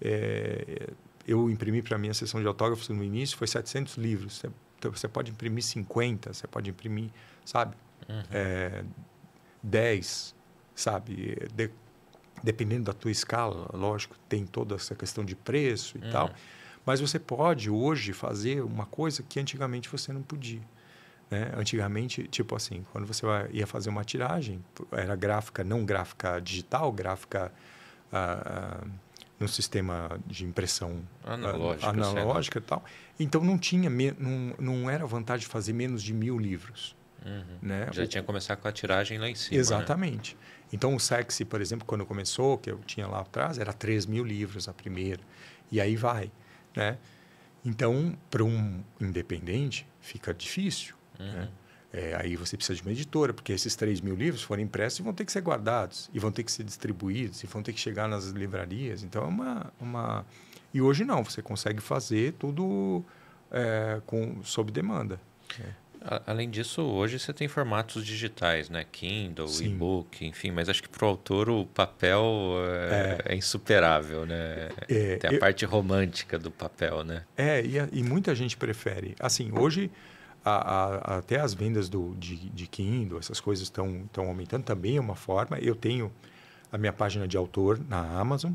[0.00, 0.90] É,
[1.26, 4.34] eu imprimi para a minha sessão de autógrafos no início, foi 700 livros.
[4.34, 7.10] Você, então, você pode imprimir 50, você pode imprimir,
[7.44, 7.74] sabe?
[8.08, 8.22] Uhum.
[8.30, 8.84] É,
[9.62, 10.34] 10,
[10.74, 11.36] sabe?
[11.54, 11.70] De,
[12.42, 16.10] dependendo da tua escala, lógico, tem toda essa questão de preço e uhum.
[16.10, 16.30] tal.
[16.84, 20.62] Mas você pode hoje fazer uma coisa que antigamente você não podia.
[21.30, 21.50] Né?
[21.56, 24.62] Antigamente, tipo assim, quando você ia fazer uma tiragem,
[24.92, 27.52] era gráfica, não gráfica digital, gráfica
[28.12, 29.04] ah, ah
[29.38, 32.84] no sistema de impressão analógica, analógica e tal.
[33.18, 36.96] Então não tinha, não, não era vantagem fazer menos de mil livros.
[37.24, 37.58] Uhum.
[37.62, 37.88] Né?
[37.92, 38.06] Já o...
[38.06, 39.56] tinha que começar com a tiragem lá em cima.
[39.56, 39.60] Né?
[39.60, 40.34] Exatamente.
[40.34, 40.40] Né?
[40.72, 44.24] Então o Sexy, por exemplo, quando começou, que eu tinha lá atrás, era 3 mil
[44.24, 45.20] livros a primeira.
[45.70, 46.30] E aí vai.
[46.74, 46.98] Né?
[47.64, 50.94] Então, para um independente, fica difícil.
[51.18, 51.32] Uhum.
[51.32, 51.48] Né?
[51.92, 55.02] É, aí você precisa de uma editora, porque esses 3 mil livros foram impressos e
[55.02, 57.78] vão ter que ser guardados, e vão ter que ser distribuídos, e vão ter que
[57.78, 59.02] chegar nas livrarias.
[59.02, 59.72] Então, é uma...
[59.80, 60.26] uma...
[60.72, 63.04] E hoje não, você consegue fazer tudo
[63.50, 65.20] é, com, sob demanda.
[65.60, 65.83] É.
[66.26, 68.84] Além disso, hoje você tem formatos digitais, né?
[68.90, 70.50] Kindle, e-book, enfim.
[70.50, 72.22] Mas acho que para o autor o papel
[72.90, 73.32] é, é.
[73.32, 74.68] é insuperável, né?
[74.88, 75.40] É, tem a eu...
[75.40, 77.24] parte romântica do papel, né?
[77.36, 79.14] É, e, e muita gente prefere.
[79.18, 79.90] Assim, hoje
[80.44, 84.62] a, a, até as vendas do, de, de Kindle, essas coisas estão aumentando.
[84.62, 85.58] Também é uma forma.
[85.58, 86.12] Eu tenho
[86.70, 88.52] a minha página de autor na Amazon,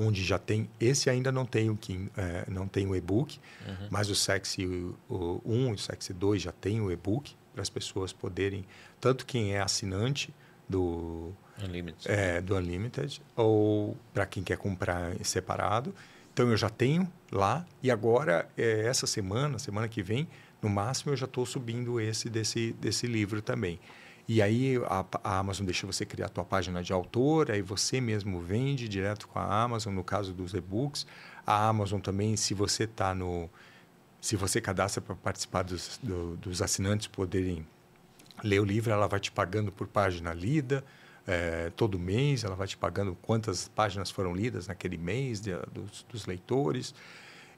[0.00, 1.78] onde já tem esse ainda não tem o
[2.16, 3.88] é, não tem o e-book, uhum.
[3.90, 4.66] mas o Sexy
[5.08, 8.64] o 1 e o Sexy 2 já tem o e-book para as pessoas poderem
[9.00, 10.32] tanto quem é assinante
[10.68, 11.32] do
[11.62, 15.94] Unlimited, é, do Unlimited ou para quem quer comprar separado.
[16.32, 20.28] Então eu já tenho lá e agora é, essa semana, semana que vem,
[20.62, 23.78] no máximo eu já estou subindo esse desse desse livro também.
[24.32, 28.00] E aí a, a, Amazon deixa você criar a tua página de autor, aí você
[28.00, 31.04] mesmo vende direto com a Amazon, no caso dos e-books.
[31.44, 33.50] A Amazon também, se você está no...
[34.20, 37.66] Se você cadastra para participar dos, do, dos assinantes poderem
[38.44, 40.84] ler o livro, ela vai te pagando por página lida,
[41.26, 46.06] é, todo mês, ela vai te pagando quantas páginas foram lidas naquele mês de, dos,
[46.08, 46.94] dos leitores.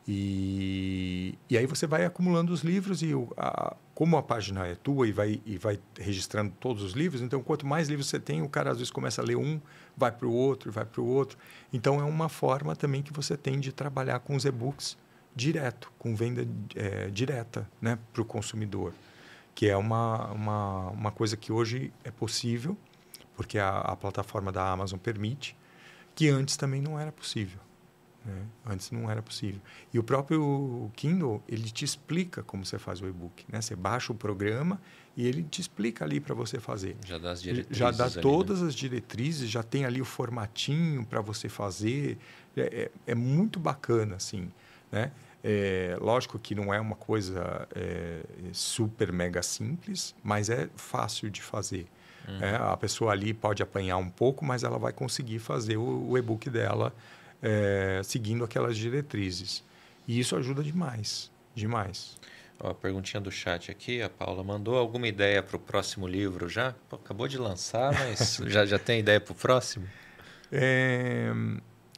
[0.06, 5.06] E, e aí você vai acumulando os livros e a, como a página é tua
[5.06, 8.48] e vai, e vai registrando todos os livros, então quanto mais livros você tem, o
[8.48, 9.60] cara às vezes começa a ler um,
[9.96, 11.38] vai para o outro, vai para o outro.
[11.72, 14.98] Então é uma forma também que você tem de trabalhar com os e-books
[15.34, 18.92] direto, com venda é, direta né, para o consumidor,
[19.54, 22.76] que é uma, uma, uma coisa que hoje é possível,
[23.36, 25.56] porque a, a plataforma da Amazon permite,
[26.14, 27.60] que antes também não era possível.
[28.24, 28.42] Né?
[28.66, 29.60] Antes não era possível.
[29.92, 33.44] E o próprio Kindle, ele te explica como você faz o e-book.
[33.48, 33.60] Né?
[33.60, 34.80] Você baixa o programa
[35.16, 36.96] e ele te explica ali para você fazer.
[37.04, 37.76] Já dá as diretrizes.
[37.76, 38.68] Já dá ali, todas né?
[38.68, 42.18] as diretrizes, já tem ali o formatinho para você fazer.
[42.56, 44.50] É, é, é, muito bacana, assim.
[44.90, 45.10] Né?
[45.42, 48.22] É, lógico que não é uma coisa é,
[48.52, 51.86] super mega simples, mas é fácil de fazer.
[52.28, 52.70] Uhum.
[52.70, 56.48] A pessoa ali pode apanhar um pouco, mas ela vai conseguir fazer o, o e-book
[56.48, 56.94] dela
[57.42, 59.64] é, seguindo aquelas diretrizes.
[60.06, 62.16] E isso ajuda demais, demais.
[62.60, 66.48] Ó, a perguntinha do chat aqui, a Paula mandou alguma ideia para o próximo livro
[66.48, 66.74] já?
[66.88, 69.86] Pô, acabou de lançar, mas já, já tem ideia para o próximo?
[70.50, 71.32] É,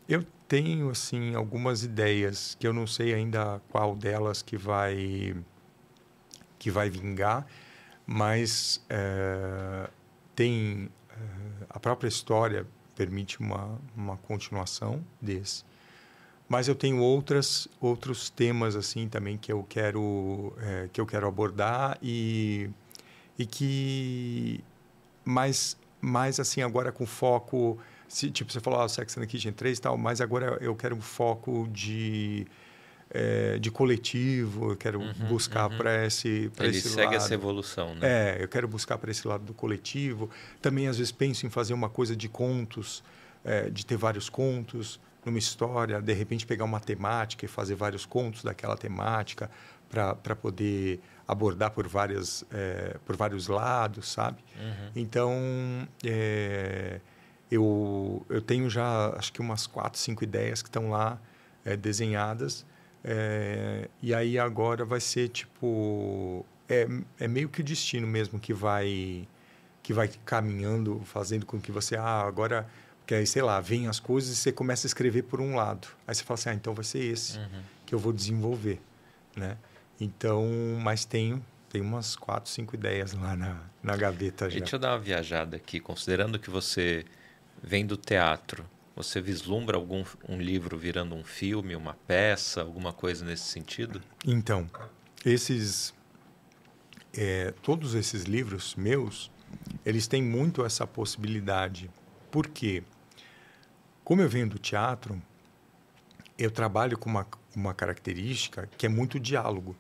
[0.09, 5.37] eu tenho assim algumas ideias que eu não sei ainda qual delas que vai
[6.59, 7.47] que vai vingar,
[8.07, 9.91] mas é,
[10.35, 11.15] tem é,
[11.69, 15.65] a própria história permite uma, uma continuação desse.
[16.49, 21.27] Mas eu tenho outras, outros temas assim também que eu quero, é, que eu quero
[21.27, 22.71] abordar e,
[23.39, 24.63] e que
[25.25, 27.79] mais, mais assim agora com foco...
[28.07, 30.77] Se, tipo, você falou ah, Sex and the Kitchen 3 e tal, mas agora eu
[30.77, 32.47] quero um foco de
[33.17, 35.79] é, de coletivo, eu quero uhum, buscar uhum.
[35.79, 37.15] para esse para esse segue lado.
[37.15, 38.01] essa evolução, né?
[38.03, 40.29] É, eu quero buscar para esse lado do coletivo.
[40.61, 43.05] Também às vezes penso em fazer uma coisa de contos,
[43.45, 44.99] é, de ter vários contos.
[45.25, 49.49] numa história, de repente pegar uma temática e fazer vários contos daquela temática
[49.89, 54.43] para poder abordar por várias é, por vários lados, sabe?
[54.59, 54.91] Uhum.
[54.97, 55.33] Então
[56.05, 57.01] é,
[57.49, 61.17] eu eu tenho já acho que umas quatro, cinco ideias que estão lá
[61.65, 62.67] é, desenhadas
[63.05, 66.89] é, e aí agora vai ser tipo é,
[67.21, 69.29] é meio que o destino mesmo que vai
[69.83, 72.67] que vai caminhando, fazendo com que você ah agora
[73.07, 75.89] que aí sei lá vem as coisas e você começa a escrever por um lado,
[76.07, 77.63] aí você fala assim ah então vai ser esse uhum.
[77.85, 78.81] que eu vou desenvolver,
[79.37, 79.59] né?
[80.01, 80.45] Então,
[80.83, 84.61] mas tenho tem umas quatro, cinco ideias lá na, na gaveta já.
[84.61, 87.05] Deixa eu dar uma viajada aqui, considerando que você
[87.61, 88.65] vem do teatro,
[88.95, 94.01] você vislumbra algum um livro virando um filme, uma peça, alguma coisa nesse sentido?
[94.25, 94.71] Então,
[95.25, 95.93] esses
[97.17, 99.31] é, todos esses livros meus,
[99.85, 101.91] eles têm muito essa possibilidade.
[102.31, 102.83] Por quê?
[104.03, 105.21] Como eu venho do teatro,
[106.37, 109.77] eu trabalho com uma, uma característica que é muito diálogo.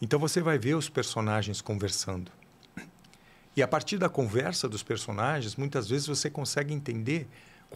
[0.00, 2.30] Então você vai ver os personagens conversando.
[3.56, 7.26] E a partir da conversa dos personagens, muitas vezes você consegue entender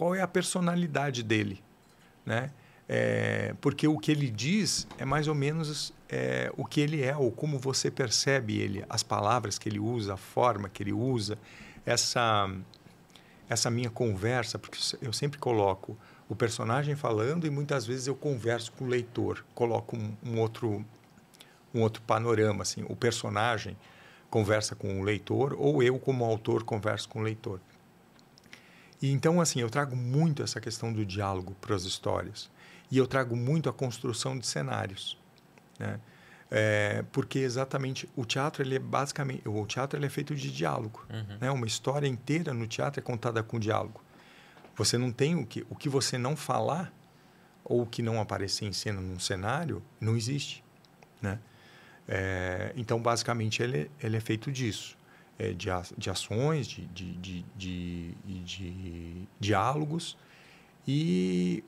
[0.00, 1.62] qual é a personalidade dele,
[2.24, 2.50] né?
[2.88, 7.14] É, porque o que ele diz é mais ou menos é, o que ele é,
[7.14, 11.36] ou como você percebe ele, as palavras que ele usa, a forma que ele usa,
[11.84, 12.50] essa,
[13.46, 15.98] essa minha conversa, porque eu sempre coloco
[16.30, 20.82] o personagem falando e muitas vezes eu converso com o leitor, coloco um, um outro
[21.74, 23.76] um outro panorama, assim, o personagem
[24.30, 27.60] conversa com o leitor ou eu como autor converso com o leitor.
[29.00, 32.50] E então assim, eu trago muito essa questão do diálogo para as histórias
[32.90, 35.18] e eu trago muito a construção de cenários,
[35.78, 36.00] né?
[36.52, 41.06] É, porque exatamente o teatro ele é basicamente o teatro ele é feito de diálogo,
[41.08, 41.38] uhum.
[41.40, 41.50] né?
[41.50, 44.02] Uma história inteira no teatro é contada com diálogo.
[44.76, 46.92] Você não tem o que o que você não falar
[47.64, 50.64] ou o que não aparecer em cena num cenário não existe,
[51.22, 51.38] né?
[52.12, 54.98] É, então, basicamente, ele, ele é feito disso.
[55.42, 58.14] É, de, de ações, de, de, de, de,
[58.44, 60.14] de diálogos.
[60.86, 61.64] E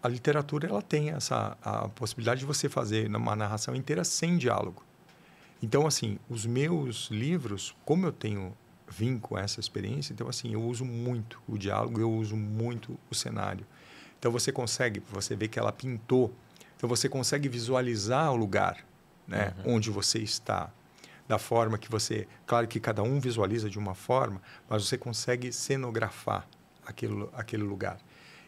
[0.00, 4.84] a literatura ela tem essa a possibilidade de você fazer uma narração inteira sem diálogo.
[5.60, 8.56] Então, assim, os meus livros, como eu tenho
[8.86, 13.14] vim com essa experiência, então, assim, eu uso muito o diálogo, eu uso muito o
[13.16, 13.66] cenário.
[14.16, 16.32] Então, você consegue, você vê que ela pintou,
[16.76, 18.84] então você consegue visualizar o lugar
[19.26, 19.54] né?
[19.64, 19.76] Uhum.
[19.76, 20.70] Onde você está,
[21.28, 25.52] da forma que você, claro que cada um visualiza de uma forma, mas você consegue
[25.52, 26.46] cenografar
[26.84, 27.98] aquele aquele lugar.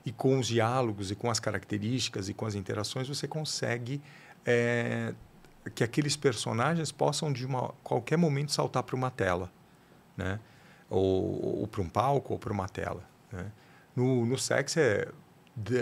[0.04, 4.02] E com os diálogos e com as características e com as interações você consegue
[4.44, 5.14] é,
[5.74, 9.50] que aqueles personagens possam de uma qualquer momento saltar para uma tela,
[10.16, 10.38] né?
[10.90, 13.02] Ou, ou para um palco ou para uma tela.
[13.32, 13.50] Né?
[13.96, 15.08] No, no sexo é,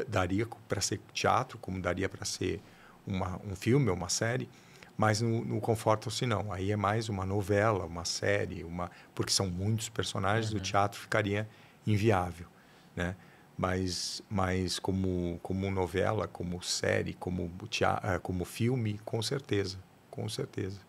[0.09, 2.60] daria para ser teatro, como daria para ser
[3.06, 4.48] uma, um filme ou uma série,
[4.97, 6.52] mas no, no Conforto-se não.
[6.52, 10.59] Aí é mais uma novela, uma série, uma porque são muitos personagens, uhum.
[10.59, 11.48] o teatro ficaria
[11.86, 12.47] inviável,
[12.94, 13.16] né?
[13.56, 19.78] Mas, mas como, como novela, como série, como, teatro, eh, como filme, com certeza,
[20.10, 20.81] com certeza.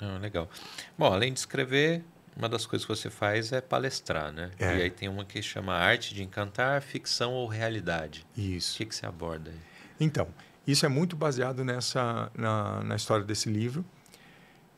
[0.00, 0.48] Ah, legal.
[0.96, 2.04] Bom, além de escrever,
[2.36, 4.50] uma das coisas que você faz é palestrar, né?
[4.58, 4.76] É.
[4.76, 8.26] E aí tem uma que chama Arte de Encantar, Ficção ou Realidade.
[8.36, 8.74] Isso.
[8.74, 9.56] O que, que você aborda aí?
[9.98, 10.28] Então,
[10.66, 13.84] isso é muito baseado nessa na, na história desse livro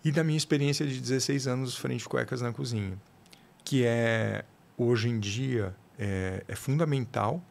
[0.05, 2.99] e da minha experiência de 16 anos frente cuecas na cozinha,
[3.65, 4.45] que é
[4.77, 7.43] hoje em dia é, é fundamental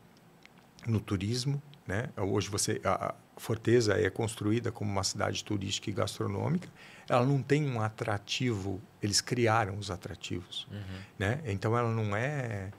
[0.87, 2.09] no turismo, né?
[2.15, 6.67] Hoje você a Forteza é construída como uma cidade turística e gastronômica.
[7.07, 10.99] Ela não tem um atrativo, eles criaram os atrativos, uhum.
[11.19, 11.39] né?
[11.45, 12.71] Então ela não é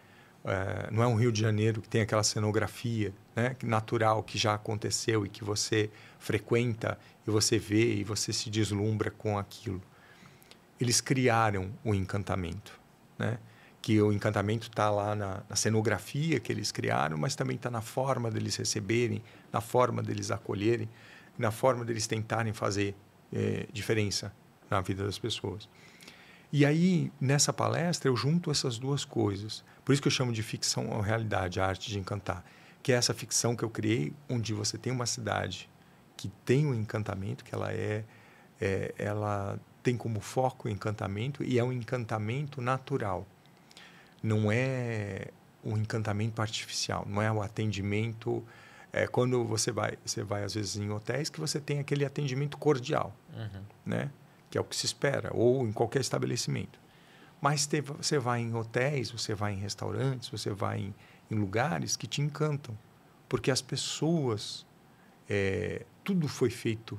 [0.50, 4.54] é, não é um Rio de Janeiro que tem aquela cenografia né, natural que já
[4.54, 9.82] aconteceu e que você frequenta e você vê e você se deslumbra com aquilo.
[10.80, 12.78] Eles criaram o encantamento,
[13.18, 13.38] né?
[13.80, 17.80] que o encantamento está lá na, na, cenografia que eles criaram, mas também está na
[17.80, 19.22] forma deles receberem,
[19.52, 20.88] na forma deles acolherem,
[21.38, 22.94] na forma deles tentarem fazer
[23.32, 24.32] é, diferença
[24.68, 25.68] na vida das pessoas.
[26.52, 29.64] E aí, nessa palestra, eu junto essas duas coisas.
[29.84, 32.44] Por isso que eu chamo de ficção ou realidade, a arte de encantar.
[32.82, 35.68] Que é essa ficção que eu criei, onde você tem uma cidade
[36.16, 38.04] que tem o um encantamento, que ela é,
[38.60, 43.26] é, ela tem como foco o encantamento e é um encantamento natural.
[44.22, 45.28] Não é
[45.64, 48.44] um encantamento artificial, não é o um atendimento
[48.92, 52.56] é quando você vai você vai às vezes em hotéis que você tem aquele atendimento
[52.56, 53.62] cordial, uhum.
[53.84, 54.10] né?
[54.50, 56.78] Que é o que se espera, ou em qualquer estabelecimento.
[57.40, 60.94] Mas você vai em hotéis, você vai em restaurantes, você vai em,
[61.30, 62.76] em lugares que te encantam,
[63.28, 64.66] porque as pessoas,
[65.28, 66.98] é, tudo foi feito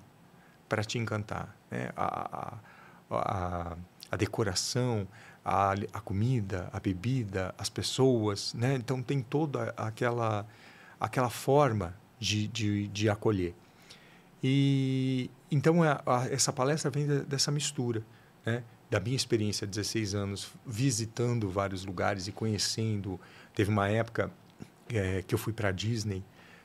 [0.70, 1.56] para te encantar.
[1.70, 1.90] Né?
[1.96, 2.58] A, a,
[3.10, 3.78] a,
[4.12, 5.08] a decoração,
[5.44, 8.54] a, a, comida, a bebida, as pessoas.
[8.54, 8.76] Né?
[8.76, 10.46] Então, tem toda aquela,
[11.00, 13.56] aquela forma de, de, de acolher.
[14.44, 18.04] E então a, a, essa palestra vem de, dessa mistura,
[18.46, 18.64] né?
[18.90, 23.20] da minha experiência, 16 anos, visitando vários lugares e conhecendo.
[23.54, 24.32] Teve uma época
[24.90, 26.24] é, que eu fui para a Disney,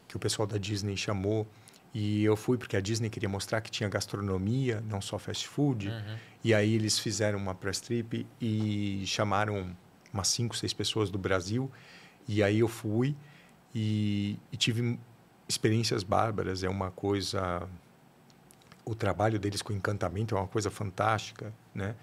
[0.09, 1.47] que o pessoal da Disney chamou,
[1.93, 5.89] e eu fui porque a Disney queria mostrar que tinha gastronomia, não só fast food.
[5.89, 6.17] Uhum.
[6.43, 9.77] E aí eles fizeram uma press trip e chamaram
[10.13, 11.71] umas cinco, seis pessoas do Brasil.
[12.27, 13.15] E aí eu fui
[13.73, 14.99] e, e tive
[15.49, 16.65] experiências bárbaras.
[16.65, 17.69] É uma coisa
[18.85, 21.95] o trabalho deles com encantamento é uma coisa fantástica, né?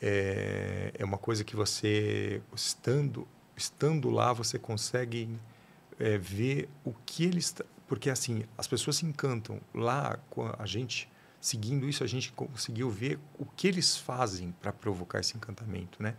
[0.00, 3.26] É, é uma coisa que você estando
[3.56, 5.28] estando lá você consegue
[5.98, 7.54] é, ver o que eles
[7.86, 11.08] porque assim as pessoas se encantam lá com a gente
[11.40, 16.16] seguindo isso a gente conseguiu ver o que eles fazem para provocar esse encantamento, né?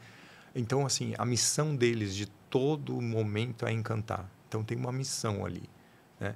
[0.55, 4.29] Então assim a missão deles de todo momento é encantar.
[4.47, 5.63] Então tem uma missão ali,
[6.19, 6.35] né?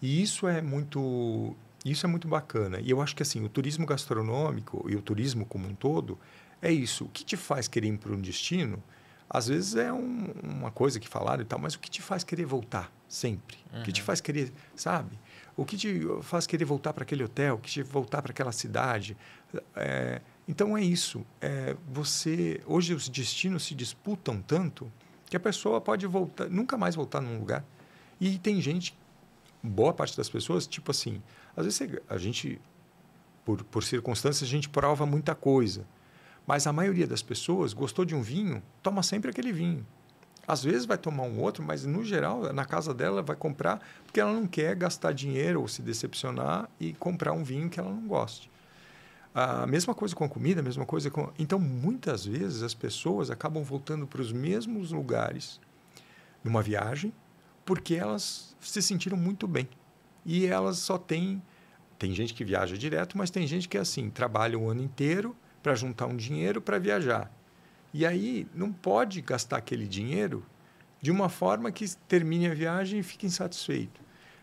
[0.00, 1.56] E isso é muito
[1.90, 2.80] isso é muito bacana.
[2.80, 6.18] E eu acho que assim, o turismo gastronômico e o turismo como um todo
[6.60, 7.04] é isso.
[7.04, 8.82] O que te faz querer ir para um destino,
[9.28, 12.24] às vezes é um, uma coisa que falaram e tal, mas o que te faz
[12.24, 13.56] querer voltar sempre?
[13.72, 13.80] Uhum.
[13.80, 14.06] O que te uhum.
[14.06, 15.18] faz querer, sabe?
[15.56, 18.52] O que te faz querer voltar para aquele hotel, o que te voltar para aquela
[18.52, 19.16] cidade?
[19.74, 21.24] É, então é isso.
[21.40, 24.90] É, você hoje os destinos se disputam tanto
[25.28, 27.64] que a pessoa pode voltar, nunca mais voltar num lugar.
[28.20, 28.96] E tem gente
[29.62, 31.22] boa parte das pessoas, tipo assim,
[31.56, 32.60] às vezes a gente,
[33.44, 35.86] por, por circunstâncias, a gente prova muita coisa.
[36.46, 39.84] Mas a maioria das pessoas gostou de um vinho, toma sempre aquele vinho.
[40.46, 44.20] Às vezes vai tomar um outro, mas no geral, na casa dela, vai comprar porque
[44.20, 48.06] ela não quer gastar dinheiro ou se decepcionar e comprar um vinho que ela não
[48.06, 48.48] goste.
[49.34, 51.32] A mesma coisa com a comida, a mesma coisa com.
[51.38, 55.60] Então, muitas vezes as pessoas acabam voltando para os mesmos lugares
[56.44, 57.12] numa viagem
[57.64, 59.68] porque elas se sentiram muito bem.
[60.26, 61.40] E elas só têm.
[61.98, 65.34] Tem gente que viaja direto, mas tem gente que é assim, trabalha o ano inteiro
[65.62, 67.32] para juntar um dinheiro para viajar.
[67.94, 70.44] E aí não pode gastar aquele dinheiro
[71.00, 74.00] de uma forma que termine a viagem e fique insatisfeito.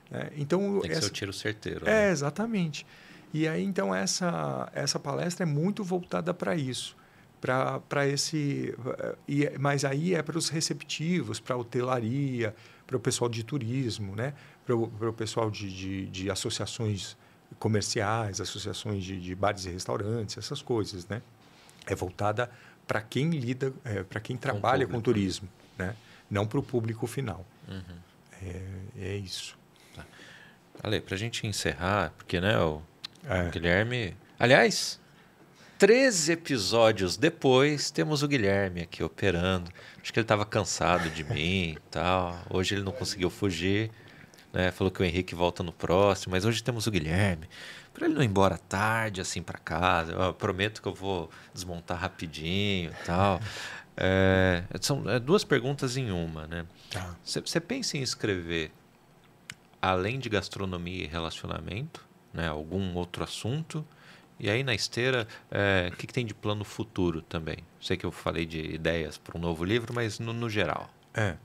[0.10, 0.32] Né?
[0.38, 1.02] Então, tem que essa...
[1.02, 1.88] ser o tiro certeiro.
[1.88, 2.12] É, né?
[2.12, 2.88] exatamente.
[3.32, 6.96] E aí, então, essa, essa palestra é muito voltada para isso
[7.44, 8.74] para esse
[9.28, 12.56] e, mas aí é para os receptivos para a hotelaria
[12.88, 14.34] para o pessoal de turismo, né?
[14.66, 17.18] para o pessoal de, de, de, associações
[17.60, 21.08] comerciais, associações de, de, bares e restaurantes, essas coisas.
[21.08, 21.22] Né?
[21.86, 22.50] É voltada
[22.88, 25.96] para quem lida, é, para quem trabalha com, com turismo, né?
[26.30, 27.46] não para o público final.
[27.68, 27.82] Uhum.
[28.42, 28.62] É,
[29.00, 29.58] é, isso.
[29.96, 30.06] Tá.
[30.84, 32.82] Ale, para a gente encerrar, porque né, o,
[33.26, 33.48] é.
[33.48, 34.16] o Guilherme.
[34.40, 35.00] Aliás,
[35.84, 39.70] 13 episódios depois, temos o Guilherme aqui operando.
[40.02, 42.40] Acho que ele estava cansado de mim e tal.
[42.50, 43.92] Hoje ele não conseguiu fugir.
[44.54, 44.72] Né?
[44.72, 47.50] Falou que o Henrique volta no próximo, mas hoje temos o Guilherme.
[47.94, 50.14] Para ele não ir embora tarde, assim, para casa.
[50.14, 53.42] Eu prometo que eu vou desmontar rapidinho e tal.
[53.98, 56.66] É, são é, duas perguntas em uma, né?
[57.22, 57.68] Você tá.
[57.68, 58.72] pensa em escrever,
[59.82, 63.86] além de gastronomia e relacionamento, né, algum outro assunto?
[64.40, 67.58] E aí na esteira, é, o que, que, tem de plano futuro também?
[67.80, 70.90] Sei que eu falei de ideias para um novo livro, mas no, no geral.
[71.14, 71.36] É.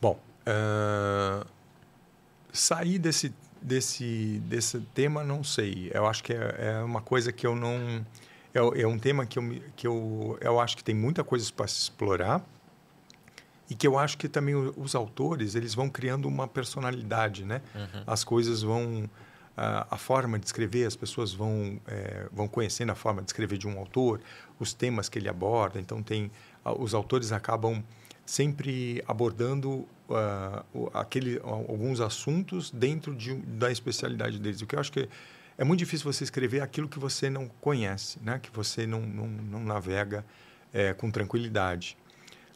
[0.00, 1.46] Bom, uh,
[2.52, 5.90] sair desse, desse, desse tema, não sei.
[5.92, 8.04] Eu acho que é, é uma coisa que eu não.
[8.54, 11.66] É, é, um tema que, eu, que eu, eu acho que tem muita coisa para
[11.66, 12.42] se explorar
[13.68, 17.60] e que eu acho que também os autores eles vão criando uma personalidade, né?
[17.74, 18.02] Uhum.
[18.06, 19.08] As coisas vão
[19.56, 23.66] a, forma de escrever, as pessoas vão, é, vão conhecendo a forma de escrever de
[23.66, 24.20] um autor,
[24.60, 25.80] os temas que ele aborda.
[25.80, 26.30] Então, tem,
[26.78, 27.82] os autores acabam
[28.26, 34.60] sempre abordando uh, aquele, alguns assuntos dentro de, da especialidade deles.
[34.60, 35.08] O que eu acho que
[35.56, 38.38] é muito difícil você escrever aquilo que você não conhece, né?
[38.38, 40.24] que você não, não, não navega
[40.72, 41.96] é, com tranquilidade.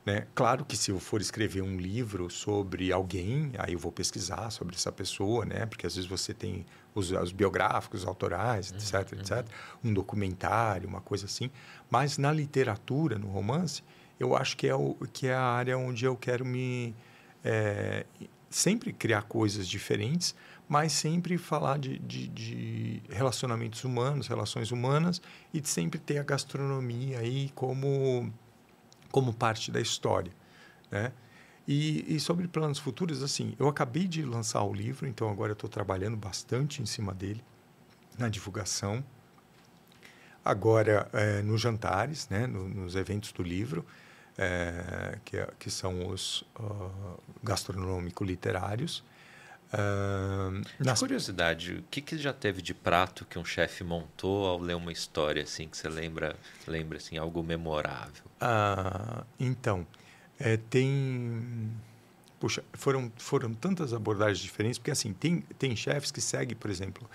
[0.05, 0.27] Né?
[0.35, 4.75] Claro que se eu for escrever um livro sobre alguém, aí eu vou pesquisar sobre
[4.75, 5.67] essa pessoa, né?
[5.67, 6.65] Porque às vezes você tem
[6.95, 9.21] os, os biográficos, os autorais, etc, uhum.
[9.21, 9.47] etc.
[9.85, 11.51] Um documentário, uma coisa assim.
[11.91, 13.83] Mas na literatura, no romance,
[14.19, 16.95] eu acho que é, o, que é a área onde eu quero me...
[17.43, 18.05] É,
[18.51, 20.35] sempre criar coisas diferentes,
[20.69, 25.23] mas sempre falar de, de, de, relacionamentos humanos, relações humanas,
[25.55, 28.33] e de sempre ter a gastronomia aí como
[29.11, 30.33] como parte da história,
[30.91, 31.13] né?
[31.73, 35.53] E, e, sobre planos futuros, assim, eu acabei de lançar o livro, então agora eu
[35.53, 37.45] estou trabalhando bastante em cima dele,
[38.19, 39.05] na divulgação.
[40.45, 43.87] Agora, é, nos jantares, né, no, nos eventos do livro,
[44.37, 49.05] é, que, é, que, são os uh, gastronômico-literários.
[49.73, 50.99] Uh, nas...
[50.99, 54.91] curiosidade, o que, que já teve de prato que um chefe montou ao ler uma
[54.91, 56.35] história assim que você lembra,
[56.67, 58.25] lembra assim algo memorável?
[58.43, 59.87] Uh, então,
[60.41, 61.71] é, tem,
[62.41, 67.09] puxa, foram foram tantas abordagens diferentes porque assim tem tem chefes que seguem, por exemplo,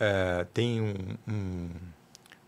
[0.00, 0.94] é, tem um,
[1.28, 1.70] um,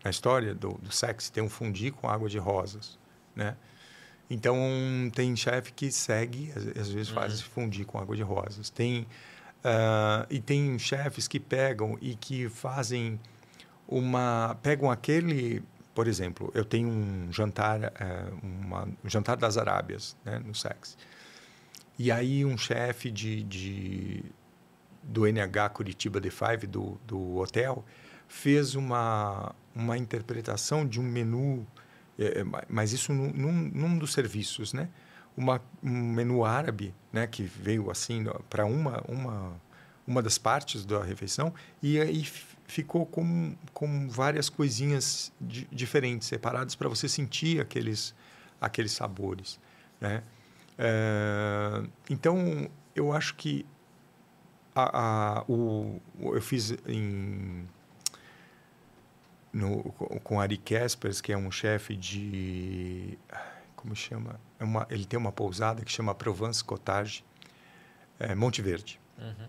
[0.03, 2.97] na história do, do sexo tem um fundi com água de rosas,
[3.35, 3.55] né?
[4.29, 4.57] Então
[5.13, 7.39] tem chefe que segue, às, às vezes faz uhum.
[7.39, 8.69] esse fundi com água de rosas.
[8.69, 9.05] Tem
[9.65, 13.19] Uh, e tem chefes que pegam e que fazem
[13.87, 15.63] uma pegam aquele
[15.95, 20.95] por exemplo eu tenho um jantar uh, uma, um jantar das Arábias né, no Sex
[21.97, 24.23] e aí um chefe de, de
[25.01, 27.83] do NH Curitiba D5 do, do hotel
[28.27, 31.65] fez uma uma interpretação de um menu
[32.17, 34.89] é, mas isso num, num, num dos serviços né?
[35.37, 39.61] Uma, um menu árabe, né, que veio assim para uma, uma,
[40.07, 41.53] uma das partes da refeição
[41.83, 42.25] e aí
[42.67, 48.15] ficou com, com várias coisinhas di, diferentes, separadas para você sentir aqueles,
[48.59, 49.59] aqueles sabores,
[49.99, 50.23] né?
[50.77, 53.65] É, então, eu acho que
[54.75, 57.67] a, a, o, eu fiz em
[59.53, 59.83] no,
[60.23, 63.17] com Ari Kaspers, que é um chefe de
[63.85, 64.39] como chama?
[64.59, 67.23] É uma, ele tem uma pousada que chama Provence Cottage,
[68.19, 68.99] é, Monte Verde.
[69.19, 69.47] Uhum.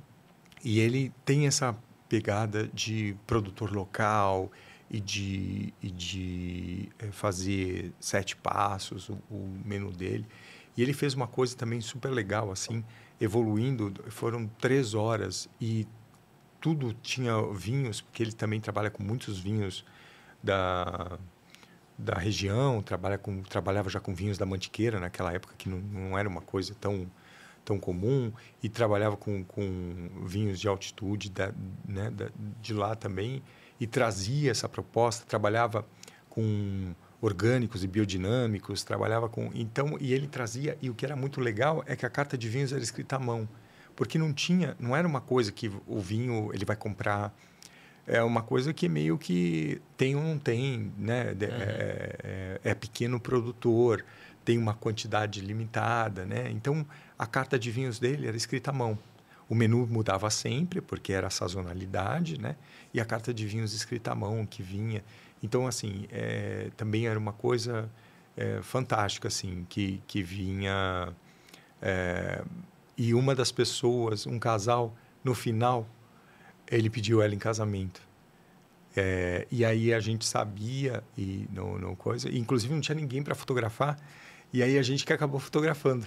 [0.63, 1.75] E ele tem essa
[2.09, 4.51] pegada de produtor local
[4.91, 10.27] e de, e de é, fazer sete passos, o, o, menu dele.
[10.77, 12.85] E ele fez uma coisa também super legal, assim,
[13.21, 13.93] evoluindo.
[14.09, 15.87] Foram três horas e
[16.61, 19.85] tudo tinha vinhos, porque ele também trabalha com muitos vinhos
[20.43, 21.19] da
[21.99, 26.19] da região, trabalha com, trabalhava já com vinhos da Mantiqueira naquela época, que não, não
[26.19, 27.11] era uma coisa tão,
[27.67, 28.33] tão comum,
[28.63, 31.53] e trabalhava com, com vinhos de altitude da,
[31.87, 32.29] né, da,
[32.63, 33.43] de lá também,
[33.79, 35.85] e trazia essa proposta, trabalhava
[36.31, 39.51] com orgânicos e biodinâmicos, trabalhava com...
[39.53, 42.49] Então, e ele trazia, e o que era muito legal é que a carta de
[42.49, 43.49] vinhos era escrita à mão,
[43.97, 47.35] porque não tinha, não era uma coisa que o vinho ele vai comprar
[48.07, 51.25] é uma coisa que meio que tem ou não tem, né?
[51.25, 51.39] Uhum.
[51.41, 54.05] É, é, é, pequeno produtor,
[54.45, 56.49] tem uma quantidade limitada, né?
[56.51, 56.87] Então,
[57.19, 58.99] a carta de vinhos dele era escrita à mão.
[59.49, 62.57] O menu mudava sempre, porque era a sazonalidade, né?
[62.93, 65.05] E a carta de vinhos escrita à mão que vinha.
[65.43, 67.89] Então, assim, é, também era uma coisa
[68.37, 71.15] é, fantástica, assim, que, que vinha...
[71.81, 72.43] É,
[72.97, 75.87] e uma das pessoas, um casal, no final
[76.71, 78.01] ele pediu ela em casamento.
[78.97, 83.35] É, e aí a gente sabia e no, no coisa, inclusive não tinha ninguém para
[83.35, 83.99] fotografar.
[84.53, 86.07] E aí a gente que acabou fotografando.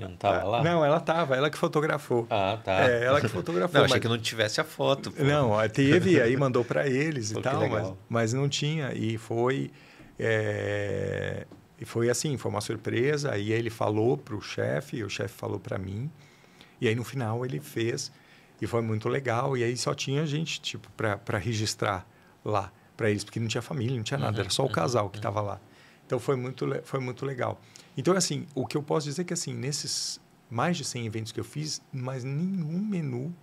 [0.00, 0.62] Não estava lá?
[0.62, 2.26] Não, ela estava, ela que fotografou.
[2.28, 2.88] Ah, tá.
[2.88, 3.78] É, ela que fotografou.
[3.78, 4.02] não, achei mas...
[4.02, 5.10] que não tivesse a foto.
[5.10, 5.22] Pô.
[5.22, 8.92] Não, teve, aí mandou para eles pô, e tal, mas, mas não tinha.
[8.94, 9.70] E foi.
[10.18, 11.46] É...
[11.80, 13.32] E foi assim, foi uma surpresa.
[13.32, 16.10] Aí ele falou para o chefe, o chefe falou para mim.
[16.80, 18.12] E aí no final ele fez
[18.60, 19.56] e foi muito legal.
[19.56, 22.06] E aí só tinha gente, tipo, para registrar
[22.44, 24.72] lá para eles, porque não tinha família, não tinha nada, uhum, era só o uhum,
[24.72, 25.46] casal que estava uhum.
[25.46, 25.60] lá.
[26.06, 27.60] Então foi muito, foi muito legal.
[27.96, 30.20] Então, assim, o que eu posso dizer é que, assim, nesses
[30.50, 33.34] mais de 100 eventos que eu fiz, mas nenhum menu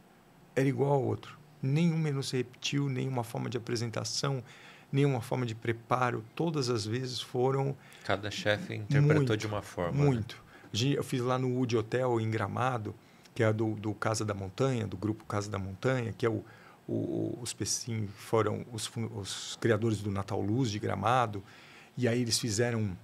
[0.56, 1.38] era igual ao outro.
[1.62, 4.44] Nenhum menu se repetiu, nenhuma forma de apresentação,
[4.92, 6.24] nenhuma forma de preparo.
[6.36, 7.76] Todas as vezes foram.
[8.06, 9.98] Cada chefe interpretou muito, de uma forma.
[9.98, 10.06] Né?
[10.06, 10.42] Muito.
[10.72, 10.94] Né?
[10.96, 12.96] Eu fiz lá no Wood Hotel, em Gramado,
[13.34, 16.44] que é do, do Casa da Montanha, do grupo Casa da Montanha, que é o,
[16.88, 21.44] o, os Pecim foram os, os, criadores do Natal Luz de Gramado,
[21.98, 22.96] e aí eles fizeram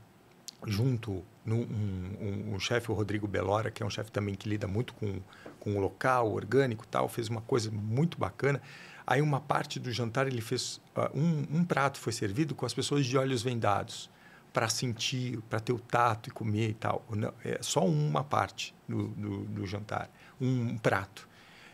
[0.65, 4.49] junto no, um, um, um chefe, o Rodrigo Belora, que é um chefe também que
[4.49, 5.19] lida muito com,
[5.59, 8.61] com o local, orgânico tal, fez uma coisa muito bacana.
[9.05, 12.73] Aí uma parte do jantar ele fez uh, um, um prato foi servido com as
[12.73, 14.09] pessoas de olhos vendados
[14.51, 17.05] para sentir, para ter o tato e comer e tal.
[17.09, 20.09] Não, é só uma parte do, do, do jantar,
[20.39, 21.27] um, prato.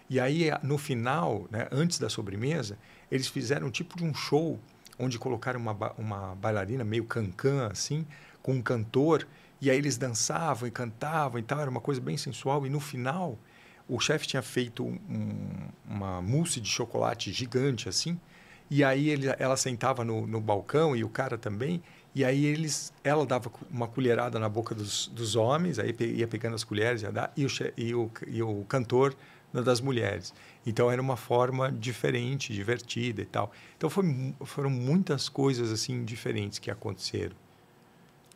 [0.09, 2.77] E aí, no final, né, antes da sobremesa,
[3.11, 4.59] eles fizeram um tipo de um show
[4.97, 8.05] onde colocaram uma, uma bailarina meio cancan, assim,
[8.41, 9.27] com um cantor,
[9.59, 12.65] e aí eles dançavam e cantavam e tal, era uma coisa bem sensual.
[12.65, 13.37] E no final,
[13.87, 18.19] o chefe tinha feito um, uma mousse de chocolate gigante, assim,
[18.69, 21.83] E aí ele, ela sentava no, no balcão e o cara também.
[22.15, 26.55] E aí eles, ela dava uma colherada na boca dos, dos homens, aí ia pegando
[26.55, 29.13] as colheres, ia dar, e, o, e, o, e o cantor
[29.53, 30.33] das mulheres.
[30.65, 33.51] Então era uma forma diferente, divertida e tal.
[33.77, 37.35] Então foi, foram muitas coisas assim diferentes que aconteceram.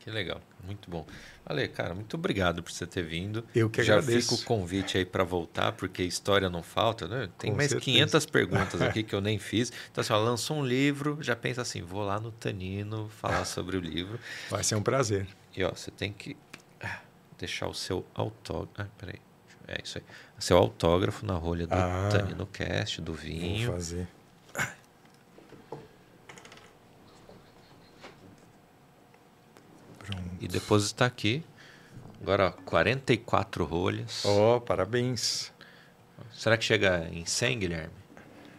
[0.06, 1.03] Que legal, muito bom.
[1.44, 3.44] Ale, cara, muito obrigado por você ter vindo.
[3.56, 4.30] Eu que Já agradeço.
[4.30, 7.27] Já fica o convite aí para voltar, porque história não falta, né?
[7.40, 7.91] Tem Com mais certeza.
[7.91, 9.73] 500 perguntas aqui que eu nem fiz.
[9.91, 13.77] Então, assim, ó, lançou um livro, já pensa assim, vou lá no Tanino falar sobre
[13.77, 14.19] o livro.
[14.48, 15.27] Vai ser um prazer.
[15.57, 16.38] E, ó, você tem que
[16.80, 16.99] ah,
[17.40, 18.73] deixar o seu autógrafo...
[18.77, 19.19] Ah, peraí.
[19.68, 20.03] É isso aí.
[20.38, 23.72] Seu autógrafo na rolha do ah, Tanino Cast, do vinho.
[23.72, 24.07] Vou fazer.
[30.06, 30.23] Pronto.
[30.40, 31.44] E depois está aqui.
[32.22, 34.23] Agora, ó, 44 rolhas.
[34.26, 35.53] Oh, parabéns.
[36.34, 37.94] Será que chega em 100, Guilherme?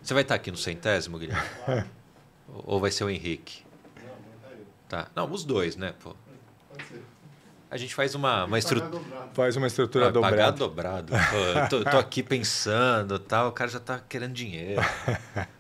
[0.02, 1.44] Você vai estar aqui no centésimo, Guilherme?
[2.48, 3.64] Ou vai ser o Henrique?
[4.89, 5.09] Tá.
[5.14, 5.94] Não, os dois, né?
[6.02, 6.14] Pô.
[7.68, 9.02] A gente faz uma, uma estrutura.
[9.35, 10.36] Faz uma estrutura ah, dobrada.
[10.36, 11.12] Pagar dobrado.
[11.12, 14.81] Pô, tô, tô, aqui pensando tal, o cara já está querendo dinheiro.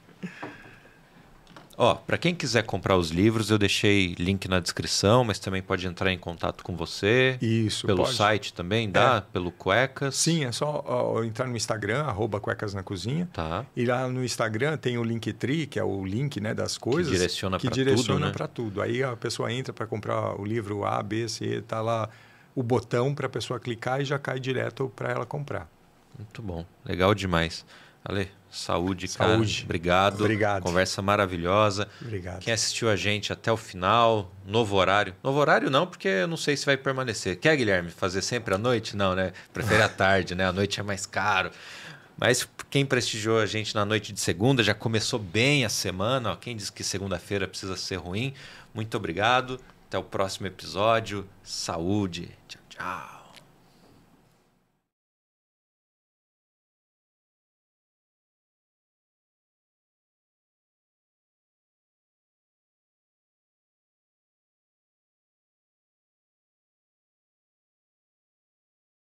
[1.78, 5.86] Ó, para quem quiser comprar os livros, eu deixei link na descrição, mas também pode
[5.86, 7.36] entrar em contato com você.
[7.40, 8.14] Isso, Pelo pode.
[8.14, 9.16] site também, dá?
[9.16, 9.32] É.
[9.32, 10.16] Pelo Cuecas?
[10.16, 13.28] Sim, é só ó, entrar no Instagram, arroba Cuecas na Cozinha.
[13.32, 13.66] Tá.
[13.76, 17.12] E lá no Instagram tem o Linktree, que é o link né, das coisas.
[17.12, 18.32] Que direciona para tudo, direciona né?
[18.32, 18.80] para tudo.
[18.80, 22.08] Aí a pessoa entra para comprar o livro A, B, C, tá lá
[22.54, 25.68] o botão para a pessoa clicar e já cai direto para ela comprar.
[26.16, 27.66] Muito bom, legal demais.
[28.02, 29.54] Ale, saúde, saúde.
[29.54, 29.64] cara.
[29.64, 30.20] Obrigado.
[30.20, 30.62] Obrigado.
[30.62, 31.88] Conversa maravilhosa.
[32.00, 32.40] Obrigado.
[32.40, 35.14] Quem assistiu a gente até o final, novo horário.
[35.22, 37.36] Novo horário não, porque eu não sei se vai permanecer.
[37.36, 38.96] Quer, Guilherme, fazer sempre à noite?
[38.96, 39.32] Não, né?
[39.52, 40.46] Prefere à tarde, né?
[40.46, 41.50] A noite é mais caro.
[42.18, 46.32] Mas quem prestigiou a gente na noite de segunda, já começou bem a semana.
[46.32, 48.32] Ó, quem diz que segunda-feira precisa ser ruim,
[48.74, 49.60] muito obrigado.
[49.86, 51.28] Até o próximo episódio.
[51.42, 52.30] Saúde.
[52.48, 53.15] Tchau, tchau.